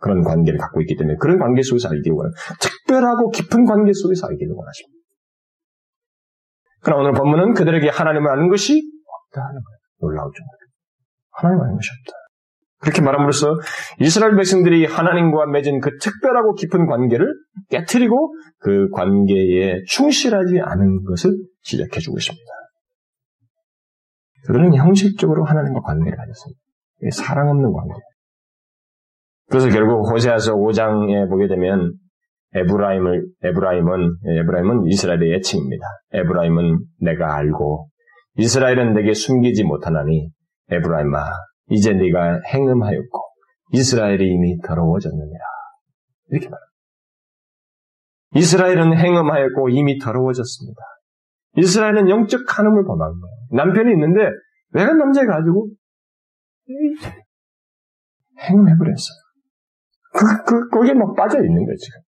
그런 0.00 0.22
관계를 0.22 0.58
갖고 0.58 0.80
있기 0.82 0.96
때문에 0.96 1.16
그런 1.18 1.38
관계 1.38 1.62
속에서 1.62 1.88
알기를 1.88 2.14
원합니다. 2.14 2.40
특별하고 2.60 3.30
깊은 3.30 3.64
관계 3.64 3.92
속에서 3.94 4.26
알기를 4.26 4.52
원하십니다. 4.54 5.03
그러나 6.84 7.02
오늘 7.02 7.12
본문은 7.12 7.54
그들에게 7.54 7.88
하나님을 7.88 8.30
아는 8.30 8.48
것이 8.48 8.82
없다 8.82 9.40
하는 9.40 9.60
거예요. 9.60 9.78
놀라울 10.00 10.30
정도로. 10.32 10.70
하나님 11.30 11.60
을 11.60 11.64
아는 11.64 11.74
것이 11.76 11.88
없다. 12.00 12.24
그렇게 12.84 13.00
말함으로써 13.00 13.56
이스라엘 13.98 14.36
백성들이 14.36 14.84
하나님과 14.84 15.46
맺은 15.46 15.80
그 15.80 15.96
특별하고 15.98 16.54
깊은 16.54 16.86
관계를 16.86 17.26
깨뜨리고 17.70 18.34
그 18.58 18.90
관계에 18.90 19.80
충실하지 19.88 20.60
않은 20.60 21.04
것을 21.04 21.32
지적해 21.62 21.98
주고 22.00 22.18
있습니다. 22.18 22.44
그들은 24.46 24.74
형식적으로 24.74 25.44
하나님과 25.44 25.80
관계를 25.80 26.16
가졌습니다. 26.18 26.60
사랑 27.12 27.48
없는 27.48 27.72
관계. 27.72 27.94
그래서 29.48 29.68
결국 29.70 30.10
호세아서 30.10 30.54
5장에 30.54 31.28
보게 31.30 31.48
되면 31.48 31.94
에브라임을 32.54 33.26
에브라임은 33.42 34.16
에브라임은 34.26 34.86
이스라엘의 34.86 35.34
애칭입니다. 35.34 35.84
에브라임은 36.12 36.78
내가 37.00 37.36
알고 37.36 37.88
이스라엘은 38.36 38.94
내게 38.94 39.12
숨기지 39.12 39.64
못하나니 39.64 40.30
에브라임아 40.70 41.24
이제 41.70 41.92
네가 41.92 42.40
행음하였고 42.52 43.20
이스라엘이 43.72 44.24
이미 44.24 44.58
더러워졌느니라 44.60 45.44
이렇게 46.30 46.48
말합니다. 46.48 46.74
이스라엘은 48.36 48.98
행음하였고 48.98 49.68
이미 49.70 49.98
더러워졌습니다. 49.98 50.80
이스라엘은 51.56 52.08
영적 52.08 52.46
간음을 52.46 52.84
범한 52.84 52.98
거예요. 52.98 53.36
남편이 53.52 53.92
있는데 53.92 54.30
외간 54.70 54.98
남자 54.98 55.24
가지고 55.24 55.70
행음해버렸어요. 58.40 59.16
그, 60.14 60.44
그, 60.44 60.68
거기에 60.70 60.94
막 60.94 61.14
빠져 61.14 61.38
있는 61.38 61.64
거예요, 61.64 61.76
지금. 61.76 62.00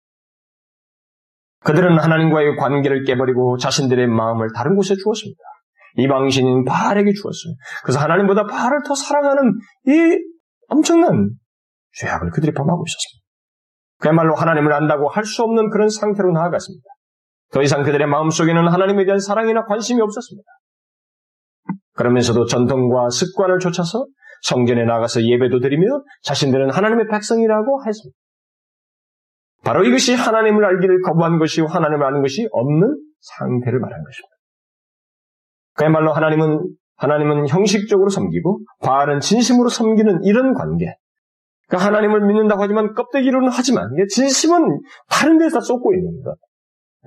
그들은 1.64 1.98
하나님과의 1.98 2.56
관계를 2.56 3.04
깨버리고 3.04 3.56
자신들의 3.56 4.06
마음을 4.08 4.48
다른 4.54 4.76
곳에 4.76 4.94
주었습니다. 4.94 5.40
이방신인 5.96 6.64
바알에게 6.64 7.12
주었어요. 7.12 7.54
그래서 7.84 8.00
하나님보다 8.00 8.46
바알을 8.46 8.78
더 8.86 8.94
사랑하는 8.94 9.52
이 9.86 10.18
엄청난 10.68 11.30
죄악을 11.92 12.30
그들이 12.30 12.52
범하고 12.52 12.84
있었습니다. 12.86 13.24
그야말로 14.00 14.34
하나님을 14.34 14.72
안다고 14.72 15.08
할 15.08 15.24
수 15.24 15.42
없는 15.42 15.70
그런 15.70 15.88
상태로 15.88 16.32
나아갔습니다. 16.32 16.84
더 17.52 17.62
이상 17.62 17.82
그들의 17.84 18.06
마음속에는 18.08 18.68
하나님에 18.68 19.04
대한 19.04 19.18
사랑이나 19.20 19.64
관심이 19.64 20.00
없었습니다. 20.00 20.46
그러면서도 21.94 22.46
전통과 22.46 23.08
습관을 23.08 23.60
쫓아서 23.60 24.06
성전에 24.42 24.84
나가서 24.84 25.22
예배도 25.22 25.60
드리며 25.60 25.86
자신들은 26.22 26.70
하나님의 26.70 27.06
백성이라고 27.10 27.82
했습니다. 27.86 28.18
바로 29.64 29.84
이것이 29.84 30.14
하나님을 30.14 30.64
알기를 30.64 31.00
거부한 31.02 31.38
것이고 31.38 31.66
하나님을 31.66 32.06
아는 32.06 32.22
것이 32.22 32.46
없는 32.52 32.98
상태를 33.20 33.80
말하는 33.80 34.04
것입니다. 34.04 34.34
그야말로 35.74 36.12
하나님은 36.12 36.60
하나님은 36.96 37.48
형식적으로 37.48 38.08
섬기고 38.08 38.60
바알은 38.82 39.20
진심으로 39.20 39.68
섬기는 39.68 40.24
이런 40.24 40.54
관계. 40.54 40.94
그러니까 41.66 41.88
하나님을 41.88 42.26
믿는다고 42.26 42.62
하지만 42.62 42.94
껍데기로는 42.94 43.48
하지만 43.50 43.88
진심은 44.08 44.80
다른 45.08 45.38
데서 45.38 45.60
쏟고 45.60 45.94
있는 45.94 46.22
것. 46.22 46.36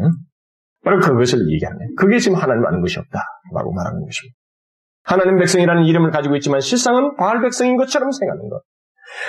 응? 0.02 0.10
바로 0.84 1.00
그것을 1.00 1.40
얘기하는 1.52 1.78
거예요. 1.78 1.90
그게 1.98 2.18
지금 2.20 2.38
하나님을 2.38 2.68
아는 2.68 2.82
것이 2.82 3.00
없다라고 3.00 3.74
말하는 3.74 4.04
것입니다. 4.04 4.36
하나님 5.04 5.38
백성이라는 5.38 5.84
이름을 5.86 6.12
가지고 6.12 6.36
있지만 6.36 6.60
실상은 6.60 7.16
바알 7.16 7.42
백성인 7.42 7.78
것처럼 7.78 8.12
생각하는 8.12 8.50
것. 8.50 8.62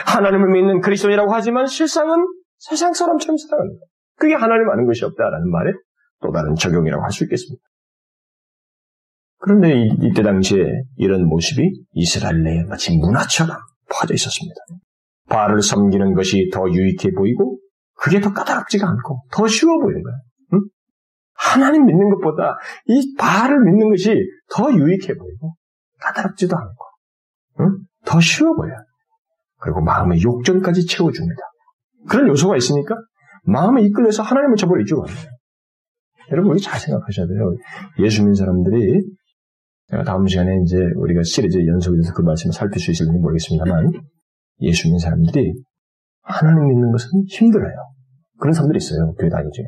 하나님을 0.06 0.50
믿는 0.50 0.80
그리스도이라고 0.80 1.32
하지만 1.32 1.66
실상은 1.66 2.26
세상 2.58 2.92
사람처럼 2.92 3.36
거예요. 3.68 3.80
그게 4.16 4.34
하나님 4.34 4.68
아는 4.68 4.86
것이 4.86 5.04
없다라는 5.04 5.50
말에 5.50 5.72
또 6.20 6.32
다른 6.32 6.54
적용이라고 6.54 7.02
할 7.02 7.10
수 7.10 7.24
있겠습니다. 7.24 7.62
그런데 9.40 9.72
이, 9.72 10.12
때 10.14 10.22
당시에 10.22 10.64
이런 10.96 11.26
모습이 11.28 11.62
이스라엘 11.92 12.42
내에 12.42 12.64
마치 12.64 12.96
문화처럼 12.96 13.56
퍼져 13.88 14.14
있었습니다. 14.14 14.56
바알을 15.28 15.62
섬기는 15.62 16.14
것이 16.14 16.50
더 16.52 16.68
유익해 16.68 17.12
보이고 17.12 17.58
그게 17.94 18.20
더 18.20 18.32
까다롭지가 18.32 18.88
않고 18.88 19.22
더 19.30 19.46
쉬워 19.46 19.78
보이는 19.78 20.02
거예요. 20.02 20.18
응? 20.54 20.60
하나님 21.34 21.86
믿는 21.86 22.10
것보다 22.10 22.58
이 22.86 23.14
바알을 23.16 23.60
믿는 23.64 23.90
것이 23.90 24.16
더 24.50 24.72
유익해 24.72 25.14
보이고 25.14 25.54
까다롭지도 26.00 26.56
않고 26.56 26.84
응? 27.60 27.78
더 28.04 28.20
쉬워 28.20 28.54
보여요. 28.54 28.76
그리고 29.60 29.82
마음의 29.82 30.22
욕정까지 30.22 30.86
채워줍니다. 30.86 31.42
그런 32.06 32.28
요소가 32.28 32.56
있으니까 32.56 32.96
마음에 33.44 33.82
이끌려서 33.82 34.22
하나님을 34.22 34.56
저버리죠. 34.56 35.04
여러분, 36.30 36.52
우리 36.52 36.60
잘 36.60 36.78
생각하셔야 36.78 37.26
돼요. 37.26 37.54
예수 38.00 38.20
믿는 38.20 38.34
사람들이 38.34 39.02
다음 40.04 40.26
시간에 40.26 40.50
이제 40.64 40.76
우리가 40.96 41.22
시리즈 41.22 41.58
연속에서 41.66 42.12
그 42.12 42.20
말씀을 42.22 42.52
살필 42.52 42.78
수 42.80 42.90
있을지 42.90 43.10
모르겠습니다만 43.12 43.90
예수 44.60 44.86
믿는 44.86 44.98
사람들이 44.98 45.54
하나님 46.22 46.68
믿는 46.68 46.92
것은 46.92 47.08
힘들어요. 47.26 47.74
그런 48.38 48.52
사람들이 48.52 48.76
있어요. 48.76 49.14
교회 49.18 49.30
다니지. 49.30 49.66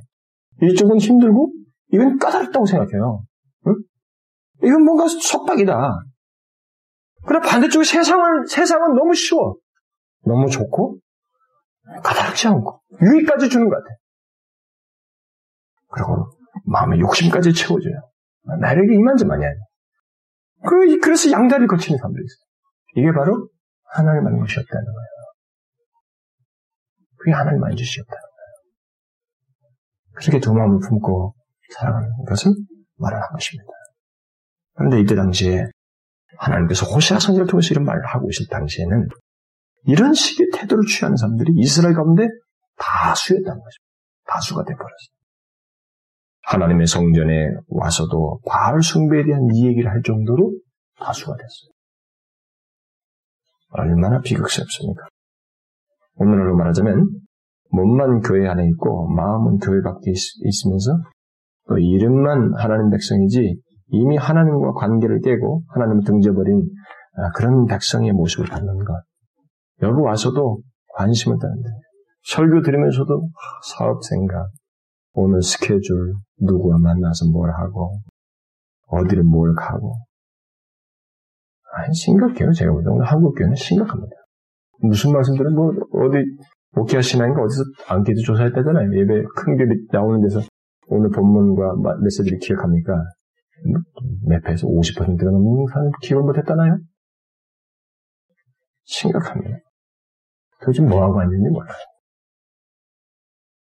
이쪽은 0.63 0.99
힘들고 0.99 1.53
이건 1.93 2.19
까다롭다고 2.19 2.67
생각해요. 2.67 3.25
응? 3.69 3.75
이건 4.63 4.85
뭔가 4.85 5.07
속박이다. 5.09 5.75
그러나 7.27 7.47
반대쪽에 7.49 7.85
세상을, 7.85 8.47
세상은 8.47 8.95
너무 8.95 9.15
쉬워. 9.15 9.57
너무 10.27 10.49
좋고, 10.49 10.99
까다롭지 12.03 12.49
않고 12.49 12.81
유익까지 13.03 13.49
주는 13.49 13.69
것 13.69 13.77
같아요. 13.77 13.97
그리고 15.89 16.31
마음의 16.65 17.01
욕심까지 17.01 17.53
채워줘요. 17.53 17.95
나에게 18.61 18.95
이만저만이 18.95 19.45
아니야. 19.45 19.61
그, 20.67 20.99
그래서 21.01 21.31
양다리를 21.31 21.67
거치는 21.69 21.99
사람들이 21.99 22.25
있어요. 22.25 22.51
이게 22.97 23.13
바로 23.13 23.49
하나님 23.85 24.25
만 24.25 24.39
것이 24.39 24.59
없다는 24.59 24.85
거예요. 24.85 25.09
그게 27.17 27.33
하나님 27.33 27.61
만 27.61 27.71
것이 27.71 28.01
없다는 28.01 28.21
거예요. 28.21 28.31
그렇게 30.17 30.41
두 30.41 30.53
마음을 30.53 30.79
품고 30.81 31.35
살아가는 31.75 32.09
것을 32.29 32.53
말을 32.97 33.21
한 33.21 33.31
것입니다. 33.33 33.71
그런데 34.75 35.01
이때 35.01 35.15
당시에 35.15 35.67
하나님께서 36.37 36.87
호시아 36.87 37.19
선지를 37.19 37.47
통해서 37.47 37.69
이런 37.73 37.85
말을 37.85 38.05
하고 38.07 38.29
있을 38.31 38.47
당시에는 38.51 39.09
이런 39.85 40.13
식의 40.13 40.49
태도를 40.55 40.85
취하는 40.87 41.17
사람들이 41.17 41.53
이스라엘 41.57 41.95
가운데 41.95 42.27
다수였다는 42.77 43.59
거죠. 43.59 43.77
다수가 44.27 44.65
돼버렸어요. 44.65 45.21
하나님의 46.43 46.87
성전에 46.87 47.49
와서도 47.69 48.41
바알 48.47 48.83
숭배에 48.83 49.25
대한 49.25 49.47
이 49.53 49.67
얘기를 49.67 49.91
할 49.91 50.03
정도로 50.03 50.53
다수가 50.99 51.37
됐어요. 51.37 51.71
얼마나 53.71 54.21
비극스럽습니까? 54.21 55.07
오늘날로 56.17 56.57
말하자면 56.57 57.09
몸만 57.71 58.21
교회 58.21 58.49
안에 58.49 58.67
있고 58.71 59.09
마음은 59.09 59.59
교회 59.59 59.81
밖에 59.83 60.11
있, 60.11 60.67
으면서또 60.67 61.79
이름만 61.79 62.53
하나님 62.57 62.91
백성이지 62.91 63.61
이미 63.93 64.17
하나님과 64.17 64.73
관계를 64.73 65.21
깨고 65.21 65.63
하나님을 65.69 66.05
등져버린 66.05 66.69
아, 67.17 67.31
그런 67.37 67.67
백성의 67.67 68.13
모습을 68.13 68.49
갖는 68.49 68.85
것. 68.85 68.95
여기 69.83 70.01
와서도 70.01 70.61
관심을 70.97 71.39
따는데 71.41 71.69
설교 72.25 72.63
들으면서도 72.63 73.31
사업 73.65 74.05
생각, 74.05 74.51
오늘 75.13 75.43
스케줄, 75.43 76.15
누구와 76.41 76.79
만나서 76.79 77.27
뭘 77.31 77.51
하고, 77.51 78.01
어디를 78.89 79.25
뭘 79.25 79.55
가고. 79.55 79.97
아니, 81.73 81.95
심각해요. 81.95 82.53
제가 82.53 82.73
볼 82.73 82.83
때. 82.83 82.91
오늘 82.91 83.07
한국교회는 83.07 83.55
심각합니다. 83.55 84.17
무슨 84.83 85.13
말씀들은 85.13 85.55
뭐, 85.55 85.73
어디, 85.93 86.25
목회하 86.73 87.03
신앙인가 87.03 87.43
어디서 87.43 87.63
안케이트 87.89 88.21
조사했다잖아요. 88.23 88.97
예배 88.97 89.23
큰 89.37 89.57
교회 89.57 89.67
나오는 89.93 90.21
데서 90.23 90.41
오늘 90.89 91.11
본문과 91.11 91.75
메시지를 92.03 92.39
기억합니까? 92.39 92.93
몇 94.27 94.43
배에서 94.43 94.67
50%가 94.67 95.25
넘는 95.25 95.67
사람 95.73 95.91
기억을 96.03 96.25
못했다나요? 96.25 96.79
심각합니다. 98.85 99.59
도대체 100.61 100.83
뭐하고 100.83 101.17
왔는지 101.17 101.49
몰라요. 101.51 101.77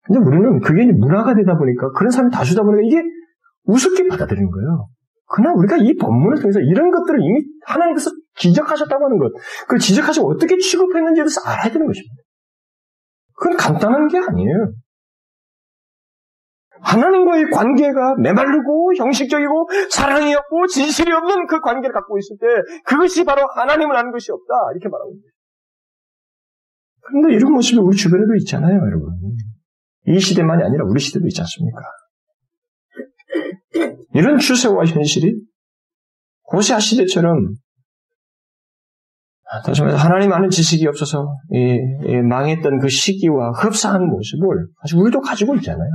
근데 0.04 0.20
우리는 0.20 0.60
그게 0.60 0.86
문화가 0.92 1.34
되다 1.34 1.58
보니까 1.58 1.92
그런 1.92 2.12
사람이 2.12 2.32
다수다 2.32 2.64
보니까 2.64 2.82
이게 2.86 3.02
우습게 3.66 4.08
받아들이는 4.08 4.50
거예요. 4.50 4.90
그러나 5.28 5.54
우리가 5.56 5.78
이 5.78 5.96
본문을 5.96 6.42
통해서 6.42 6.60
이런 6.60 6.92
것들을 6.92 7.20
이미 7.22 7.42
하나님께서 7.66 8.10
지적하셨다고 8.36 9.06
하는 9.06 9.18
것, 9.18 9.32
그 9.68 9.78
지적하시고 9.78 10.30
어떻게 10.30 10.58
취급했는지에 10.58 11.24
대해서 11.24 11.42
알아야 11.46 11.72
되는 11.72 11.88
것입니다. 11.88 12.16
그건 13.36 13.58
간단한 13.58 14.08
게 14.08 14.18
아니에요. 14.18 14.74
하나님과의 16.82 17.46
관계가 17.52 18.16
메마르고 18.16 18.96
형식적이고 18.96 19.70
사랑이 19.90 20.34
없고 20.34 20.68
진실이 20.68 21.12
없는 21.12 21.46
그 21.48 21.62
관계를 21.62 21.94
갖고 21.94 22.18
있을 22.18 22.38
때 22.40 22.48
그것이 22.86 23.24
바로 23.24 23.48
하나님을 23.56 23.96
아는 23.96 24.12
것이 24.12 24.32
없다 24.32 24.54
이렇게 24.74 24.90
말하고 24.90 25.12
있습니 25.14 25.32
다. 27.12 27.18
그런데 27.20 27.36
이런 27.36 27.52
모습이 27.54 27.78
우리 27.80 27.96
주변에도 27.96 28.36
있잖아요, 28.40 28.76
여러분. 28.76 29.14
이 30.08 30.20
시대만이 30.20 30.64
아니라 30.64 30.86
우리 30.86 31.00
시대도 31.00 31.26
있지 31.28 31.42
않습니까? 31.42 31.82
이런 34.14 34.38
추세와 34.40 34.86
현실이 34.86 35.36
고시아 36.44 36.80
시대처럼 36.80 37.56
다시 39.66 39.82
말해서 39.82 39.98
하나님 39.98 40.32
아는 40.32 40.50
지식이 40.50 40.88
없어서 40.88 41.36
이, 41.52 41.78
이 42.06 42.16
망했던 42.22 42.80
그 42.80 42.88
시기와 42.88 43.52
흡사한 43.52 44.06
모습을 44.06 44.68
사실 44.82 44.98
우리도 44.98 45.20
가지고 45.22 45.56
있잖아요. 45.56 45.90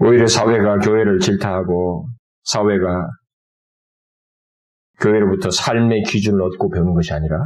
오히려 0.00 0.26
사회가 0.26 0.78
교회를 0.78 1.18
질타하고 1.20 2.08
사회가 2.44 3.08
교회로부터 5.00 5.50
삶의 5.50 6.02
기준을 6.04 6.42
얻고 6.42 6.70
배우는 6.70 6.94
것이 6.94 7.12
아니라 7.12 7.38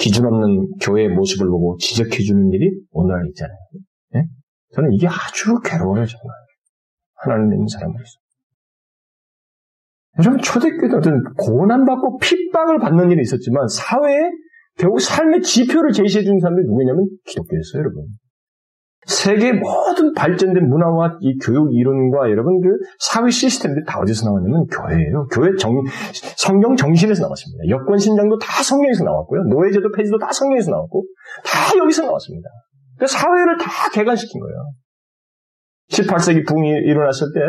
기준 0.00 0.24
없는 0.24 0.78
교회의 0.80 1.10
모습을 1.10 1.46
보고 1.48 1.76
지적해주는 1.76 2.50
일이 2.52 2.70
오늘날 2.90 3.26
있잖아요. 3.28 3.58
네? 4.14 4.24
저는 4.74 4.92
이게 4.92 5.06
아주 5.06 5.60
괴로워요, 5.62 6.06
정말. 6.06 6.34
하나님 7.14 7.52
있는 7.52 7.66
사람으로서. 7.68 8.18
여러분, 10.18 10.40
초대교회도 10.40 10.96
어떤 10.96 11.22
고난받고 11.36 12.18
핍박을 12.18 12.78
받는 12.78 13.10
일이 13.10 13.20
있었지만, 13.20 13.68
사회에 13.68 14.30
결국 14.78 15.00
삶의 15.00 15.42
지표를 15.42 15.92
제시해주는 15.92 16.40
사람들이 16.40 16.66
누구냐면 16.66 17.06
기독교였어요, 17.26 17.80
여러분. 17.80 18.06
세계 19.06 19.52
모든 19.52 20.12
발전된 20.12 20.68
문화와 20.68 21.18
이 21.20 21.38
교육 21.38 21.74
이론과 21.74 22.30
여러분 22.30 22.60
그 22.60 22.68
사회 22.98 23.30
시스템들이 23.30 23.84
다 23.86 23.98
어디서 23.98 24.26
나왔냐면 24.26 24.66
교회예요. 24.66 25.26
교회 25.32 25.56
정, 25.56 25.72
성경 26.36 26.76
정신에서 26.76 27.22
나왔습니다. 27.22 27.68
여권 27.70 27.98
신장도 27.98 28.38
다 28.38 28.62
성경에서 28.62 29.04
나왔고요. 29.04 29.42
노예제도 29.44 29.90
폐지도 29.92 30.18
다 30.18 30.30
성경에서 30.30 30.70
나왔고 30.70 31.04
다 31.44 31.78
여기서 31.78 32.04
나왔습니다. 32.04 32.48
그 32.98 33.06
사회를 33.06 33.56
다 33.58 33.90
개간시킨 33.92 34.40
거예요. 34.40 34.72
18세기 35.90 36.46
붕이 36.46 36.68
일어났을 36.68 37.28
때 37.34 37.40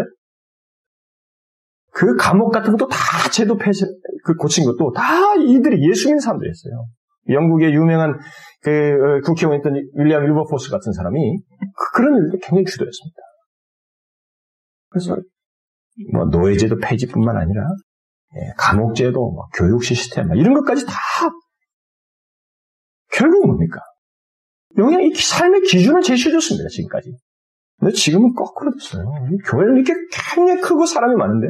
그 1.91 2.15
감옥 2.15 2.51
같은 2.51 2.71
것도 2.71 2.87
다 2.87 2.97
제도 3.31 3.57
폐지, 3.57 3.85
그 4.23 4.35
고친 4.35 4.65
것도 4.65 4.91
다 4.93 5.35
이들이 5.35 5.87
예수 5.89 6.07
믿는 6.07 6.19
사람들이었어요. 6.19 6.87
영국의 7.29 7.73
유명한 7.73 8.19
그 8.61 8.69
어, 8.69 9.21
국회의원이었던 9.25 9.73
윌리엄 9.95 10.23
윌버포스 10.25 10.69
같은 10.69 10.91
사람이 10.91 11.39
그, 11.95 12.01
런 12.01 12.15
일도 12.23 12.37
굉장히 12.39 12.65
주도했습니다. 12.65 13.17
그래서 14.89 15.17
뭐 16.13 16.25
노예제도 16.25 16.77
폐지뿐만 16.77 17.37
아니라 17.37 17.67
예, 18.35 18.53
감옥제도, 18.57 19.19
뭐 19.19 19.47
교육 19.53 19.83
시스템 19.83 20.27
뭐 20.27 20.35
이런 20.35 20.53
것까지 20.53 20.85
다 20.85 20.93
결국 23.11 23.45
뭡니까? 23.45 23.79
영양 24.77 25.01
이 25.03 25.13
삶의 25.13 25.61
기준을 25.61 26.01
제시해줬습니다 26.01 26.69
지금까지. 26.69 27.11
근데 27.79 27.93
지금은 27.93 28.33
거꾸로 28.33 28.71
됐어요. 28.73 29.03
교회는 29.47 29.75
이렇게 29.75 29.93
굉장히 30.33 30.61
크고 30.61 30.85
사람이 30.85 31.15
많은데 31.15 31.47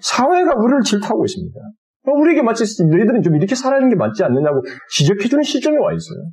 사회가 0.00 0.54
우리를 0.56 0.82
질타하고 0.82 1.24
있습니다. 1.24 1.58
어, 2.06 2.12
우리에게 2.12 2.42
마치 2.42 2.64
너희들은 2.82 3.22
좀 3.22 3.36
이렇게 3.36 3.54
살아가는 3.54 3.88
게 3.88 3.96
맞지 3.96 4.24
않느냐고 4.24 4.62
지적해주는 4.90 5.42
시점에 5.42 5.78
와 5.78 5.92
있어요. 5.92 6.30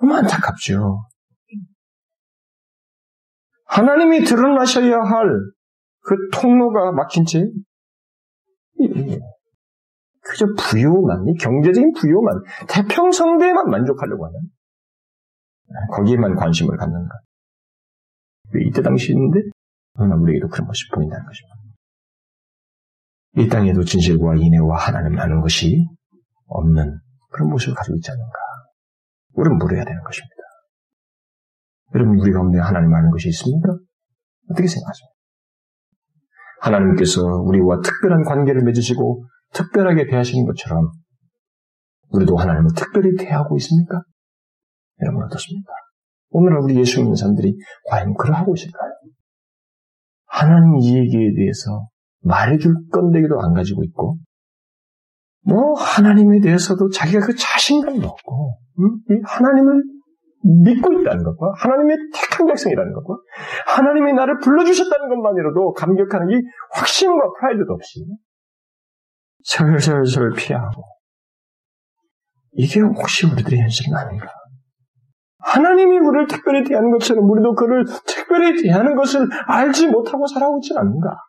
너무 0.00 0.14
안타깝죠. 0.14 1.02
하나님이 3.66 4.24
드러나셔야 4.24 4.96
할 5.00 5.56
그 6.06 6.14
통로가 6.32 6.92
막힌 6.92 7.24
채 7.24 7.44
그저 10.20 10.46
부유만, 10.58 11.34
경제적인 11.40 11.92
부유만, 11.92 12.42
태평성대에만 12.68 13.70
만족하려고 13.70 14.26
하는 14.26 14.40
거기에만 15.92 16.36
관심을 16.36 16.76
갖는 16.76 17.08
것. 17.08 17.18
이때 18.66 18.82
당시인데 18.82 19.40
우리에게도 19.98 20.48
그런 20.48 20.66
모습이 20.66 20.94
보인다는 20.94 21.26
것입니다. 21.26 21.56
이 23.36 23.48
땅에도 23.48 23.84
진실과 23.84 24.34
인애와 24.36 24.78
하나님 24.78 25.18
아는 25.18 25.40
것이 25.40 25.86
없는 26.46 26.98
그런 27.30 27.50
모습을 27.50 27.74
가지고 27.74 27.96
있지 27.96 28.10
않는가. 28.10 28.38
우리는 29.34 29.58
물어야 29.58 29.84
되는 29.84 30.02
것입니다. 30.02 30.36
여러분, 31.94 32.18
우리 32.18 32.32
가운데 32.32 32.58
하나님 32.58 32.92
아는 32.94 33.10
것이 33.10 33.28
있습니까? 33.28 33.76
어떻게 34.50 34.66
생각하십니까? 34.66 35.16
하나님께서 36.60 37.22
우리와 37.22 37.80
특별한 37.82 38.24
관계를 38.24 38.62
맺으시고 38.64 39.24
특별하게 39.52 40.06
대하시는 40.06 40.46
것처럼 40.46 40.90
우리도 42.10 42.36
하나님을 42.36 42.70
특별히 42.74 43.14
대하고 43.16 43.56
있습니까? 43.58 44.02
여러분 45.02 45.24
어떻습니까? 45.24 45.72
오늘 46.30 46.58
우리 46.58 46.76
예수 46.76 47.00
믿는 47.00 47.14
사람들이 47.14 47.54
과연 47.88 48.14
그러하고 48.14 48.54
있을까요? 48.54 48.92
하나님 50.26 50.78
이 50.80 50.96
얘기에 50.96 51.34
대해서 51.36 51.86
말해줄 52.26 52.74
건데기도 52.92 53.40
안 53.40 53.54
가지고 53.54 53.84
있고, 53.84 54.18
뭐, 55.42 55.74
하나님에 55.74 56.40
대해서도 56.40 56.88
자기가 56.90 57.20
그 57.20 57.34
자신감도 57.34 58.06
없고, 58.06 58.58
음? 58.80 58.98
하나님을 59.24 59.84
믿고 60.64 60.92
있다는 60.92 61.22
것과, 61.24 61.52
하나님의 61.56 61.96
택한 62.12 62.46
백성이라는 62.46 62.92
것과, 62.92 63.14
하나님이 63.66 64.12
나를 64.12 64.38
불러주셨다는 64.38 65.08
것만으로도 65.08 65.72
감격하는 65.74 66.30
이 66.30 66.42
확신과 66.72 67.32
프라이드도 67.38 67.72
없이, 67.72 68.04
설설설 69.44 70.32
피하고, 70.36 70.82
이게 72.52 72.80
혹시 72.80 73.26
우리들의 73.26 73.60
현실은 73.60 73.96
아닌가? 73.96 74.26
하나님이 75.38 75.98
우리를 75.98 76.26
특별히 76.26 76.64
대하는 76.64 76.90
것처럼 76.90 77.30
우리도 77.30 77.54
그를 77.54 77.84
특별히 78.04 78.60
대하는 78.60 78.96
것을 78.96 79.28
알지 79.46 79.88
못하고 79.88 80.26
살아오지 80.26 80.72
않는가? 80.76 81.25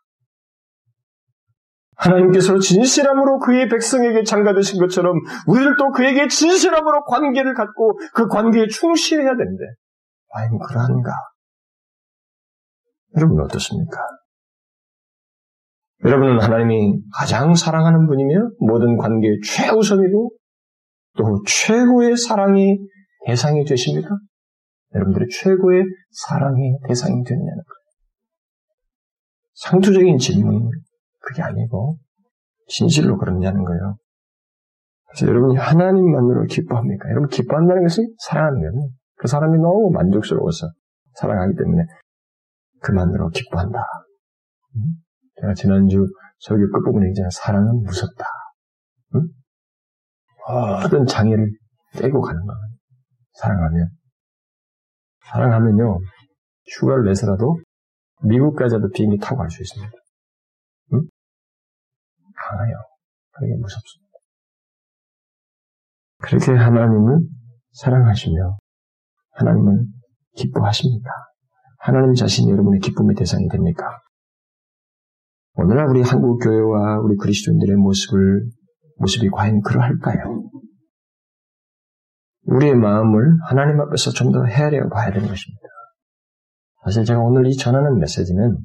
하나님께서 1.97 2.59
진실함으로 2.59 3.39
그의 3.39 3.67
백성에게 3.69 4.23
장가되신 4.23 4.79
것처럼 4.79 5.15
우리들도 5.47 5.91
그에게 5.91 6.27
진실함으로 6.27 7.03
관계를 7.05 7.53
갖고 7.53 7.97
그 8.13 8.27
관계에 8.27 8.67
충실해야 8.67 9.35
되는데 9.35 9.63
과연 10.29 10.57
그러한가? 10.59 11.11
여러분 13.15 13.41
어떻습니까? 13.41 13.99
여러분은 16.05 16.39
하나님이 16.39 16.99
가장 17.11 17.55
사랑하는 17.55 18.05
분이며 18.05 18.51
모든 18.59 18.97
관계의 18.97 19.39
최우선이고 19.43 20.31
또 21.17 21.41
최고의 21.47 22.15
사랑이 22.15 22.77
대상이 23.25 23.65
되십니까? 23.65 24.09
여러분들의 24.93 25.27
최고의 25.31 25.83
사랑의 26.11 26.77
대상이 26.87 27.23
되느냐는 27.23 27.55
거예요. 27.55 27.87
상투적인 29.55 30.17
질문은 30.19 30.69
그게 31.27 31.41
아니고 31.41 31.97
진실로 32.67 33.17
그러냐는 33.17 33.63
거예요. 33.63 33.97
그래서 35.09 35.27
여러분이 35.27 35.57
하나님만으로 35.57 36.45
기뻐합니까? 36.45 37.09
여러분 37.09 37.27
기뻐한다는 37.29 37.83
것은 37.83 38.15
사랑하는 38.19 38.61
거예요. 38.61 38.89
그 39.17 39.27
사람이 39.27 39.57
너무 39.57 39.91
만족스러워서 39.91 40.67
사랑하기 41.15 41.55
때문에 41.57 41.83
그만으로 42.81 43.29
기뻐한다. 43.29 43.79
제가 45.41 45.53
지난주 45.53 46.05
설교 46.39 46.71
끝부분에 46.71 47.09
있잖아요. 47.09 47.29
사랑은 47.31 47.83
무섭다. 47.83 48.25
응? 49.15 49.27
모든 50.83 51.05
장애를 51.05 51.51
떼고 51.93 52.21
가는 52.21 52.45
거예요. 52.45 52.61
사랑하면. 53.33 53.89
사랑하면요. 55.31 55.99
휴가를 56.67 57.05
내서라도 57.05 57.59
미국까지도 58.23 58.89
비행기 58.89 59.17
타고 59.19 59.37
갈 59.37 59.49
수 59.49 59.61
있습니다. 59.61 59.91
응? 62.51 62.57
강해요. 62.57 62.75
그게 63.31 63.53
무섭습니다. 63.55 64.07
그렇게 66.19 66.51
하나님을 66.51 67.19
사랑하시며 67.73 68.57
하나님을 69.31 69.85
기뻐하십니까? 70.35 71.09
하나님 71.79 72.13
자신이 72.13 72.51
여러분의 72.51 72.79
기쁨의 72.79 73.15
대상이 73.15 73.47
됩니까? 73.49 73.85
오늘날 75.53 75.87
우리 75.87 76.01
한국 76.01 76.39
교회와 76.39 76.99
우리 76.99 77.15
그리스도인들의 77.17 77.75
모습을 77.77 78.49
모습이 78.97 79.29
과연 79.29 79.61
그러할까요? 79.61 80.43
우리의 82.45 82.75
마음을 82.75 83.37
하나님 83.47 83.79
앞에서 83.81 84.11
좀 84.11 84.31
더 84.31 84.43
헤아려 84.45 84.87
봐야 84.89 85.11
되는 85.11 85.27
것입니다. 85.27 85.63
사실 86.83 87.03
제가 87.03 87.19
오늘 87.19 87.45
이 87.47 87.55
전하는 87.55 87.97
메시지는 87.99 88.57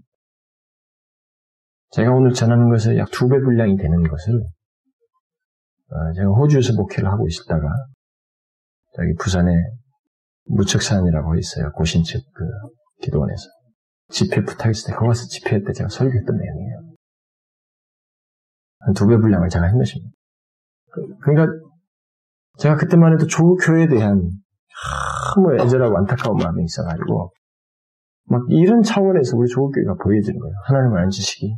제가 1.93 2.11
오늘 2.12 2.32
전하는 2.32 2.68
것에 2.70 2.97
약두 2.99 3.28
배 3.28 3.38
분량이 3.38 3.76
되는 3.76 4.03
것을 4.03 4.34
어, 5.90 6.12
제가 6.14 6.28
호주에서 6.30 6.74
목회를 6.74 7.11
하고 7.11 7.26
있다가 7.28 7.68
저기 8.97 9.14
부산에 9.18 9.51
무척산이라고 10.47 11.34
있어요. 11.36 11.70
고신측 11.72 12.20
그 12.34 12.45
기도원에서 13.03 13.43
집회 14.09 14.43
부탁했을 14.43 14.90
때 14.90 14.97
거기 14.97 15.09
가서 15.09 15.26
집회할 15.26 15.62
때 15.64 15.72
제가 15.72 15.88
설교했던 15.88 16.36
내용이에요. 16.36 16.76
한 18.84 18.95
두 18.95 19.07
배 19.07 19.16
분량을 19.16 19.49
제가 19.49 19.66
한 19.66 19.78
것입니다. 19.78 20.11
그, 20.90 21.01
그러니까 21.22 21.53
제가 22.59 22.76
그때만 22.76 23.12
해도 23.14 23.26
조교에 23.26 23.86
대한 23.88 24.28
너무 25.36 25.55
애절하고 25.55 25.97
안타까운 25.99 26.36
마음이 26.36 26.64
있어가지고 26.64 27.32
막 28.26 28.43
이런 28.49 28.82
차원에서 28.82 29.36
우리 29.36 29.49
조교회가 29.49 29.95
보여지는 30.03 30.38
거예요. 30.40 30.55
하나님을 30.64 30.99
아는 30.99 31.11
지식이 31.11 31.55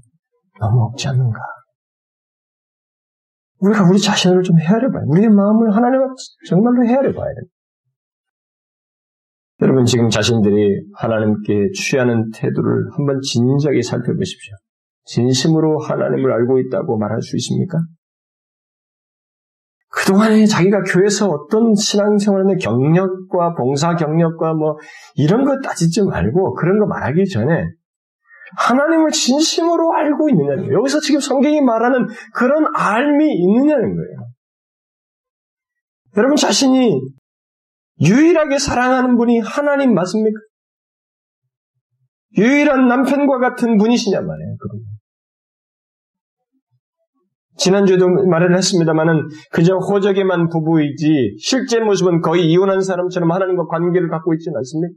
너무 0.61 0.85
없지 0.85 1.09
않는가. 1.09 1.39
우리가 3.61 3.89
우리 3.89 3.99
자신을 3.99 4.43
좀 4.43 4.59
헤아려 4.59 4.91
봐요. 4.91 5.03
우리의 5.07 5.29
마음을 5.29 5.75
하나님 5.75 6.03
앞 6.03 6.11
정말로 6.47 6.85
헤아려 6.85 7.13
봐야 7.13 7.27
돼요. 7.27 7.45
여러분 9.63 9.85
지금 9.85 10.11
자신들이 10.11 10.85
하나님께 10.95 11.71
취하는 11.75 12.31
태도를 12.35 12.91
한번 12.97 13.21
진지하게 13.21 13.83
살펴보십시오. 13.83 14.55
진심으로 15.05 15.79
하나님을 15.81 16.33
알고 16.33 16.59
있다고 16.61 16.99
말할 16.99 17.23
수 17.23 17.37
있습니까? 17.37 17.79
그동안에 19.89 20.45
자기가 20.45 20.83
교회에서 20.83 21.31
어떤 21.31 21.75
신앙생활의 21.75 22.57
경력과 22.57 23.55
봉사 23.55 23.95
경력과 23.95 24.55
뭐 24.55 24.77
이런 25.15 25.45
거 25.45 25.57
따지지 25.61 26.03
말고 26.03 26.55
그런 26.55 26.81
거 26.81 26.87
말하기 26.87 27.27
전에 27.27 27.65
하나님을 28.57 29.11
진심으로 29.11 29.93
알고 29.95 30.29
거예요. 30.57 30.73
여기서 30.79 31.01
지금 31.01 31.21
성경이 31.21 31.61
말하는 31.61 32.07
그런 32.35 32.65
알미 32.75 33.33
있느냐는 33.33 33.97
거예요. 33.97 34.29
여러분 36.17 36.37
자신이 36.37 37.01
유일하게 38.01 38.59
사랑하는 38.59 39.17
분이 39.17 39.41
하나님 39.41 39.95
맞습니까? 39.95 40.39
유일한 42.39 42.89
남편과 42.89 43.39
같은 43.39 43.79
분이시냐 43.79 44.21
말이에요. 44.21 44.57
그분. 44.61 44.81
지난주에도 47.57 48.09
말을 48.09 48.57
했습니다만은 48.57 49.29
그저 49.53 49.77
호적에만 49.77 50.49
부부이지 50.49 51.37
실제 51.39 51.79
모습은 51.79 52.21
거의 52.21 52.51
이혼한 52.51 52.81
사람처럼 52.81 53.31
하나님과 53.31 53.67
관계를 53.67 54.09
갖고 54.09 54.35
있지는 54.35 54.57
않습니까? 54.57 54.95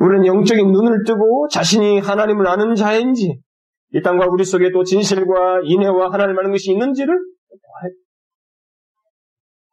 우리는 0.00 0.26
영적인 0.26 0.70
눈을 0.70 1.04
뜨고 1.04 1.48
자신이 1.48 2.00
하나님을 2.00 2.46
아는 2.46 2.74
자인지 2.74 3.40
이 3.94 4.02
땅과 4.02 4.26
우리 4.30 4.44
속에 4.44 4.70
또 4.72 4.84
진실과 4.84 5.60
인애와 5.64 6.12
하나님 6.12 6.38
아는 6.38 6.50
것이 6.50 6.72
있는지를 6.72 7.18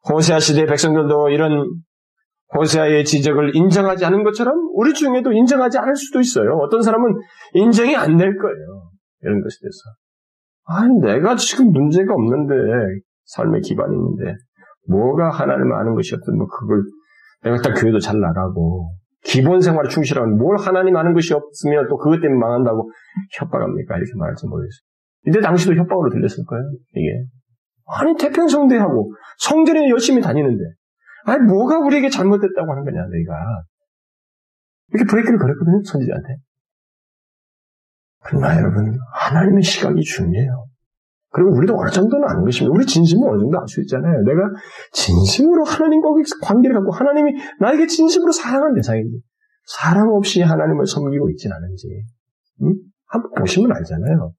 호세아 0.08 0.38
시대 0.38 0.66
백성들도 0.66 1.30
이런 1.30 1.68
호세아의 2.54 3.04
지적을 3.04 3.56
인정하지 3.56 4.04
않은 4.04 4.22
것처럼 4.22 4.54
우리 4.74 4.92
중에도 4.94 5.32
인정하지 5.32 5.78
않을 5.78 5.96
수도 5.96 6.20
있어요. 6.20 6.52
어떤 6.62 6.80
사람은 6.80 7.12
인정이 7.54 7.96
안 7.96 8.16
될 8.16 8.36
거예요. 8.36 8.90
이런 9.22 9.42
것에 9.42 9.56
대해서. 9.60 9.80
아니, 10.66 11.00
내가 11.00 11.34
지금 11.34 11.72
문제가 11.72 12.14
없는데, 12.14 12.54
삶의 13.24 13.62
기반이 13.62 13.94
있는데, 13.94 14.36
뭐가 14.88 15.30
하나님을 15.30 15.74
아는 15.74 15.94
것이 15.94 16.14
없든, 16.14 16.36
뭐, 16.38 16.46
그걸, 16.46 16.82
내가 17.42 17.56
딱 17.58 17.74
교회도 17.74 17.98
잘 17.98 18.20
나가고, 18.20 18.92
기본 19.26 19.60
생활에 19.60 19.88
충실하면 19.88 20.38
뭘 20.38 20.56
하나님 20.56 20.96
아는 20.96 21.12
것이 21.12 21.34
없으면 21.34 21.88
또 21.88 21.96
그것 21.96 22.20
때문에 22.20 22.38
망한다고 22.38 22.90
협박합니까? 23.38 23.96
이렇게 23.96 24.12
말할지 24.16 24.46
모르겠어요. 24.46 24.80
이때 25.26 25.40
당시도 25.40 25.74
협박으로 25.74 26.10
들렸을 26.10 26.44
거예요, 26.46 26.64
이게. 26.94 27.24
아니, 27.86 28.16
태평성대하고, 28.16 29.12
성전에 29.38 29.90
열심히 29.90 30.22
다니는데, 30.22 30.62
아니, 31.24 31.42
뭐가 31.42 31.78
우리에게 31.80 32.08
잘못됐다고 32.08 32.70
하는 32.70 32.84
거냐, 32.84 33.00
너희가. 33.06 33.62
이렇게 34.92 35.10
브레이크를 35.10 35.38
걸었거든요, 35.38 35.82
선지자한테. 35.84 36.36
그러나 38.22 38.56
여러분, 38.56 38.96
하나님의 39.12 39.62
시각이 39.62 40.00
중요해요. 40.02 40.66
그리고 41.36 41.54
우리도 41.54 41.78
어느 41.78 41.90
정도는 41.90 42.26
아는 42.26 42.44
것입니다. 42.44 42.74
우리 42.74 42.86
진심은 42.86 43.28
어느 43.28 43.38
정도 43.38 43.60
알 43.60 43.68
수 43.68 43.82
있잖아요. 43.82 44.22
내가 44.22 44.40
진심으로 44.92 45.64
하나님과 45.64 46.08
관계를 46.42 46.76
갖고 46.76 46.92
하나님이 46.92 47.32
나에게 47.60 47.86
진심으로 47.86 48.32
사랑하는 48.32 48.74
대상인지, 48.76 49.20
사랑 49.66 50.08
없이 50.14 50.40
하나님을 50.40 50.86
섬기고 50.86 51.28
있진 51.32 51.52
않은지, 51.52 51.88
응? 52.62 52.72
한번 53.04 53.32
보시면 53.38 53.70
알잖아요. 53.70 54.32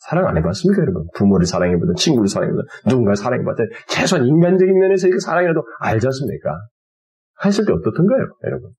사랑 0.00 0.26
안 0.26 0.36
해봤습니까, 0.36 0.82
여러분? 0.82 1.06
부모를 1.14 1.46
사랑해보든, 1.46 1.94
친구를 1.94 2.28
사랑해보든, 2.28 2.64
누군가를 2.86 3.16
사랑해봤든, 3.16 3.70
최소한 3.88 4.26
인간적인 4.26 4.78
면에서 4.78 5.08
그 5.08 5.18
사랑이라도 5.18 5.62
알지 5.80 6.06
않습니까? 6.06 6.50
했을 7.46 7.64
때 7.64 7.72
어떻던가요, 7.72 8.26
여러분? 8.44 8.72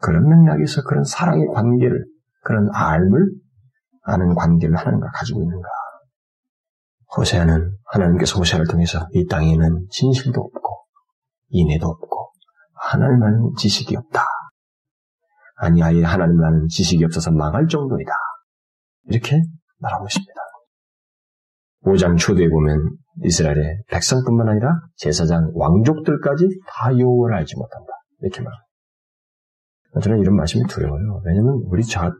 그런 0.00 0.28
맥락에서 0.28 0.82
그런 0.84 1.02
사랑의 1.02 1.48
관계를, 1.52 2.04
그런 2.44 2.68
알을 2.72 3.32
아는 4.04 4.34
관계를 4.34 4.76
하나님과 4.76 5.10
가지고 5.14 5.42
있는가? 5.42 5.68
호세아는 7.16 7.76
하나님께서 7.86 8.38
호세아를 8.38 8.66
통해서 8.66 9.06
이 9.12 9.26
땅에는 9.26 9.86
진실도 9.90 10.40
없고 10.40 10.84
인애도 11.48 11.86
없고 11.86 12.32
하나님 12.74 13.22
아는 13.22 13.52
지식이 13.56 13.96
없다. 13.96 14.24
아니 15.56 15.82
아예 15.82 16.02
하나님 16.02 16.42
아는 16.42 16.66
지식이 16.68 17.04
없어서 17.04 17.30
망할 17.30 17.66
정도이다. 17.66 18.12
이렇게 19.04 19.40
말하고 19.78 20.06
있습니다. 20.06 20.32
5장 21.84 22.18
초대에 22.18 22.48
보면 22.48 22.96
이스라엘의 23.22 23.84
백성뿐만 23.88 24.48
아니라 24.48 24.80
제사장 24.96 25.52
왕족들까지 25.54 26.48
다 26.66 26.98
여호와를 26.98 27.36
알지 27.36 27.56
못한다. 27.56 27.92
이렇게 28.20 28.40
말합니다. 28.40 28.63
저는 30.02 30.20
이런 30.20 30.34
말씀이 30.36 30.64
두려워요. 30.68 31.22
왜냐하면 31.24 31.62
우리 31.66 31.84
저 31.84 32.00
같은 32.00 32.18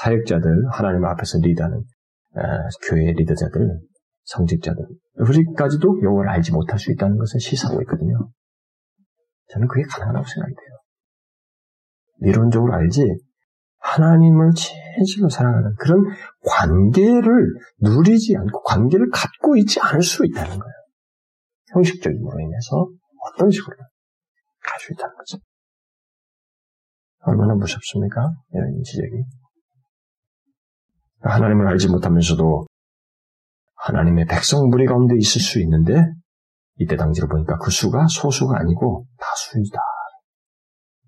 사역자들, 0.00 0.68
하나님 0.72 1.04
앞에서 1.04 1.38
리드하는 1.38 1.76
어, 1.78 2.40
교회 2.88 3.12
리더자들, 3.12 3.80
성직자들, 4.24 4.84
우리까지도 5.20 6.00
영어를 6.02 6.30
알지 6.30 6.52
못할 6.52 6.78
수 6.78 6.90
있다는 6.90 7.16
것을 7.16 7.38
시사하고 7.38 7.80
있거든요. 7.82 8.28
저는 9.50 9.68
그게 9.68 9.82
가능하다고 9.88 10.26
생각이 10.26 10.54
돼요. 10.54 12.30
이론적으로 12.30 12.74
알지, 12.74 13.02
하나님을 13.78 14.50
진실로 14.54 15.28
사랑하는 15.28 15.74
그런 15.78 16.02
관계를 16.44 17.54
누리지 17.80 18.34
않고 18.36 18.62
관계를 18.62 19.10
갖고 19.12 19.56
있지 19.56 19.78
않을 19.80 20.02
수 20.02 20.24
있다는 20.24 20.58
거예요. 20.58 20.74
형식적인으로 21.72 22.40
인해서 22.40 22.88
어떤 23.26 23.50
식으로 23.50 23.76
가지고 24.64 24.94
있다는 24.94 25.14
거죠. 25.16 25.38
얼마나 27.26 27.54
무섭습니까? 27.54 28.32
이런 28.52 28.82
지적이. 28.82 29.24
하나님을 31.22 31.66
알지 31.68 31.88
못하면서도 31.88 32.66
하나님의 33.76 34.26
백성 34.26 34.68
무리 34.68 34.86
가운데 34.86 35.14
있을 35.16 35.40
수 35.40 35.60
있는데 35.60 35.94
이때 36.76 36.96
당시로 36.96 37.28
보니까 37.28 37.56
그 37.58 37.70
수가 37.70 38.06
소수가 38.08 38.58
아니고 38.58 39.06
다수이다. 39.18 39.78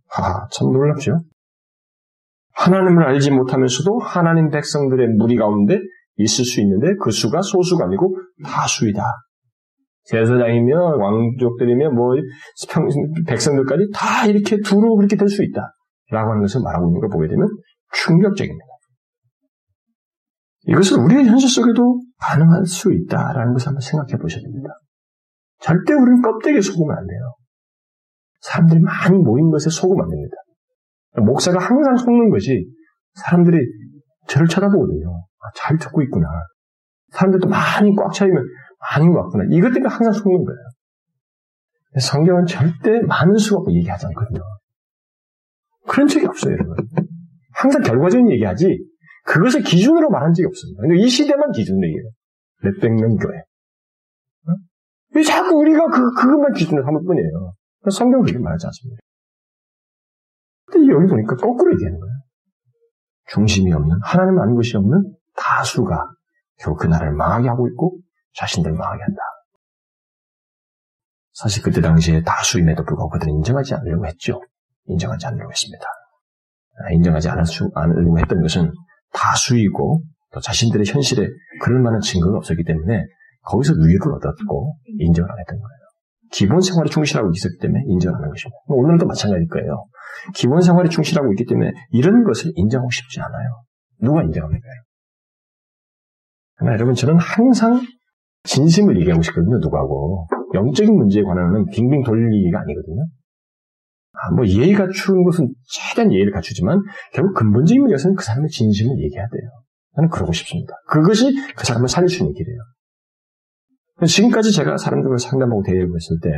하하, 0.09 0.47
참 0.53 0.73
놀랍죠? 0.73 1.21
하나님을 2.55 3.05
알지 3.05 3.31
못하면서도 3.33 3.99
하나님 3.99 4.49
백성들의 4.51 5.09
무리 5.19 5.37
가운데 5.37 5.79
있을 6.17 6.45
수 6.45 6.61
있는데 6.63 6.95
그 7.03 7.11
수가 7.11 7.43
소수가 7.43 7.85
아니고 7.85 8.17
다수이다. 8.43 9.03
제사장이며 10.05 10.97
왕족들이며 10.97 11.91
뭐 11.91 12.15
평, 12.71 12.89
백성들까지 13.27 13.91
다 13.93 14.27
이렇게 14.27 14.61
두루 14.61 14.97
그렇게 14.97 15.17
될 15.17 15.29
수 15.29 15.43
있다. 15.45 15.76
라고 16.11 16.31
하는 16.31 16.43
것을 16.43 16.61
말하고 16.63 16.89
있는 16.89 17.01
걸 17.01 17.11
보게 17.11 17.29
되면 17.29 17.49
충격적입니다. 17.93 18.65
이것은 20.69 21.03
우리의 21.03 21.27
현실 21.27 21.49
속에도 21.49 22.01
가능할 22.19 22.67
수 22.67 22.93
있다라는 22.93 23.53
것을 23.53 23.69
한번 23.69 23.81
생각해 23.81 24.17
보셔야 24.21 24.43
됩니다. 24.43 24.69
절대 25.61 25.95
우리는 25.95 26.23
껍데기에 26.23 26.61
속으면 26.61 26.97
안 26.97 27.07
돼요. 27.07 27.35
사람들이 28.41 28.81
많이 28.81 29.17
모인 29.19 29.51
것에 29.51 29.71
속으면 29.71 30.05
안 30.05 30.11
됩니다. 30.11 30.37
목사가 31.25 31.59
항상 31.59 31.97
속는 31.97 32.31
것이 32.31 32.67
사람들이 33.15 33.57
저를 34.29 34.49
쳐다보거든요. 34.49 35.09
아, 35.09 35.47
잘 35.55 35.79
듣고 35.79 36.03
있구나. 36.03 36.29
사람들도 37.11 37.49
많이 37.49 37.95
꽉 37.97 38.13
차이면 38.13 38.45
많이 38.81 39.09
왔구나. 39.09 39.45
이것 39.51 39.73
때문에 39.73 39.89
항상 39.89 40.13
속는 40.13 40.45
거예요. 40.45 40.59
성경은 41.99 42.47
절대 42.47 43.01
많은 43.07 43.37
수가 43.39 43.61
없고 43.61 43.73
얘기하지 43.73 44.07
않거든요. 44.07 44.41
그런 45.97 46.09
적이 46.09 46.27
없어요, 46.27 46.53
여러분. 46.53 46.77
항상 47.55 47.81
결과적인 47.81 48.31
얘기하지, 48.33 48.79
그것을 49.25 49.63
기준으로 49.63 50.11
말한 50.11 50.35
적이 50.35 50.49
없습니다. 50.49 50.83
이 50.95 51.09
시대만 51.09 51.51
기준으로 51.53 51.87
얘기해요. 51.87 52.11
몇백 52.63 52.93
명 52.93 53.17
교회. 53.17 53.43
왜 55.15 55.23
자꾸 55.23 55.57
우리가 55.57 55.87
그, 55.87 56.13
그것만 56.13 56.53
기준으로 56.53 56.85
삼을 56.85 57.01
뿐이에요. 57.07 57.55
성경은 57.91 58.27
그렇게 58.27 58.39
말하지 58.39 58.67
않습니다. 58.67 59.01
근데 60.67 60.93
여기 60.93 61.07
보니까 61.07 61.35
거꾸로 61.37 61.73
얘기하는 61.73 61.99
거예요. 61.99 62.15
중심이 63.29 63.73
없는, 63.73 63.99
하나님 64.03 64.39
아는 64.39 64.55
것이 64.55 64.77
없는 64.77 65.15
다수가 65.35 66.11
결국 66.59 66.79
그 66.79 66.87
나라를 66.89 67.15
망하게 67.15 67.49
하고 67.49 67.69
있고 67.69 67.99
자신들 68.35 68.71
망하게 68.73 69.03
한다. 69.03 69.23
사실 71.33 71.63
그때 71.63 71.81
당시에 71.81 72.23
다수임에도 72.23 72.85
불구하고 72.85 73.13
그들은 73.13 73.33
인정하지 73.37 73.75
않으려고 73.75 74.07
했죠. 74.07 74.43
인정하지 74.89 75.27
않으려고 75.27 75.51
했습니다. 75.51 75.85
아, 76.79 76.93
인정하지 76.93 77.29
않으려고 77.29 78.19
했던 78.19 78.43
것은 78.43 78.73
다수이고 79.13 80.03
또 80.33 80.41
자신들의 80.41 80.87
현실에 80.87 81.27
그럴 81.63 81.81
만한 81.81 82.01
증거가 82.01 82.37
없었기 82.39 82.65
때문에 82.65 83.05
거기서 83.43 83.75
위로를 83.75 84.17
얻었고 84.17 84.77
인정을 84.99 85.31
안 85.31 85.39
했던 85.39 85.59
거예요. 85.59 85.87
기본 86.33 86.61
생활에 86.61 86.89
충실하고 86.91 87.31
있었기 87.33 87.59
때문에 87.61 87.85
인정하는 87.87 88.29
것입니다. 88.29 88.57
뭐 88.69 88.79
오늘도 88.79 89.07
마찬가지일 89.07 89.49
거예요. 89.49 89.87
기본 90.35 90.61
생활에 90.61 90.89
충실하고 90.89 91.33
있기 91.33 91.47
때문에 91.47 91.73
이런 91.91 92.25
것을 92.25 92.53
인정하고 92.57 92.91
싶지 92.91 93.21
않아요. 93.21 93.63
누가 94.01 94.23
인정합니까? 94.23 94.67
그러나 96.57 96.75
여러분 96.75 96.95
저는 96.95 97.19
항상 97.19 97.81
진심을 98.45 98.99
얘기하고 99.01 99.23
싶거든요. 99.23 99.59
누구하고 99.59 100.27
영적인 100.55 100.95
문제에 100.95 101.23
관한은 101.23 101.67
빙빙 101.67 102.03
돌리기가 102.03 102.61
아니거든요. 102.61 103.07
아, 104.19 104.35
뭐 104.35 104.47
예의 104.47 104.73
갖추는 104.73 105.25
것은 105.25 105.53
최대한 105.69 106.13
예의를 106.13 106.33
갖추지만 106.33 106.81
결국 107.13 107.35
근본적인 107.35 107.83
문제에서는 107.83 108.17
그 108.17 108.25
사람의 108.25 108.49
진심을 108.49 108.99
얘기해야 108.99 109.27
돼요. 109.29 109.51
나는 109.95 110.09
그러고 110.09 110.33
싶습니다. 110.33 110.75
그것이 110.89 111.35
그 111.55 111.67
사람을 111.67 111.89
살릴 111.89 112.09
수 112.09 112.23
있는 112.23 112.33
길이에요. 112.33 112.59
지금까지 114.07 114.53
제가 114.53 114.77
사람들과 114.77 115.17
상담하고 115.19 115.63
대화를 115.63 115.89
했을 115.95 116.19
때 116.23 116.31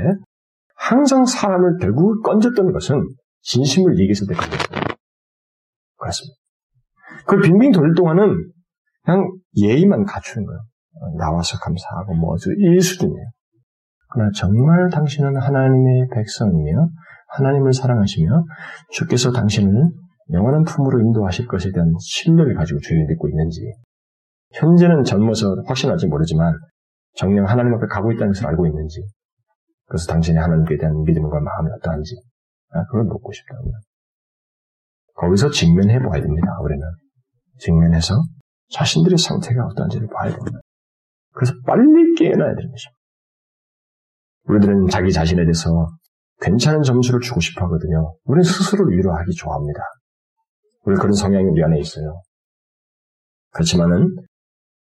항상 0.77 1.25
사람을 1.25 1.79
결국 1.81 2.23
건졌던 2.23 2.73
것은 2.73 3.03
진심을 3.43 3.99
때 4.29 4.35
건졌어요. 4.35 4.81
그렇습니다. 5.99 6.37
그걸 7.27 7.41
빙빙 7.43 7.73
돌릴 7.73 7.95
동안은 7.95 8.53
그냥 9.05 9.31
예의만 9.57 10.05
갖추는 10.05 10.47
거예요. 10.47 10.61
나와서 11.19 11.59
감사하고 11.59 12.15
뭐이 12.15 12.81
수준이에요. 12.81 13.27
그러나 14.11 14.31
정말 14.35 14.89
당신은 14.91 15.37
하나님의 15.37 16.09
백성이며 16.15 16.89
하나님을 17.29 17.73
사랑하시며 17.73 18.45
주께서 18.91 19.33
당신을 19.33 19.91
영원한 20.33 20.65
품으로 20.65 21.01
인도하실 21.01 21.47
것에 21.47 21.71
대한 21.73 21.93
신뢰를 22.01 22.55
가지고 22.55 22.81
주님을 22.81 23.07
믿고 23.09 23.29
있는지 23.29 23.73
현재는 24.53 25.05
젊어서 25.05 25.57
확신할지 25.67 26.07
모르지만 26.07 26.55
정령 27.17 27.47
하나님 27.47 27.75
앞에 27.75 27.87
가고 27.87 28.13
있다는 28.13 28.33
것을 28.33 28.47
알고 28.47 28.67
있는지 28.67 29.03
그래서 29.87 30.07
당신이 30.13 30.39
하나님께 30.39 30.77
대한 30.77 31.03
믿음과 31.03 31.41
마음이 31.41 31.71
어떠한지 31.79 32.15
아, 32.71 32.85
그걸 32.85 33.05
묻고 33.05 33.33
싶다고요. 33.33 33.73
거기서 35.15 35.51
직면해 35.51 35.99
봐야 35.99 36.21
됩니다. 36.21 36.59
우리는 36.63 36.83
직면해서 37.59 38.15
자신들의 38.71 39.17
상태가 39.19 39.65
어떠한지를 39.67 40.09
봐야 40.09 40.31
됩니다. 40.31 40.61
그래서 41.33 41.55
빨리 41.67 42.15
깨어나야 42.17 42.55
되는 42.55 42.71
것입니다. 42.71 42.99
우리들은 44.45 44.89
자기 44.89 45.13
자신에 45.13 45.43
대해서 45.43 45.89
괜찮은 46.41 46.83
점수를 46.83 47.21
주고 47.21 47.41
싶어 47.41 47.65
하거든요. 47.67 48.15
우리는 48.25 48.43
스스로를 48.43 48.97
위로하기 48.97 49.33
좋아합니다. 49.33 49.81
우리 50.85 50.97
그런 50.97 51.13
성향이 51.13 51.45
우리 51.45 51.63
안에 51.65 51.79
있어요. 51.81 52.23
그렇지만은 53.53 54.15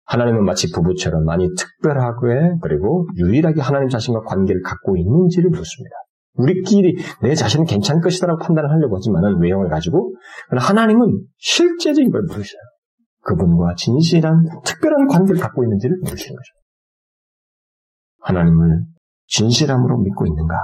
하나님은 0.05 0.43
마치 0.43 0.71
부부처럼 0.71 1.23
많이 1.23 1.47
특별하게 1.55 2.57
그리고 2.61 3.07
유일하게 3.17 3.61
하나님 3.61 3.87
자신과 3.89 4.21
관계를 4.21 4.61
갖고 4.61 4.97
있는지를 4.97 5.49
묻습니다. 5.49 5.95
우리끼리 6.35 6.95
내 7.21 7.35
자신은 7.35 7.65
괜찮을 7.65 8.01
것이다라고 8.01 8.43
판단을 8.43 8.69
하려고 8.69 8.97
하지만은 8.97 9.39
외형을 9.39 9.69
가지고 9.69 10.15
하나님은 10.49 11.25
실제적인 11.37 12.11
걸 12.11 12.23
물으셔요. 12.23 12.61
그분과 13.21 13.75
진실한 13.75 14.43
특별한 14.65 15.07
관계를 15.07 15.39
갖고 15.39 15.63
있는지를 15.63 15.97
물으시는 16.03 16.35
거죠. 16.35 16.51
하나님을 18.21 18.81
진실함으로 19.27 19.99
믿고 19.99 20.25
있는가? 20.25 20.55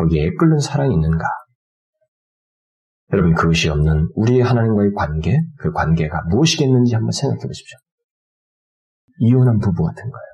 거기에 0.00 0.30
끓는 0.38 0.58
사랑이 0.58 0.94
있는가? 0.94 1.24
여러분 3.12 3.34
그것이 3.34 3.68
없는 3.68 4.08
우리의 4.14 4.42
하나님과의 4.42 4.94
관계, 4.94 5.36
그 5.58 5.72
관계가 5.72 6.22
무엇이겠는지 6.30 6.94
한번 6.94 7.10
생각해 7.12 7.42
보십시오. 7.42 7.76
이혼한 9.18 9.58
부부 9.58 9.84
같은 9.84 10.04
거예요. 10.04 10.24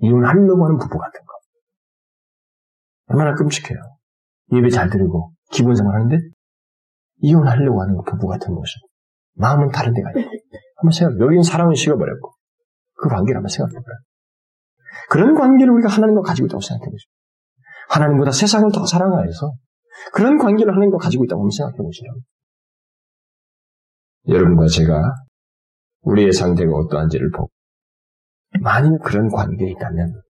이혼하려고 0.00 0.64
하는 0.64 0.78
부부 0.78 0.96
같은 0.96 1.20
거. 1.20 1.32
얼마나 3.06 3.34
끔찍해요. 3.34 3.78
예배 4.52 4.70
잘 4.70 4.90
드리고 4.90 5.32
기본 5.50 5.74
생활 5.74 5.96
하는데 5.96 6.16
이혼하려고 7.16 7.82
하는 7.82 7.96
부부 8.04 8.28
같은 8.28 8.54
모습. 8.54 8.80
마음은 9.34 9.70
다른 9.70 9.92
데가 9.92 10.10
있고. 10.10 10.30
한번 10.76 10.92
생각, 10.92 11.18
여기는 11.18 11.42
사랑은 11.42 11.74
식어버렸고, 11.74 12.32
그 12.94 13.08
관계를 13.08 13.38
한번 13.38 13.48
생각해보라. 13.48 13.96
그런 15.10 15.34
관계를 15.34 15.72
우리가 15.72 15.88
하나님과 15.88 16.22
가지고 16.22 16.46
있다고 16.46 16.60
생각해보시죠. 16.60 17.17
하나님보다 17.88 18.30
세상을 18.30 18.70
더 18.72 18.84
사랑하여서 18.84 19.52
그런 20.12 20.38
관계를 20.38 20.72
하나님과 20.72 20.98
가지고 20.98 21.24
있다고 21.24 21.42
한번 21.42 21.50
생각해 21.50 21.76
보시라고. 21.76 22.20
여러분과 24.28 24.66
제가 24.68 25.14
우리의 26.02 26.32
상태가 26.32 26.70
어떠한지를 26.72 27.30
보고, 27.30 27.50
만일 28.60 28.98
그런 29.02 29.28
관계에 29.28 29.70
있다면, 29.70 30.20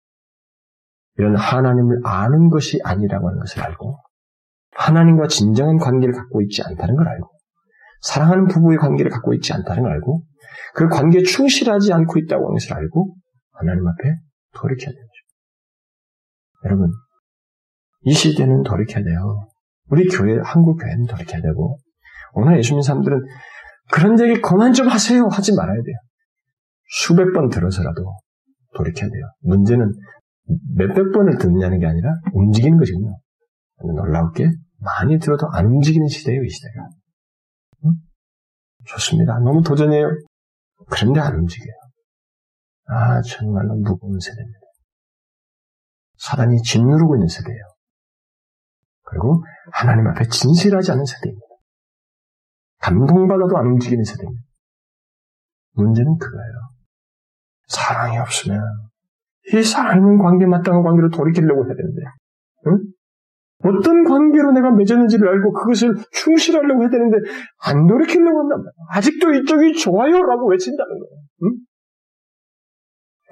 이런 1.17 1.37
하나님을 1.37 2.01
아는 2.05 2.49
것이 2.49 2.79
아니라고 2.85 3.29
하는 3.29 3.41
것을 3.41 3.63
알고, 3.63 3.99
하나님과 4.73 5.27
진정한 5.27 5.79
관계를 5.79 6.15
갖고 6.15 6.41
있지 6.43 6.63
않다는 6.63 6.95
걸 6.95 7.09
알고, 7.09 7.39
사랑하는 8.01 8.47
부부의 8.47 8.79
관계를 8.79 9.11
갖고 9.11 9.35
있지 9.35 9.53
않다는 9.53 9.83
걸 9.83 9.93
알고 9.93 10.23
그 10.75 10.89
관계에 10.89 11.23
충실하지 11.23 11.93
않고 11.93 12.19
있다고 12.19 12.45
하는 12.45 12.55
것을 12.55 12.75
알고 12.75 13.17
하나님 13.53 13.87
앞에 13.87 14.15
돌이켜야 14.55 14.91
되죠. 14.91 15.09
여러분, 16.65 16.91
이 18.03 18.13
시대는 18.13 18.63
돌이켜야 18.63 19.05
돼요. 19.05 19.49
우리 19.91 20.07
교회, 20.09 20.39
한국 20.43 20.77
교회는 20.77 21.07
돌이켜야 21.07 21.41
되고 21.41 21.79
오늘 22.35 22.59
예수님 22.59 22.83
사람들은 22.83 23.21
그런 23.91 24.21
얘기 24.21 24.41
그만 24.41 24.73
좀 24.73 24.89
하세요 24.89 25.27
하지 25.29 25.55
말아야 25.55 25.77
돼요. 25.77 25.97
수백 26.91 27.33
번 27.33 27.49
들어서라도 27.49 28.19
돌이켜야 28.75 29.11
돼요. 29.11 29.23
문제는 29.41 29.93
몇백 30.77 31.13
번을 31.13 31.39
듣느냐는 31.39 31.79
게 31.79 31.87
아니라 31.87 32.15
움직이는 32.33 32.79
것이군요. 32.79 33.19
놀라웠게 33.97 34.51
많이 34.79 35.19
들어도 35.19 35.49
안 35.53 35.67
움직이는 35.67 36.07
시대예요, 36.07 36.43
이 36.43 36.49
시대가. 36.49 36.89
좋습니다. 38.87 39.39
너무 39.41 39.63
도전해요. 39.63 40.09
그런데 40.91 41.21
안 41.21 41.35
움직여요. 41.35 41.75
아, 42.87 43.21
정말로 43.21 43.75
무거운 43.75 44.19
세대입니다. 44.19 44.59
사단이 46.17 46.63
짓누르고 46.63 47.17
있는 47.17 47.29
세대예요. 47.29 47.61
그리고 49.09 49.43
하나님 49.73 50.07
앞에 50.09 50.29
진실하지 50.29 50.93
않은 50.93 51.05
세대입니다. 51.05 51.47
감동받아도 52.81 53.57
안 53.57 53.67
움직이는 53.67 54.05
세대입니다. 54.05 54.43
문제는 55.73 56.19
그거예요. 56.19 56.53
사랑이 57.69 58.19
없으면 58.19 58.63
이 59.53 59.63
사랑하는 59.63 60.19
관계 60.19 60.47
마땅한 60.47 60.83
관계로 60.83 61.09
돌이키려고 61.11 61.65
해야 61.67 61.75
되는데, 61.75 62.03
응? 62.67 62.79
어떤 63.65 64.05
관계로 64.05 64.53
내가 64.53 64.71
맺었는지를 64.71 65.29
알고 65.29 65.53
그것을 65.53 65.95
충실하려고 66.13 66.83
해야 66.83 66.91
되는데 66.91 67.17
안 67.65 67.87
돌이키려고 67.87 68.41
한단 68.41 68.59
말이야. 68.59 68.73
아직도 68.91 69.33
이쪽이 69.33 69.75
좋아요라고 69.79 70.51
외친다는 70.51 70.91
거예요. 70.91 71.23
응? 71.45 71.57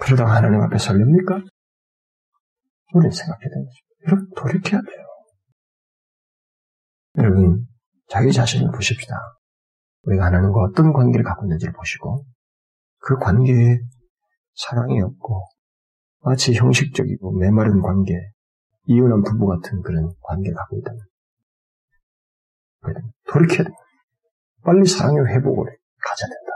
그러다가 0.01 0.37
하나님 0.37 0.61
앞에 0.62 0.79
설립니까? 0.79 1.43
우리는 2.95 3.11
생각해야 3.11 3.49
되는 3.49 3.66
거죠. 3.66 3.87
여러분 4.07 4.29
돌이켜야 4.37 4.81
돼요. 4.81 5.06
여러분 7.19 7.67
자기 8.09 8.33
자신을 8.33 8.71
보십시다. 8.73 9.14
우리가 10.03 10.27
하나님과 10.27 10.61
어떤 10.61 10.93
관계를 10.93 11.25
갖고 11.25 11.45
있는지를 11.47 11.73
보시고 11.73 12.25
그 12.99 13.17
관계에 13.17 13.79
사랑이 14.55 15.01
없고 15.01 15.43
마치 16.21 16.55
형식적이고 16.55 17.39
메마른 17.39 17.81
관계, 17.83 18.14
이혼한 18.85 19.23
부부 19.23 19.47
같은 19.47 19.83
그런 19.83 20.12
관계를 20.23 20.55
갖고 20.57 20.79
있다면 20.79 21.01
돌이켜야 23.29 23.64
돼. 23.64 23.71
빨리 24.64 24.87
사랑의 24.87 25.27
회복을 25.27 25.64
가져야 25.64 26.29
된다. 26.29 26.53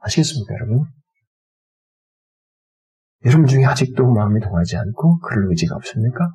아시겠습니까, 0.00 0.54
여러분? 0.54 0.84
여러분 3.24 3.46
중에 3.46 3.64
아직도 3.64 4.06
마음이 4.06 4.40
동하지 4.40 4.76
않고 4.76 5.18
그럴 5.20 5.50
의지가 5.50 5.76
없습니까? 5.76 6.30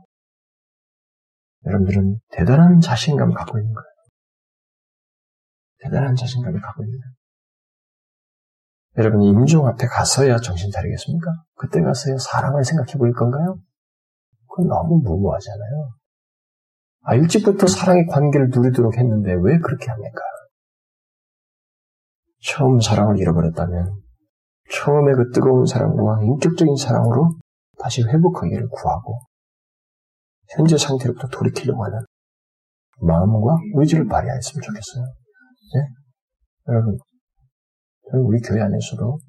여러분들은 1.66 2.20
대단한 2.32 2.80
자신감을 2.80 3.36
갖고 3.36 3.60
있는 3.60 3.74
거예요. 3.74 3.86
대단한 5.84 6.16
자신감을 6.16 6.60
갖고 6.60 6.84
있는 6.84 7.00
거예요. 7.00 7.14
여러분이 8.98 9.30
임종 9.30 9.68
앞에 9.68 9.88
가서야 9.88 10.38
정신 10.38 10.70
차리겠습니까? 10.72 11.32
그때 11.56 11.82
가서야 11.82 12.18
사랑을 12.18 12.64
생각해 12.64 12.94
볼 12.98 13.14
건가요? 13.14 13.58
그건 14.48 14.68
너무 14.68 15.02
무모하잖아요. 15.04 15.94
아, 17.04 17.16
일찍부터 17.16 17.68
사랑의 17.68 18.06
관계를 18.08 18.50
누리도록 18.50 18.98
했는데 18.98 19.34
왜 19.34 19.58
그렇게 19.60 19.90
합니까? 19.90 20.22
처음 22.44 22.80
사랑을 22.80 23.18
잃어버렸다면 23.20 24.02
처음에 24.72 25.14
그 25.14 25.32
뜨거운 25.32 25.66
사랑과 25.66 26.22
인격적인 26.24 26.76
사랑으로 26.76 27.38
다시 27.80 28.04
회복하기를 28.04 28.68
구하고 28.70 29.20
현재 30.58 30.78
상태로부터 30.78 31.28
돌이키려고 31.28 31.84
하는 31.86 32.00
마음과 33.02 33.58
의지를 33.76 34.08
발휘하였으면 34.08 34.62
좋겠어요. 34.62 35.04
네? 35.74 35.88
여러분, 36.68 36.98
우리 38.14 38.40
교회 38.42 38.62
안에서도 38.62 39.20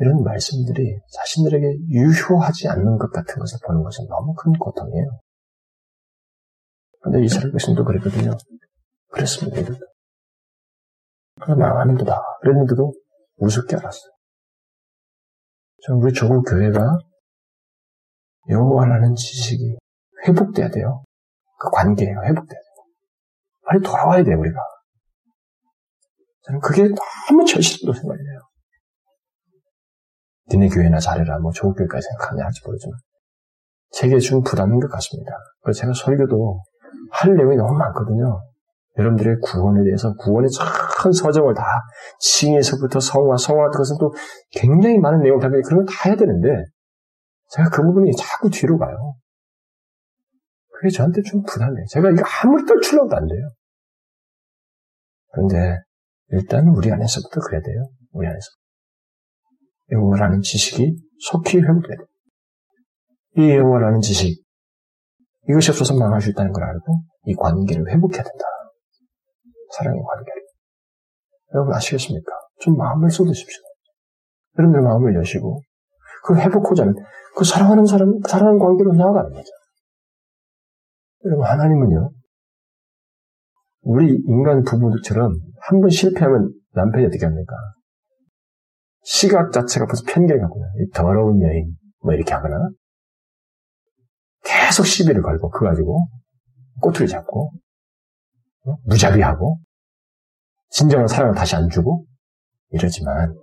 이런 0.00 0.22
말씀들이 0.22 0.98
자신들에게 1.12 1.66
유효하지 1.90 2.68
않는 2.68 2.98
것 2.98 3.10
같은 3.12 3.36
것을 3.38 3.58
보는 3.66 3.82
것은 3.82 4.06
너무 4.06 4.34
큰 4.34 4.52
고통이에요. 4.52 5.20
그런데 7.00 7.24
이스라엘 7.24 7.52
백성도 7.52 7.84
그랬거든요. 7.84 8.32
그랬습니다, 9.12 9.60
이들도. 9.60 9.86
그래 11.40 11.54
망하는 11.54 11.96
거다. 11.96 12.20
그랬는데도 12.40 12.92
우습게 13.36 13.76
알았어요. 13.76 14.12
전 15.84 15.96
우리 15.96 16.12
조국 16.12 16.44
교회가 16.44 16.98
영어하라는 18.48 19.14
지식이 19.14 19.76
회복돼야 20.26 20.68
돼요. 20.70 21.04
그 21.58 21.70
관계가 21.70 22.22
회복돼야 22.22 22.58
돼요. 22.58 22.86
빨리 23.66 23.80
돌아와야 23.82 24.22
돼요, 24.24 24.38
우리가. 24.38 24.58
저는 26.42 26.60
그게 26.60 26.82
너무 26.82 27.44
절실하다고 27.46 27.92
생각해요. 27.92 28.40
니네 30.50 30.68
교회나 30.68 30.98
잘해라, 30.98 31.38
뭐 31.38 31.52
조국 31.52 31.76
교회까지 31.76 32.06
생각하냐 32.08 32.44
할지 32.44 32.60
모르지만 32.66 32.98
제게 33.92 34.18
준 34.18 34.42
부담인 34.42 34.80
것 34.80 34.90
같습니다. 34.90 35.32
그래서 35.62 35.80
제가 35.82 35.92
설교도 35.94 36.62
할 37.12 37.34
내용이 37.36 37.56
너무 37.56 37.74
많거든요. 37.74 38.40
여러분들의 38.98 39.36
구원에 39.42 39.84
대해서 39.84 40.12
구원의 40.14 40.50
큰 41.00 41.12
서정을 41.12 41.54
다 41.54 41.62
칭에서부터 42.20 43.00
성화, 43.00 43.36
성화 43.36 43.64
같은 43.66 43.78
것은 43.78 43.96
또 44.00 44.12
굉장히 44.50 44.98
많은 44.98 45.20
내용 45.22 45.38
담겨 45.38 45.60
그런 45.64 45.84
걸 45.84 45.86
다 45.86 46.08
해야 46.08 46.16
되는데 46.16 46.48
제가 47.54 47.68
그 47.68 47.82
부분이 47.82 48.12
자꾸 48.16 48.48
뒤로 48.50 48.78
가요. 48.78 49.14
그게 50.68 50.90
저한테 50.90 51.22
좀 51.22 51.42
부담이에요. 51.42 51.84
제가 51.90 52.10
이거 52.10 52.22
아무리 52.42 52.64
떨출려도 52.66 53.14
안 53.14 53.26
돼요. 53.26 53.50
그런데 55.32 55.78
일단 56.28 56.66
우리 56.68 56.90
안에서부터 56.90 57.40
그래야 57.40 57.60
돼요. 57.60 57.84
우리 58.12 58.26
안에서. 58.26 58.46
영어라는 59.90 60.40
지식이 60.40 60.96
속히 61.28 61.58
회복돼야 61.58 61.96
돼요. 61.96 62.06
이 63.36 63.56
영어라는 63.56 64.00
지식, 64.00 64.42
이것이 65.48 65.70
없어서 65.70 65.94
망할 65.96 66.20
수 66.20 66.30
있다는 66.30 66.52
걸 66.52 66.64
알고 66.64 67.02
이 67.26 67.34
관계를 67.34 67.88
회복해야 67.88 68.22
된다. 68.22 68.44
사랑의 69.76 70.00
관계를. 70.02 70.42
여러분 71.54 71.74
아시겠습니까? 71.74 72.32
좀 72.60 72.76
마음을 72.76 73.10
쏟으십시오. 73.10 73.62
여러분들 74.58 74.82
마음을 74.82 75.14
여시고 75.16 75.60
그 76.24 76.36
회복하자 76.36 76.82
하는 76.82 76.94
그 77.36 77.44
사랑하는 77.44 77.84
사람, 77.86 78.20
사랑하는 78.28 78.58
관계로 78.58 78.92
나아가는 78.92 79.30
거죠. 79.32 79.48
여러분 81.24 81.46
하나님은요. 81.46 82.10
우리 83.82 84.14
인간 84.26 84.62
부부들처럼 84.62 85.32
한 85.60 85.80
번 85.80 85.90
실패하면 85.90 86.52
남편이 86.74 87.06
어떻게 87.06 87.24
합니까? 87.24 87.54
시각 89.04 89.52
자체가 89.52 89.86
벌써 89.86 90.02
편견이 90.06 90.40
갖고 90.40 90.60
이 90.80 90.90
더러운 90.92 91.42
여인 91.42 91.76
뭐 92.02 92.14
이렇게 92.14 92.32
하거나 92.32 92.68
계속 94.44 94.86
시비를 94.86 95.22
걸고 95.22 95.50
그 95.50 95.64
가지고 95.64 96.06
꼬투리 96.80 97.08
잡고 97.08 97.52
어? 98.66 98.76
무자비하고 98.84 99.58
진정한 100.70 101.06
사랑을 101.08 101.34
다시 101.34 101.56
안 101.56 101.68
주고 101.68 102.06
이러지만 102.70 103.34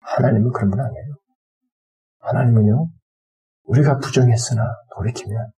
하나님은 0.00 0.52
그런 0.52 0.70
분 0.70 0.80
아니에요. 0.80 1.17
하나님은요 2.28 2.90
우리가 3.64 3.98
부정했으나 3.98 4.62
돌이키면 4.94 5.50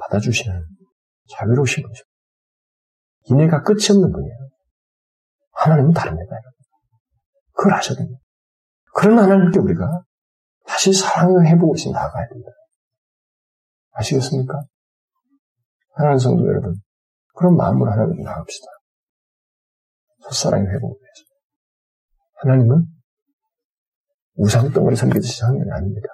받아주시는 0.00 0.66
자비로우신 1.30 1.82
분이죠. 1.82 2.04
이내가 3.30 3.62
끝이 3.62 3.86
없는 3.90 4.12
분이에요. 4.12 4.36
하나님은 5.52 5.92
다릅니다. 5.92 6.36
그걸 7.52 7.74
아셔야 7.74 7.96
됩니다. 7.98 8.18
그런 8.94 9.18
하나님께 9.18 9.58
우리가 9.58 10.02
다시 10.66 10.92
사랑을 10.92 11.46
해보고 11.46 11.74
나아가야 11.92 12.28
됩니다. 12.28 12.50
아시겠습니까? 13.92 14.62
하나님 15.94 16.18
성도 16.18 16.46
여러분, 16.46 16.74
그런 17.34 17.56
마음으로 17.56 17.90
하나님께 17.90 18.22
나갑시다. 18.22 18.66
첫사랑의 20.22 20.66
회복을 20.66 20.96
위해서. 20.96 21.24
하나님은 22.36 22.86
우상덩어리 24.40 24.96
섬기듯이 24.96 25.44
하는 25.44 25.70
아닙니다. 25.70 26.08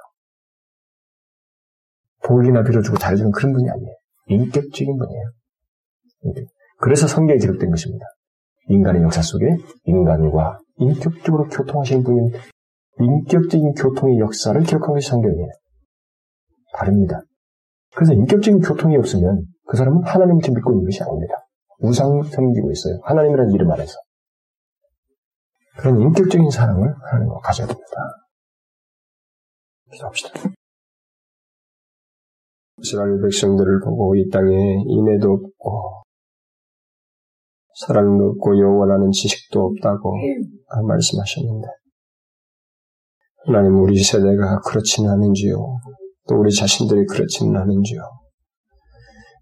복이나 2.25 2.65
빌어주고 2.65 2.99
잘해주는 2.99 3.31
그런 3.31 3.53
분이 3.53 3.71
아니에요. 3.71 3.95
인격적인 4.29 4.99
분이에요. 4.99 5.25
그래서 6.79 7.07
성경에 7.07 7.39
기록된 7.39 7.71
것입니다. 7.71 8.05
인간의 8.69 9.03
역사 9.03 9.23
속에 9.23 9.47
인간과 9.85 10.59
인격적으로 10.79 11.49
교통하시는 11.49 12.03
분인 12.03 12.33
인격적인 12.99 13.75
교통의 13.75 14.19
역사를 14.19 14.61
기록한 14.61 14.95
것이 14.95 15.09
성경이에요. 15.09 15.49
다릅니다. 16.75 17.21
그래서 17.95 18.13
인격적인 18.13 18.61
교통이 18.61 18.97
없으면 18.97 19.47
그 19.69 19.77
사람은 19.77 20.03
하나님을 20.05 20.41
믿고 20.53 20.73
있는 20.73 20.85
것이 20.85 21.03
아닙니다. 21.03 21.35
우상 21.79 22.23
섬기고 22.23 22.73
있어요. 22.73 22.99
하나님이라는 23.05 23.53
이름 23.53 23.71
안에서. 23.71 23.97
그런 25.79 26.01
인격적인 26.01 26.51
사랑을 26.51 26.95
하나님과 27.11 27.39
가져야 27.41 27.67
됩니다. 27.67 27.87
기도합시다. 29.93 30.31
이스라엘 32.79 33.21
백성들을 33.23 33.81
보고 33.85 34.15
이 34.17 34.29
땅에 34.31 34.53
인애도 34.87 35.33
없고 35.33 36.03
사랑도 37.75 38.31
없고 38.31 38.59
영원하는 38.59 39.11
지식도 39.11 39.61
없다고 39.61 40.17
말씀하셨는데 40.87 41.69
하나님 43.47 43.79
우리 43.83 44.03
세대가 44.03 44.61
그렇지는 44.61 45.11
않은지요. 45.11 45.57
또 46.29 46.35
우리 46.37 46.53
자신들이 46.53 47.07
그렇지는 47.07 47.57
않은지요. 47.57 48.01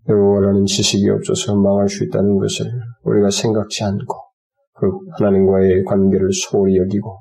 영원하는 0.08 0.66
지식이 0.66 1.08
없어서 1.10 1.56
망할 1.56 1.88
수 1.88 2.04
있다는 2.04 2.38
것을 2.38 2.66
우리가 3.04 3.30
생각지 3.30 3.84
않고 3.84 4.33
그 4.74 4.90
하나님과의 5.18 5.84
관계를 5.84 6.28
소홀히 6.32 6.76
여기고 6.78 7.18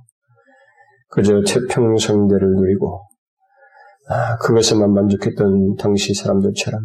그저 1.09 1.41
태평성대를 1.45 2.55
누리고 2.55 3.01
아, 4.09 4.35
그것에만 4.37 4.91
만족했던 4.91 5.75
당시 5.75 6.13
사람들처럼 6.13 6.81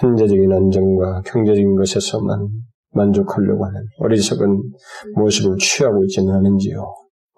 현재적인 0.00 0.50
안정과 0.50 1.22
경제적인 1.26 1.76
것에서만 1.76 2.48
만족하려고 2.92 3.66
하는 3.66 3.82
어리석은 3.98 4.62
모습을 5.16 5.56
취하고 5.58 6.04
있지는 6.04 6.32
않은지요. 6.32 6.80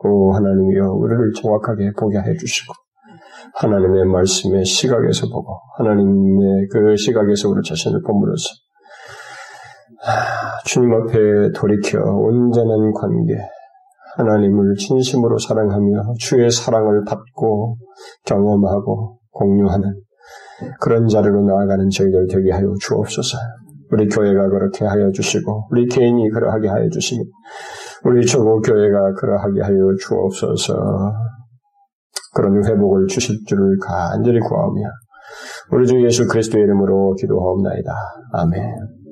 오 0.05 0.33
하나님이여 0.33 0.93
우리를 0.93 1.33
정확하게 1.33 1.93
보게 1.99 2.19
해 2.19 2.37
주시고 2.39 2.73
하나님의 3.55 4.05
말씀의 4.05 4.65
시각에서 4.65 5.29
보고 5.29 5.59
하나님의 5.79 6.69
그 6.71 6.97
시각에서 6.97 7.49
우리 7.49 7.63
자신을 7.67 8.03
보물어서 8.03 8.45
주님 10.65 10.93
앞에 10.93 11.53
돌이켜 11.55 11.99
온전한 11.99 12.93
관계 12.93 13.37
하나님을 14.17 14.75
진심으로 14.77 15.39
사랑하며 15.39 16.15
주의 16.19 16.51
사랑을 16.51 17.05
받고 17.05 17.77
경험하고 18.25 19.19
공유하는 19.31 20.01
그런 20.81 21.07
자리로 21.07 21.43
나아가는 21.43 21.89
저희들 21.91 22.27
되게 22.29 22.51
하여 22.51 22.73
주옵소서. 22.81 23.37
우리 23.93 24.09
교회가 24.09 24.49
그렇게 24.49 24.85
하여 24.85 25.11
주시고 25.13 25.69
우리 25.71 25.87
개인이 25.87 26.29
그러하게 26.31 26.69
하여 26.69 26.89
주시고 26.89 27.23
우리 28.05 28.27
조국 28.27 28.63
교회가 28.63 29.13
그러하게 29.15 29.63
하여 29.63 29.77
주옵소서. 30.01 30.75
그런 32.35 32.65
회복을 32.65 33.07
주실 33.07 33.37
줄을 33.47 33.79
간절히 33.81 34.41
구하며 34.41 34.83
우리 35.73 35.87
주 35.87 36.03
예수 36.05 36.27
그리스도의 36.27 36.65
이름으로 36.65 37.15
기도하옵나이다. 37.15 37.93
아멘. 38.33 39.06